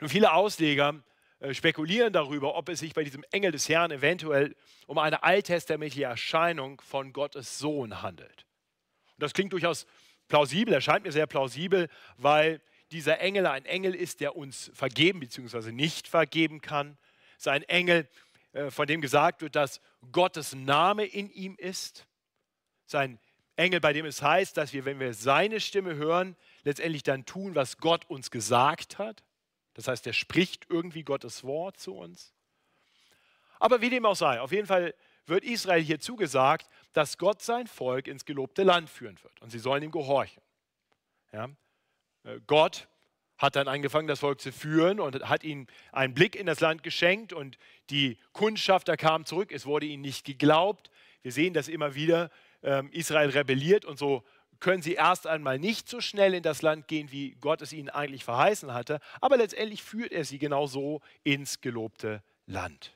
Nun, 0.00 0.08
viele 0.08 0.32
Ausleger 0.32 1.02
äh, 1.40 1.54
spekulieren 1.54 2.12
darüber, 2.12 2.54
ob 2.54 2.68
es 2.68 2.80
sich 2.80 2.94
bei 2.94 3.02
diesem 3.02 3.24
Engel 3.32 3.50
des 3.52 3.68
Herrn 3.68 3.90
eventuell 3.90 4.54
um 4.86 4.98
eine 4.98 5.22
alttestamentliche 5.22 6.04
Erscheinung 6.04 6.80
von 6.80 7.12
Gottes 7.12 7.58
Sohn 7.58 8.02
handelt. 8.02 8.46
Und 9.16 9.22
das 9.22 9.32
klingt 9.32 9.52
durchaus 9.52 9.86
plausibel, 10.30 10.72
erscheint 10.72 11.04
mir 11.04 11.12
sehr 11.12 11.26
plausibel, 11.26 11.90
weil 12.16 12.62
dieser 12.90 13.20
Engel 13.20 13.46
ein 13.46 13.66
Engel 13.66 13.94
ist, 13.94 14.20
der 14.20 14.36
uns 14.36 14.70
vergeben 14.74 15.20
bzw. 15.20 15.72
nicht 15.72 16.08
vergeben 16.08 16.62
kann. 16.62 16.96
Es 17.32 17.42
ist 17.42 17.48
ein 17.48 17.62
Engel, 17.64 18.08
äh, 18.52 18.70
von 18.70 18.86
dem 18.86 19.02
gesagt 19.02 19.42
wird, 19.42 19.54
dass 19.54 19.82
Gottes 20.12 20.54
Name 20.54 21.04
in 21.04 21.30
ihm 21.30 21.56
ist. 21.56 22.06
Es 22.86 22.94
ist 22.94 22.94
ein 22.94 23.20
Engel, 23.56 23.80
bei 23.80 23.92
dem 23.92 24.06
es 24.06 24.22
heißt, 24.22 24.56
dass 24.56 24.72
wir, 24.72 24.86
wenn 24.86 24.98
wir 24.98 25.12
seine 25.12 25.60
Stimme 25.60 25.94
hören, 25.96 26.36
letztendlich 26.64 27.02
dann 27.02 27.26
tun, 27.26 27.54
was 27.54 27.76
Gott 27.76 28.08
uns 28.08 28.30
gesagt 28.30 28.98
hat. 28.98 29.22
Das 29.74 29.86
heißt, 29.86 30.06
er 30.06 30.12
spricht 30.12 30.66
irgendwie 30.70 31.02
Gottes 31.02 31.44
Wort 31.44 31.78
zu 31.78 31.94
uns. 31.94 32.34
Aber 33.58 33.82
wie 33.82 33.90
dem 33.90 34.06
auch 34.06 34.16
sei, 34.16 34.40
auf 34.40 34.52
jeden 34.52 34.66
Fall 34.66 34.94
wird 35.26 35.44
Israel 35.44 35.82
hier 35.82 36.00
zugesagt, 36.00 36.66
dass 36.92 37.18
Gott 37.18 37.42
sein 37.42 37.66
Volk 37.66 38.06
ins 38.06 38.24
gelobte 38.24 38.62
Land 38.62 38.90
führen 38.90 39.18
wird 39.22 39.40
und 39.40 39.50
sie 39.50 39.58
sollen 39.58 39.82
ihm 39.82 39.90
gehorchen. 39.90 40.42
Ja? 41.32 41.48
Äh, 42.24 42.40
Gott 42.46 42.88
hat 43.38 43.56
dann 43.56 43.68
angefangen, 43.68 44.06
das 44.06 44.20
Volk 44.20 44.40
zu 44.40 44.52
führen 44.52 45.00
und 45.00 45.28
hat 45.28 45.44
ihnen 45.44 45.66
einen 45.92 46.12
Blick 46.12 46.36
in 46.36 46.44
das 46.46 46.60
Land 46.60 46.82
geschenkt 46.82 47.32
und 47.32 47.56
die 47.88 48.18
Kundschafter 48.32 48.98
kamen 48.98 49.24
zurück. 49.24 49.50
Es 49.50 49.64
wurde 49.64 49.86
ihnen 49.86 50.02
nicht 50.02 50.26
geglaubt. 50.26 50.90
Wir 51.22 51.32
sehen 51.32 51.54
das 51.54 51.68
immer 51.68 51.94
wieder. 51.94 52.30
Ähm, 52.62 52.90
Israel 52.92 53.30
rebelliert 53.30 53.86
und 53.86 53.98
so 53.98 54.24
können 54.60 54.82
sie 54.82 54.92
erst 54.92 55.26
einmal 55.26 55.58
nicht 55.58 55.88
so 55.88 56.02
schnell 56.02 56.34
in 56.34 56.42
das 56.42 56.60
Land 56.60 56.86
gehen, 56.86 57.10
wie 57.10 57.34
Gott 57.40 57.62
es 57.62 57.72
ihnen 57.72 57.88
eigentlich 57.88 58.24
verheißen 58.24 58.74
hatte. 58.74 59.00
Aber 59.22 59.38
letztendlich 59.38 59.82
führt 59.82 60.12
er 60.12 60.24
sie 60.24 60.38
genau 60.38 60.66
so 60.66 61.00
ins 61.24 61.62
gelobte 61.62 62.22
Land. 62.44 62.94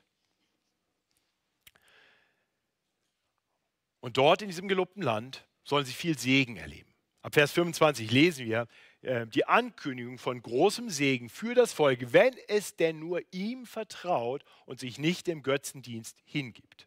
Und 4.05 4.19
dort 4.19 4.43
in 4.43 4.49
diesem 4.49 4.69
gelobten 4.69 5.03
Land 5.03 5.47
sollen 5.63 5.87
sie 5.87 5.95
viel 5.95 6.19
Segen 6.19 6.59
erleben. 6.59 6.93
Ab 7.23 7.33
Vers 7.33 7.53
25 7.53 8.11
lesen 8.11 8.45
wir 8.45 8.69
äh, 9.01 9.27
die 9.27 9.47
Ankündigung 9.47 10.19
von 10.19 10.43
großem 10.43 10.91
Segen 10.91 11.31
für 11.31 11.55
das 11.55 11.73
Volk, 11.73 12.13
wenn 12.13 12.35
es 12.49 12.77
denn 12.77 12.99
nur 12.99 13.23
ihm 13.31 13.65
vertraut 13.65 14.45
und 14.67 14.79
sich 14.79 14.99
nicht 14.99 15.27
dem 15.27 15.43
Götzendienst 15.43 16.19
hingibt. 16.27 16.87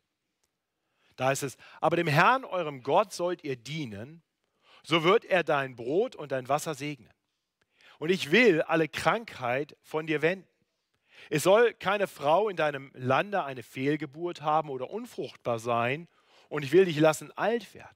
Da 1.15 1.29
heißt 1.29 1.41
es, 1.41 1.57
aber 1.81 1.95
dem 1.95 2.05
Herrn, 2.05 2.45
eurem 2.45 2.83
Gott, 2.83 3.11
sollt 3.13 3.43
ihr 3.43 3.55
dienen, 3.55 4.21
so 4.83 5.03
wird 5.03 5.25
er 5.25 5.43
dein 5.43 5.75
Brot 5.75 6.15
und 6.15 6.31
dein 6.31 6.47
Wasser 6.49 6.75
segnen. 6.75 7.09
Und 7.97 8.11
ich 8.11 8.29
will 8.29 8.61
alle 8.61 8.87
Krankheit 8.87 9.75
von 9.81 10.05
dir 10.05 10.21
wenden. 10.21 10.47
Es 11.31 11.41
soll 11.41 11.73
keine 11.73 12.05
Frau 12.05 12.47
in 12.47 12.57
deinem 12.57 12.91
Lande 12.93 13.43
eine 13.43 13.63
Fehlgeburt 13.63 14.43
haben 14.43 14.69
oder 14.69 14.91
unfruchtbar 14.91 15.57
sein, 15.57 16.07
und 16.49 16.63
ich 16.63 16.71
will 16.71 16.85
dich 16.85 16.99
lassen 16.99 17.31
alt 17.37 17.73
werden. 17.73 17.95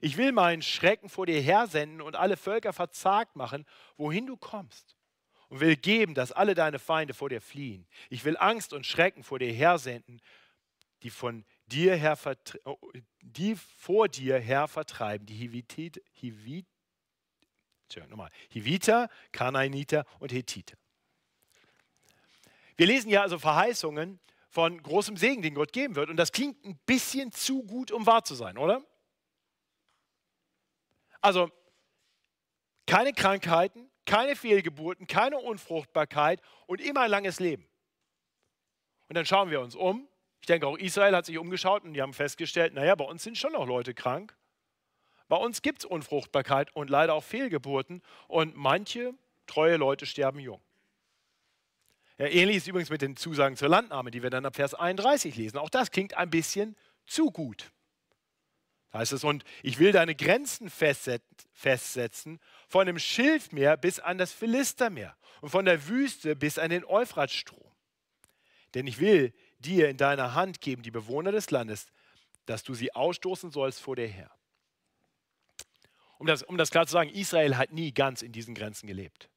Ich 0.00 0.16
will 0.16 0.32
meinen 0.32 0.62
Schrecken 0.62 1.08
vor 1.08 1.26
dir 1.26 1.40
hersenden 1.40 2.00
und 2.00 2.16
alle 2.16 2.36
Völker 2.36 2.72
verzagt 2.72 3.36
machen, 3.36 3.66
wohin 3.96 4.26
du 4.26 4.36
kommst. 4.36 4.96
Und 5.48 5.60
will 5.60 5.76
geben, 5.76 6.14
dass 6.14 6.32
alle 6.32 6.54
deine 6.54 6.78
Feinde 6.78 7.12
vor 7.12 7.28
dir 7.28 7.42
fliehen. 7.42 7.86
Ich 8.08 8.24
will 8.24 8.38
Angst 8.38 8.72
und 8.72 8.86
Schrecken 8.86 9.22
vor 9.22 9.38
dir 9.38 9.52
hersenden, 9.52 10.22
die 11.02 11.10
von 11.10 11.44
dir 11.66 11.94
her, 11.94 12.18
die 13.20 13.56
vor 13.56 14.08
dir 14.08 14.38
her 14.38 14.66
vertreiben, 14.66 15.26
die 15.26 15.34
Hivitit, 15.34 16.02
Hivit, 16.12 16.66
nochmal, 18.08 18.30
Hiviter, 18.48 19.10
Kanaaniter 19.32 20.06
und 20.20 20.32
Hethiter. 20.32 20.76
Wir 22.76 22.86
lesen 22.86 23.10
ja 23.10 23.20
also 23.20 23.38
Verheißungen 23.38 24.20
von 24.52 24.80
großem 24.80 25.16
Segen, 25.16 25.42
den 25.42 25.54
Gott 25.54 25.72
geben 25.72 25.96
wird. 25.96 26.08
Und 26.08 26.16
das 26.16 26.30
klingt 26.30 26.64
ein 26.64 26.78
bisschen 26.86 27.32
zu 27.32 27.64
gut, 27.64 27.90
um 27.90 28.06
wahr 28.06 28.22
zu 28.22 28.36
sein, 28.36 28.56
oder? 28.56 28.84
Also 31.20 31.50
keine 32.86 33.12
Krankheiten, 33.12 33.90
keine 34.06 34.36
Fehlgeburten, 34.36 35.08
keine 35.08 35.38
Unfruchtbarkeit 35.38 36.40
und 36.66 36.80
immer 36.80 37.00
ein 37.00 37.10
langes 37.10 37.40
Leben. 37.40 37.68
Und 39.08 39.16
dann 39.16 39.26
schauen 39.26 39.50
wir 39.50 39.60
uns 39.60 39.74
um 39.74 40.08
ich 40.42 40.46
denke, 40.46 40.66
auch 40.66 40.76
Israel 40.76 41.14
hat 41.14 41.24
sich 41.24 41.38
umgeschaut 41.38 41.84
und 41.84 41.94
die 41.94 42.02
haben 42.02 42.12
festgestellt, 42.12 42.74
naja, 42.74 42.96
bei 42.96 43.04
uns 43.04 43.22
sind 43.22 43.38
schon 43.38 43.52
noch 43.52 43.64
Leute 43.64 43.94
krank. 43.94 44.36
Bei 45.28 45.36
uns 45.36 45.62
gibt 45.62 45.78
es 45.78 45.84
Unfruchtbarkeit 45.84 46.74
und 46.74 46.90
leider 46.90 47.14
auch 47.14 47.22
Fehlgeburten 47.22 48.02
und 48.26 48.56
manche 48.56 49.14
treue 49.46 49.76
Leute 49.76 50.04
sterben 50.04 50.40
jung. 50.40 50.60
Ja, 52.18 52.26
ähnlich 52.26 52.58
ist 52.58 52.68
übrigens 52.68 52.90
mit 52.90 53.02
den 53.02 53.16
Zusagen 53.16 53.56
zur 53.56 53.68
Landnahme, 53.68 54.10
die 54.10 54.22
wir 54.22 54.30
dann 54.30 54.46
ab 54.46 54.56
Vers 54.56 54.74
31 54.74 55.36
lesen. 55.36 55.58
Auch 55.58 55.70
das 55.70 55.90
klingt 55.90 56.14
ein 56.16 56.30
bisschen 56.30 56.76
zu 57.06 57.30
gut. 57.30 57.72
Da 58.90 58.98
heißt 58.98 59.12
es, 59.12 59.24
und 59.24 59.44
ich 59.62 59.78
will 59.78 59.92
deine 59.92 60.14
Grenzen 60.14 60.70
festsetzen, 60.70 62.40
von 62.68 62.86
dem 62.86 62.98
Schilfmeer 62.98 63.78
bis 63.78 63.98
an 63.98 64.18
das 64.18 64.32
Philistermeer 64.32 65.16
und 65.40 65.48
von 65.48 65.64
der 65.64 65.88
Wüste 65.88 66.36
bis 66.36 66.58
an 66.58 66.70
den 66.70 66.84
Euphratstrom. 66.84 67.72
Denn 68.74 68.86
ich 68.86 69.00
will 69.00 69.32
dir 69.58 69.88
in 69.88 69.96
deiner 69.96 70.34
Hand 70.34 70.60
geben, 70.60 70.82
die 70.82 70.90
Bewohner 70.90 71.32
des 71.32 71.50
Landes, 71.50 71.86
dass 72.44 72.62
du 72.62 72.74
sie 72.74 72.94
ausstoßen 72.94 73.50
sollst 73.50 73.80
vor 73.80 73.96
dir 73.96 74.06
her. 74.06 74.30
Um 76.18 76.26
das, 76.26 76.42
um 76.42 76.58
das 76.58 76.70
klar 76.70 76.86
zu 76.86 76.92
sagen, 76.92 77.10
Israel 77.10 77.56
hat 77.56 77.72
nie 77.72 77.92
ganz 77.92 78.22
in 78.22 78.32
diesen 78.32 78.54
Grenzen 78.54 78.86
gelebt. 78.86 79.28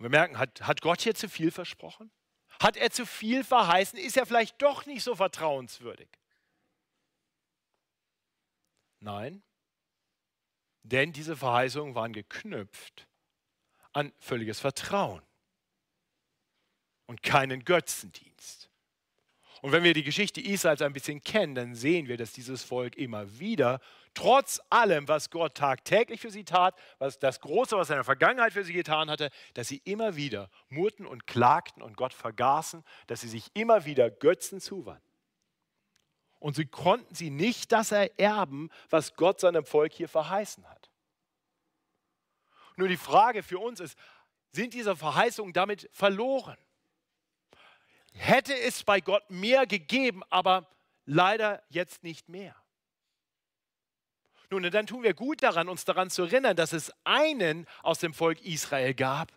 Und 0.00 0.04
wir 0.04 0.10
merken, 0.10 0.38
hat, 0.38 0.62
hat 0.62 0.80
Gott 0.80 1.02
hier 1.02 1.14
zu 1.14 1.28
viel 1.28 1.50
versprochen? 1.50 2.10
Hat 2.58 2.78
er 2.78 2.90
zu 2.90 3.04
viel 3.04 3.44
verheißen? 3.44 3.98
Ist 3.98 4.16
er 4.16 4.24
vielleicht 4.24 4.62
doch 4.62 4.86
nicht 4.86 5.02
so 5.02 5.14
vertrauenswürdig? 5.14 6.08
Nein, 9.00 9.42
denn 10.84 11.12
diese 11.12 11.36
Verheißungen 11.36 11.94
waren 11.94 12.14
geknüpft 12.14 13.08
an 13.92 14.10
völliges 14.20 14.58
Vertrauen 14.58 15.22
und 17.04 17.22
keinen 17.22 17.66
Götzendienst. 17.66 18.70
Und 19.60 19.72
wenn 19.72 19.82
wir 19.82 19.92
die 19.92 20.02
Geschichte 20.02 20.40
Israels 20.40 20.80
ein 20.80 20.94
bisschen 20.94 21.22
kennen, 21.22 21.54
dann 21.54 21.74
sehen 21.74 22.08
wir, 22.08 22.16
dass 22.16 22.32
dieses 22.32 22.64
Volk 22.64 22.96
immer 22.96 23.38
wieder, 23.38 23.80
trotz 24.14 24.60
allem, 24.70 25.08
was 25.08 25.30
Gott 25.30 25.56
tagtäglich 25.56 26.20
für 26.20 26.30
sie 26.30 26.44
tat, 26.44 26.74
was 26.98 27.18
das 27.18 27.40
Große, 27.40 27.76
was 27.76 27.90
er 27.90 27.94
in 27.94 27.98
der 27.98 28.04
Vergangenheit 28.04 28.52
für 28.52 28.64
sie 28.64 28.72
getan 28.72 29.10
hatte, 29.10 29.30
dass 29.54 29.68
sie 29.68 29.80
immer 29.84 30.16
wieder 30.16 30.50
murrten 30.68 31.06
und 31.06 31.26
klagten 31.26 31.82
und 31.82 31.96
Gott 31.96 32.12
vergaßen, 32.12 32.84
dass 33.06 33.20
sie 33.20 33.28
sich 33.28 33.50
immer 33.54 33.84
wieder 33.84 34.10
Götzen 34.10 34.60
zuwandten. 34.60 35.08
Und 36.38 36.56
sie 36.56 36.66
konnten 36.66 37.14
sie 37.14 37.30
nicht 37.30 37.70
das 37.72 37.92
ererben, 37.92 38.70
was 38.88 39.14
Gott 39.14 39.40
seinem 39.40 39.64
Volk 39.64 39.92
hier 39.92 40.08
verheißen 40.08 40.68
hat. 40.68 40.90
Nur 42.76 42.88
die 42.88 42.96
Frage 42.96 43.42
für 43.42 43.58
uns 43.58 43.80
ist, 43.80 43.98
sind 44.52 44.74
diese 44.74 44.96
Verheißungen 44.96 45.52
damit 45.52 45.88
verloren? 45.92 46.56
hätte 48.12 48.58
es 48.58 48.84
bei 48.84 49.00
Gott 49.00 49.28
mehr 49.30 49.66
gegeben, 49.66 50.22
aber 50.30 50.68
leider 51.06 51.62
jetzt 51.68 52.02
nicht 52.02 52.28
mehr. 52.28 52.54
Nun, 54.50 54.64
und 54.64 54.74
dann 54.74 54.86
tun 54.86 55.04
wir 55.04 55.14
gut 55.14 55.42
daran, 55.42 55.68
uns 55.68 55.84
daran 55.84 56.10
zu 56.10 56.22
erinnern, 56.22 56.56
dass 56.56 56.72
es 56.72 56.92
einen 57.04 57.66
aus 57.82 58.00
dem 58.00 58.12
Volk 58.12 58.42
Israel 58.42 58.94
gab, 58.94 59.32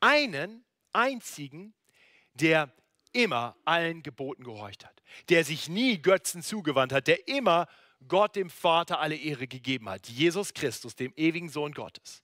einen 0.00 0.64
einzigen, 0.92 1.72
der 2.34 2.70
immer 3.12 3.56
allen 3.64 4.02
Geboten 4.02 4.44
gehorcht 4.44 4.84
hat, 4.84 5.02
der 5.30 5.44
sich 5.44 5.68
nie 5.70 6.00
Götzen 6.00 6.42
zugewandt 6.42 6.92
hat, 6.92 7.06
der 7.06 7.28
immer 7.28 7.66
Gott 8.06 8.36
dem 8.36 8.50
Vater 8.50 9.00
alle 9.00 9.16
Ehre 9.16 9.48
gegeben 9.48 9.88
hat, 9.88 10.06
Jesus 10.06 10.52
Christus, 10.52 10.94
dem 10.94 11.12
ewigen 11.16 11.48
Sohn 11.48 11.72
Gottes, 11.72 12.22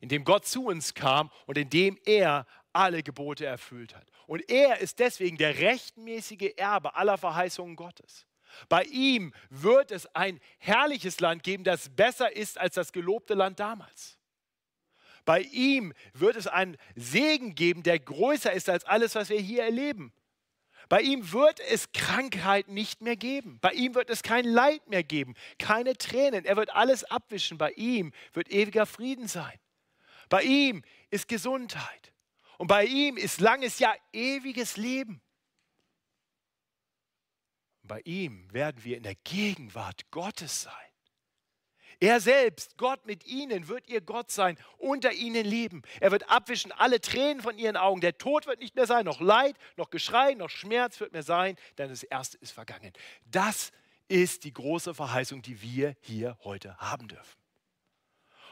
in 0.00 0.08
dem 0.08 0.24
Gott 0.24 0.44
zu 0.44 0.66
uns 0.66 0.92
kam 0.92 1.30
und 1.46 1.56
in 1.56 1.70
dem 1.70 1.98
er 2.04 2.46
alle 2.72 3.02
Gebote 3.04 3.46
erfüllt 3.46 3.94
hat. 3.94 4.10
Und 4.26 4.50
er 4.50 4.78
ist 4.78 4.98
deswegen 4.98 5.36
der 5.36 5.58
rechtmäßige 5.58 6.54
Erbe 6.56 6.96
aller 6.96 7.16
Verheißungen 7.16 7.76
Gottes. 7.76 8.26
Bei 8.68 8.84
ihm 8.84 9.32
wird 9.50 9.90
es 9.90 10.06
ein 10.14 10.40
herrliches 10.58 11.20
Land 11.20 11.42
geben, 11.42 11.64
das 11.64 11.88
besser 11.88 12.34
ist 12.34 12.58
als 12.58 12.74
das 12.74 12.92
gelobte 12.92 13.34
Land 13.34 13.60
damals. 13.60 14.18
Bei 15.24 15.40
ihm 15.40 15.92
wird 16.14 16.36
es 16.36 16.46
einen 16.46 16.76
Segen 16.96 17.54
geben, 17.54 17.82
der 17.82 17.98
größer 17.98 18.52
ist 18.52 18.68
als 18.68 18.84
alles, 18.84 19.14
was 19.14 19.28
wir 19.28 19.40
hier 19.40 19.62
erleben. 19.62 20.12
Bei 20.88 21.00
ihm 21.00 21.32
wird 21.32 21.60
es 21.60 21.92
Krankheit 21.92 22.68
nicht 22.68 23.00
mehr 23.00 23.16
geben. 23.16 23.58
Bei 23.60 23.72
ihm 23.72 23.94
wird 23.94 24.10
es 24.10 24.22
kein 24.22 24.44
Leid 24.44 24.88
mehr 24.88 25.04
geben, 25.04 25.34
keine 25.58 25.96
Tränen. 25.96 26.44
Er 26.44 26.56
wird 26.56 26.74
alles 26.74 27.04
abwischen. 27.04 27.56
Bei 27.56 27.70
ihm 27.72 28.12
wird 28.32 28.50
ewiger 28.50 28.84
Frieden 28.84 29.28
sein. 29.28 29.58
Bei 30.28 30.42
ihm 30.42 30.82
ist 31.10 31.28
Gesundheit. 31.28 32.12
Und 32.58 32.66
bei 32.66 32.84
ihm 32.84 33.16
ist 33.16 33.40
langes 33.40 33.78
Jahr 33.78 33.96
ewiges 34.12 34.76
Leben. 34.76 35.22
Bei 37.82 38.00
ihm 38.04 38.52
werden 38.52 38.84
wir 38.84 38.96
in 38.96 39.02
der 39.02 39.16
Gegenwart 39.24 40.10
Gottes 40.10 40.62
sein. 40.62 40.72
Er 42.00 42.20
selbst, 42.20 42.78
Gott 42.78 43.06
mit 43.06 43.24
ihnen, 43.26 43.68
wird 43.68 43.88
ihr 43.88 44.00
Gott 44.00 44.32
sein, 44.32 44.58
unter 44.78 45.12
ihnen 45.12 45.46
leben. 45.46 45.82
Er 46.00 46.10
wird 46.10 46.28
abwischen 46.28 46.72
alle 46.72 47.00
Tränen 47.00 47.40
von 47.40 47.56
ihren 47.58 47.76
Augen. 47.76 48.00
Der 48.00 48.18
Tod 48.18 48.48
wird 48.48 48.58
nicht 48.58 48.74
mehr 48.74 48.88
sein, 48.88 49.04
noch 49.04 49.20
Leid, 49.20 49.56
noch 49.76 49.90
Geschrei, 49.90 50.34
noch 50.34 50.50
Schmerz 50.50 50.98
wird 50.98 51.12
mehr 51.12 51.22
sein, 51.22 51.54
denn 51.78 51.90
das 51.90 52.02
Erste 52.02 52.38
ist 52.38 52.50
vergangen. 52.50 52.92
Das 53.24 53.70
ist 54.08 54.42
die 54.42 54.52
große 54.52 54.94
Verheißung, 54.94 55.42
die 55.42 55.62
wir 55.62 55.94
hier 56.00 56.36
heute 56.42 56.76
haben 56.78 57.06
dürfen. 57.06 57.38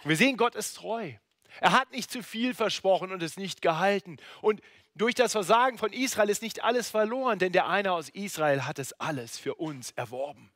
Und 0.05 0.11
wir 0.11 0.17
sehen, 0.17 0.37
Gott 0.37 0.55
ist 0.55 0.77
treu. 0.77 1.13
Er 1.61 1.73
hat 1.73 1.91
nicht 1.91 2.11
zu 2.11 2.23
viel 2.23 2.55
versprochen 2.55 3.11
und 3.11 3.21
es 3.21 3.37
nicht 3.37 3.63
gehalten. 3.63 4.19
Und 4.43 4.61
durch 4.95 5.15
das 5.15 5.33
Versagen 5.33 5.79
von 5.79 5.93
Israel 5.93 6.29
ist 6.29 6.43
nicht 6.43 6.65
alles 6.65 6.91
verloren, 6.91 7.39
denn 7.39 7.53
der 7.53 7.69
eine 7.69 7.93
aus 7.93 8.09
Israel 8.09 8.67
hat 8.67 8.79
es 8.79 8.93
alles 8.95 9.39
für 9.39 9.55
uns 9.55 9.93
erworben. 9.93 10.51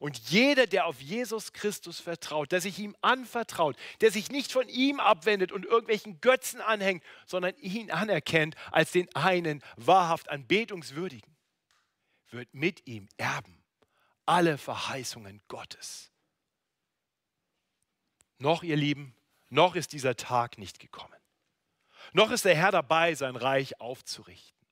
Und 0.00 0.16
jeder, 0.30 0.66
der 0.66 0.86
auf 0.86 1.00
Jesus 1.00 1.52
Christus 1.52 1.98
vertraut, 1.98 2.52
der 2.52 2.60
sich 2.60 2.78
ihm 2.78 2.96
anvertraut, 3.00 3.76
der 4.00 4.12
sich 4.12 4.30
nicht 4.30 4.52
von 4.52 4.68
ihm 4.68 5.00
abwendet 5.00 5.50
und 5.50 5.64
irgendwelchen 5.64 6.20
Götzen 6.20 6.60
anhängt, 6.60 7.02
sondern 7.26 7.56
ihn 7.56 7.90
anerkennt 7.90 8.54
als 8.70 8.92
den 8.92 9.12
einen 9.14 9.62
wahrhaft 9.76 10.28
anbetungswürdigen, 10.28 11.36
wird 12.30 12.54
mit 12.54 12.86
ihm 12.86 13.08
erben 13.16 13.58
alle 14.28 14.58
Verheißungen 14.58 15.40
Gottes. 15.48 16.12
Noch, 18.36 18.62
ihr 18.62 18.76
Lieben, 18.76 19.16
noch 19.48 19.74
ist 19.74 19.92
dieser 19.92 20.16
Tag 20.16 20.58
nicht 20.58 20.78
gekommen. 20.78 21.17
Noch 22.12 22.30
ist 22.30 22.44
der 22.44 22.56
Herr 22.56 22.70
dabei, 22.70 23.14
sein 23.14 23.36
Reich 23.36 23.80
aufzurichten, 23.80 24.66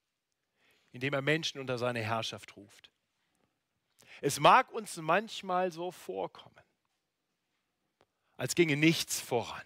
indem 0.93 1.15
er 1.15 1.23
Menschen 1.23 1.61
unter 1.61 1.79
seine 1.79 2.03
Herrschaft 2.03 2.57
ruft. 2.57 2.91
Es 4.21 4.41
mag 4.41 4.73
uns 4.73 4.97
manchmal 4.97 5.71
so 5.71 5.91
vorkommen, 5.91 6.65
als 8.37 8.55
ginge 8.55 8.77
nichts 8.77 9.21
voran. 9.21 9.63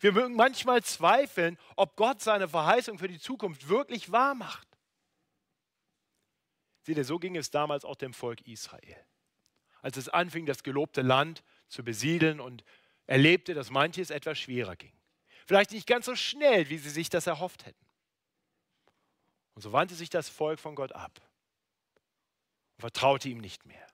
Wir 0.00 0.12
mögen 0.12 0.34
manchmal 0.34 0.82
zweifeln, 0.82 1.58
ob 1.76 1.96
Gott 1.96 2.20
seine 2.20 2.48
Verheißung 2.48 2.98
für 2.98 3.08
die 3.08 3.20
Zukunft 3.20 3.68
wirklich 3.68 4.10
wahr 4.10 4.34
macht. 4.34 4.66
Seht 6.82 6.96
ihr, 6.96 7.04
so 7.04 7.18
ging 7.18 7.36
es 7.36 7.50
damals 7.50 7.84
auch 7.84 7.96
dem 7.96 8.12
Volk 8.12 8.40
Israel. 8.46 9.06
als 9.82 9.96
es 9.96 10.08
anfing, 10.08 10.46
das 10.46 10.64
gelobte 10.64 11.02
Land 11.02 11.44
zu 11.68 11.84
besiedeln 11.84 12.40
und 12.40 12.64
erlebte, 13.06 13.54
dass 13.54 13.70
manches 13.70 14.10
etwas 14.10 14.36
schwerer 14.36 14.74
ging. 14.74 14.95
Vielleicht 15.46 15.70
nicht 15.70 15.86
ganz 15.86 16.06
so 16.06 16.16
schnell, 16.16 16.68
wie 16.68 16.78
sie 16.78 16.90
sich 16.90 17.08
das 17.08 17.26
erhofft 17.26 17.66
hätten. 17.66 17.86
Und 19.54 19.62
so 19.62 19.72
wandte 19.72 19.94
sich 19.94 20.10
das 20.10 20.28
Volk 20.28 20.58
von 20.60 20.74
Gott 20.74 20.92
ab 20.92 21.20
und 22.74 22.80
vertraute 22.80 23.28
ihm 23.28 23.38
nicht 23.38 23.64
mehr. 23.64 23.86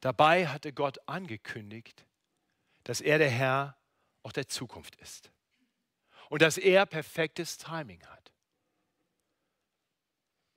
Dabei 0.00 0.46
hatte 0.46 0.72
Gott 0.72 0.98
angekündigt, 1.08 2.06
dass 2.84 3.00
er 3.00 3.18
der 3.18 3.30
Herr 3.30 3.76
auch 4.22 4.32
der 4.32 4.48
Zukunft 4.48 4.96
ist 4.96 5.32
und 6.28 6.42
dass 6.42 6.58
er 6.58 6.86
perfektes 6.86 7.58
Timing 7.58 8.04
hat. 8.06 8.32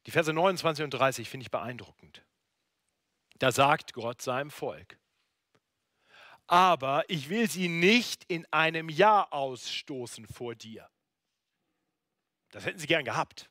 Die 0.05 0.11
Verse 0.11 0.31
29 0.31 0.83
und 0.83 0.91
30 0.91 1.29
finde 1.29 1.45
ich 1.45 1.51
beeindruckend. 1.51 2.23
Da 3.39 3.51
sagt 3.51 3.93
Gott 3.93 4.21
seinem 4.21 4.51
Volk, 4.51 4.97
aber 6.53 7.03
ich 7.09 7.29
will 7.29 7.49
sie 7.49 7.67
nicht 7.67 8.25
in 8.27 8.45
einem 8.53 8.87
Jahr 8.87 9.33
ausstoßen 9.33 10.27
vor 10.27 10.53
dir. 10.53 10.87
Das 12.51 12.63
hätten 12.63 12.77
sie 12.77 12.85
gern 12.85 13.05
gehabt. 13.05 13.49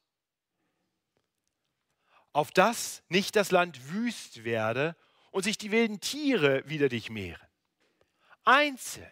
Auf 2.33 2.53
dass 2.53 3.03
nicht 3.09 3.35
das 3.35 3.51
Land 3.51 3.91
wüst 3.91 4.45
werde 4.45 4.95
und 5.33 5.43
sich 5.43 5.59
die 5.59 5.73
wilden 5.73 5.99
Tiere 5.99 6.63
wider 6.69 6.89
dich 6.89 7.11
mehren. 7.11 7.45
Einzeln, 8.45 9.11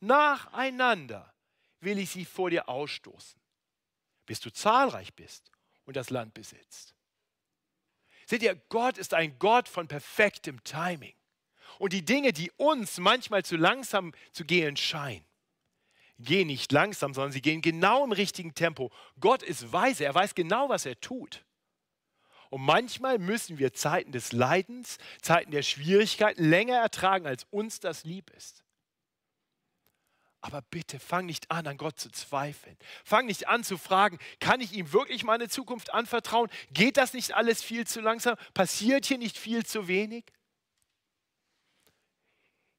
nacheinander 0.00 1.32
will 1.80 1.98
ich 1.98 2.10
sie 2.10 2.26
vor 2.26 2.50
dir 2.50 2.68
ausstoßen, 2.68 3.40
bis 4.26 4.40
du 4.40 4.52
zahlreich 4.52 5.14
bist 5.14 5.50
und 5.86 5.96
das 5.96 6.10
Land 6.10 6.34
besitzt. 6.34 6.94
Seht 8.26 8.42
ihr, 8.42 8.54
Gott 8.68 8.98
ist 8.98 9.14
ein 9.14 9.38
Gott 9.38 9.66
von 9.66 9.88
perfektem 9.88 10.62
Timing. 10.62 11.16
Und 11.78 11.92
die 11.92 12.04
Dinge, 12.04 12.32
die 12.32 12.50
uns 12.56 12.98
manchmal 12.98 13.44
zu 13.44 13.56
langsam 13.56 14.12
zu 14.32 14.44
gehen 14.44 14.76
scheinen, 14.76 15.24
gehen 16.18 16.46
nicht 16.46 16.70
langsam, 16.72 17.14
sondern 17.14 17.32
sie 17.32 17.42
gehen 17.42 17.60
genau 17.60 18.04
im 18.04 18.12
richtigen 18.12 18.54
Tempo. 18.54 18.92
Gott 19.20 19.42
ist 19.42 19.72
weise, 19.72 20.04
er 20.04 20.14
weiß 20.14 20.34
genau, 20.34 20.68
was 20.68 20.86
er 20.86 21.00
tut. 21.00 21.44
Und 22.50 22.62
manchmal 22.62 23.18
müssen 23.18 23.58
wir 23.58 23.72
Zeiten 23.72 24.12
des 24.12 24.32
Leidens, 24.32 24.98
Zeiten 25.20 25.50
der 25.50 25.62
Schwierigkeiten 25.62 26.44
länger 26.44 26.76
ertragen, 26.76 27.26
als 27.26 27.46
uns 27.50 27.80
das 27.80 28.04
lieb 28.04 28.30
ist. 28.30 28.62
Aber 30.40 30.60
bitte 30.60 31.00
fang 31.00 31.24
nicht 31.24 31.50
an, 31.50 31.66
an 31.66 31.78
Gott 31.78 31.98
zu 31.98 32.10
zweifeln. 32.10 32.76
Fang 33.02 33.24
nicht 33.26 33.48
an 33.48 33.64
zu 33.64 33.78
fragen, 33.78 34.18
kann 34.40 34.60
ich 34.60 34.74
ihm 34.74 34.92
wirklich 34.92 35.24
meine 35.24 35.48
Zukunft 35.48 35.92
anvertrauen? 35.94 36.50
Geht 36.70 36.98
das 36.98 37.14
nicht 37.14 37.32
alles 37.32 37.62
viel 37.62 37.86
zu 37.86 38.02
langsam? 38.02 38.36
Passiert 38.52 39.06
hier 39.06 39.16
nicht 39.16 39.38
viel 39.38 39.64
zu 39.64 39.88
wenig? 39.88 40.26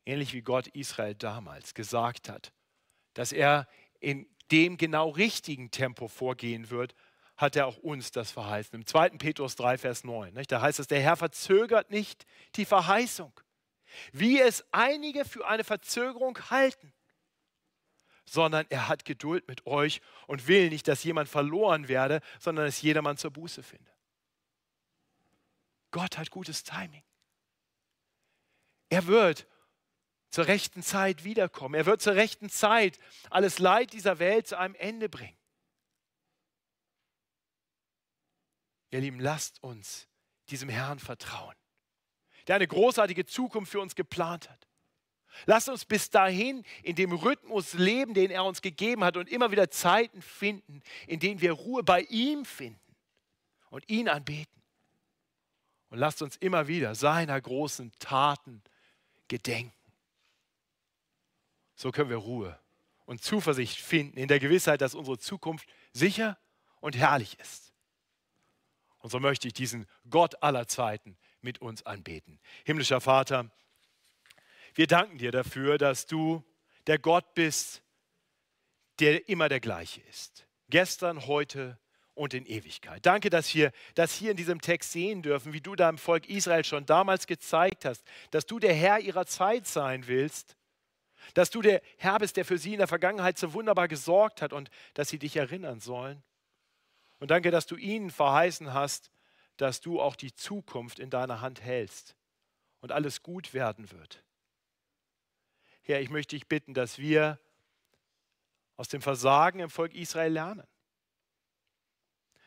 Ähnlich 0.05 0.33
wie 0.33 0.41
Gott 0.41 0.67
Israel 0.67 1.15
damals 1.15 1.73
gesagt 1.73 2.29
hat, 2.29 2.53
dass 3.13 3.31
er 3.31 3.67
in 3.99 4.27
dem 4.51 4.77
genau 4.77 5.09
richtigen 5.09 5.71
Tempo 5.71 6.07
vorgehen 6.07 6.69
wird, 6.69 6.95
hat 7.37 7.55
er 7.55 7.67
auch 7.67 7.77
uns 7.77 8.11
das 8.11 8.31
verheißen. 8.31 8.75
Im 8.75 8.85
2. 8.85 9.09
Petrus 9.09 9.55
3, 9.55 9.77
Vers 9.77 10.03
9, 10.03 10.33
nicht? 10.33 10.51
da 10.51 10.61
heißt 10.61 10.79
es, 10.79 10.87
der 10.87 11.01
Herr 11.01 11.17
verzögert 11.17 11.91
nicht 11.91 12.25
die 12.55 12.65
Verheißung, 12.65 13.33
wie 14.13 14.39
es 14.39 14.63
einige 14.71 15.25
für 15.25 15.45
eine 15.47 15.63
Verzögerung 15.63 16.37
halten, 16.49 16.93
sondern 18.25 18.65
er 18.69 18.87
hat 18.87 19.05
Geduld 19.05 19.47
mit 19.47 19.65
euch 19.65 20.01
und 20.27 20.47
will 20.47 20.69
nicht, 20.69 20.87
dass 20.87 21.03
jemand 21.03 21.29
verloren 21.29 21.87
werde, 21.87 22.21
sondern 22.39 22.65
dass 22.65 22.81
jedermann 22.81 23.17
zur 23.17 23.31
Buße 23.31 23.63
finde. 23.63 23.91
Gott 25.91 26.17
hat 26.17 26.31
gutes 26.31 26.63
Timing. 26.63 27.03
Er 28.89 29.07
wird 29.07 29.47
zur 30.29 30.47
rechten 30.47 30.83
Zeit 30.83 31.23
wiederkommen. 31.23 31.75
Er 31.75 31.85
wird 31.85 32.01
zur 32.01 32.15
rechten 32.15 32.49
Zeit 32.49 32.99
alles 33.29 33.59
Leid 33.59 33.93
dieser 33.93 34.19
Welt 34.19 34.47
zu 34.47 34.57
einem 34.57 34.75
Ende 34.75 35.09
bringen. 35.09 35.37
Ihr 38.91 39.01
Lieben, 39.01 39.19
lasst 39.19 39.61
uns 39.63 40.07
diesem 40.49 40.69
Herrn 40.69 40.99
vertrauen, 40.99 41.55
der 42.47 42.55
eine 42.55 42.67
großartige 42.67 43.25
Zukunft 43.25 43.71
für 43.71 43.79
uns 43.79 43.95
geplant 43.95 44.49
hat. 44.49 44.67
Lasst 45.45 45.67
uns 45.67 45.83
bis 45.83 46.09
dahin 46.09 46.63
in 46.81 46.95
dem 46.95 47.11
Rhythmus 47.11 47.73
leben, 47.73 48.13
den 48.13 48.31
er 48.31 48.45
uns 48.45 48.61
gegeben 48.61 49.03
hat 49.03 49.17
und 49.17 49.29
immer 49.29 49.51
wieder 49.51 49.69
Zeiten 49.69 50.21
finden, 50.21 50.81
in 51.07 51.19
denen 51.19 51.41
wir 51.41 51.51
Ruhe 51.51 51.83
bei 51.83 52.01
ihm 52.03 52.45
finden 52.45 52.95
und 53.69 53.87
ihn 53.89 54.07
anbeten. 54.07 54.61
Und 55.89 55.99
lasst 55.99 56.21
uns 56.21 56.37
immer 56.37 56.67
wieder 56.67 56.95
seiner 56.95 57.39
großen 57.39 57.91
Taten 57.99 58.63
gedenken. 59.27 59.73
So 61.75 61.91
können 61.91 62.09
wir 62.09 62.17
Ruhe 62.17 62.59
und 63.05 63.23
Zuversicht 63.23 63.79
finden 63.79 64.17
in 64.17 64.27
der 64.27 64.39
Gewissheit, 64.39 64.81
dass 64.81 64.95
unsere 64.95 65.17
Zukunft 65.17 65.67
sicher 65.93 66.37
und 66.79 66.95
herrlich 66.95 67.37
ist. 67.39 67.73
Und 68.99 69.11
so 69.11 69.19
möchte 69.19 69.47
ich 69.47 69.53
diesen 69.53 69.85
Gott 70.09 70.41
aller 70.41 70.67
Zeiten 70.67 71.17
mit 71.41 71.59
uns 71.61 71.85
anbeten. 71.85 72.39
Himmlischer 72.63 73.01
Vater, 73.01 73.51
wir 74.73 74.87
danken 74.87 75.19
dir 75.19 75.31
dafür, 75.31 75.77
dass 75.77 76.07
du 76.07 76.43
der 76.87 76.97
Gott 76.97 77.33
bist, 77.35 77.83
der 78.99 79.29
immer 79.29 79.47
der 79.47 79.59
gleiche 79.59 80.01
ist. 80.09 80.47
Gestern, 80.69 81.27
heute 81.27 81.77
und 82.15 82.33
in 82.33 82.45
Ewigkeit. 82.45 83.05
Danke, 83.05 83.29
dass 83.29 83.53
wir 83.53 83.71
das 83.93 84.15
hier 84.15 84.31
in 84.31 84.37
diesem 84.37 84.61
Text 84.61 84.91
sehen 84.91 85.21
dürfen, 85.21 85.53
wie 85.53 85.61
du 85.61 85.75
deinem 85.75 85.97
Volk 85.97 86.27
Israel 86.27 86.63
schon 86.63 86.85
damals 86.85 87.27
gezeigt 87.27 87.85
hast, 87.85 88.03
dass 88.31 88.45
du 88.45 88.57
der 88.57 88.73
Herr 88.73 88.99
ihrer 88.99 89.25
Zeit 89.25 89.67
sein 89.67 90.07
willst 90.07 90.55
dass 91.33 91.49
du 91.49 91.61
der 91.61 91.81
Herr 91.97 92.19
bist, 92.19 92.37
der 92.37 92.45
für 92.45 92.57
sie 92.57 92.73
in 92.73 92.79
der 92.79 92.87
Vergangenheit 92.87 93.37
so 93.37 93.53
wunderbar 93.53 93.87
gesorgt 93.87 94.41
hat 94.41 94.53
und 94.53 94.69
dass 94.93 95.09
sie 95.09 95.19
dich 95.19 95.35
erinnern 95.35 95.79
sollen. 95.79 96.23
Und 97.19 97.31
danke, 97.31 97.51
dass 97.51 97.65
du 97.65 97.75
ihnen 97.75 98.11
verheißen 98.11 98.73
hast, 98.73 99.11
dass 99.57 99.81
du 99.81 100.01
auch 100.01 100.15
die 100.15 100.33
Zukunft 100.33 100.99
in 100.99 101.09
deiner 101.09 101.41
Hand 101.41 101.61
hältst 101.61 102.15
und 102.81 102.91
alles 102.91 103.23
gut 103.23 103.53
werden 103.53 103.89
wird. 103.91 104.23
Herr, 105.81 106.01
ich 106.01 106.09
möchte 106.09 106.35
dich 106.35 106.47
bitten, 106.47 106.73
dass 106.73 106.97
wir 106.97 107.39
aus 108.75 108.89
dem 108.89 109.01
Versagen 109.01 109.59
im 109.59 109.69
Volk 109.69 109.93
Israel 109.93 110.33
lernen. 110.33 110.67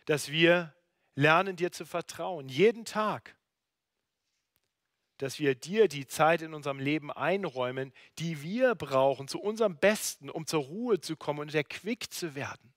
Dass 0.05 0.31
wir 0.31 0.75
lernen, 1.15 1.57
dir 1.57 1.73
zu 1.73 1.87
vertrauen, 1.87 2.49
jeden 2.49 2.85
Tag 2.85 3.38
dass 5.19 5.39
wir 5.39 5.55
dir 5.55 5.89
die 5.89 6.07
Zeit 6.07 6.43
in 6.43 6.55
unserem 6.55 6.79
Leben 6.79 7.13
einräumen, 7.13 7.93
die 8.19 8.43
wir 8.43 8.75
brauchen, 8.75 9.29
zu 9.29 9.41
unserem 9.41 9.77
Besten, 9.77 10.31
um 10.31 10.47
zur 10.47 10.63
Ruhe 10.63 11.01
zu 11.01 11.17
kommen 11.17 11.41
und 11.41 11.55
erquickt 11.55 12.15
zu 12.15 12.35
werden, 12.35 12.73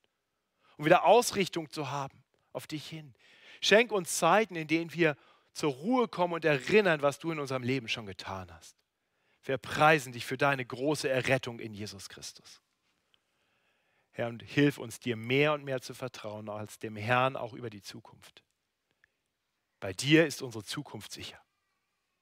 um 0.77 0.85
wieder 0.85 1.05
Ausrichtung 1.05 1.69
zu 1.69 1.91
haben 1.91 2.23
auf 2.51 2.67
dich 2.67 2.87
hin. 2.87 3.13
Schenk 3.61 3.91
uns 3.91 4.17
Zeiten, 4.17 4.55
in 4.55 4.67
denen 4.67 4.93
wir 4.93 5.15
zur 5.53 5.71
Ruhe 5.71 6.07
kommen 6.07 6.33
und 6.33 6.45
erinnern, 6.45 7.01
was 7.01 7.19
du 7.19 7.31
in 7.31 7.39
unserem 7.39 7.63
Leben 7.63 7.87
schon 7.87 8.05
getan 8.05 8.51
hast. 8.51 8.75
Wir 9.43 9.57
preisen 9.57 10.13
dich 10.13 10.25
für 10.25 10.37
deine 10.37 10.65
große 10.65 11.09
Errettung 11.09 11.59
in 11.59 11.73
Jesus 11.73 12.09
Christus. 12.09 12.61
Herr, 14.11 14.27
und 14.27 14.43
hilf 14.43 14.77
uns, 14.77 14.99
dir 14.99 15.15
mehr 15.15 15.53
und 15.53 15.63
mehr 15.63 15.81
zu 15.81 15.93
vertrauen 15.93 16.49
als 16.49 16.79
dem 16.79 16.95
Herrn 16.95 17.35
auch 17.35 17.53
über 17.53 17.69
die 17.69 17.81
Zukunft. 17.81 18.43
Bei 19.79 19.93
dir 19.93 20.25
ist 20.25 20.41
unsere 20.41 20.63
Zukunft 20.63 21.11
sicher. 21.11 21.41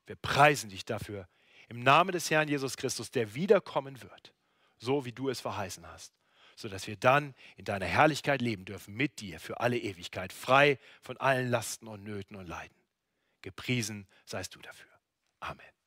Wir 0.09 0.15
preisen 0.15 0.71
dich 0.71 0.85
dafür 0.85 1.27
im 1.67 1.81
Namen 1.81 2.13
des 2.13 2.31
Herrn 2.31 2.47
Jesus 2.47 2.77
Christus, 2.77 3.11
der 3.11 3.35
wiederkommen 3.35 4.01
wird, 4.01 4.33
so 4.79 5.05
wie 5.05 5.11
du 5.11 5.29
es 5.29 5.39
verheißen 5.39 5.85
hast, 5.85 6.15
sodass 6.55 6.87
wir 6.87 6.97
dann 6.97 7.35
in 7.57 7.65
deiner 7.65 7.85
Herrlichkeit 7.85 8.41
leben 8.41 8.65
dürfen 8.65 8.95
mit 8.95 9.19
dir 9.19 9.39
für 9.39 9.59
alle 9.59 9.77
Ewigkeit, 9.77 10.33
frei 10.33 10.79
von 11.03 11.15
allen 11.17 11.51
Lasten 11.51 11.87
und 11.87 12.03
Nöten 12.03 12.35
und 12.37 12.47
Leiden. 12.47 12.75
Gepriesen 13.43 14.07
seist 14.25 14.55
du 14.55 14.59
dafür. 14.61 14.89
Amen. 15.41 15.78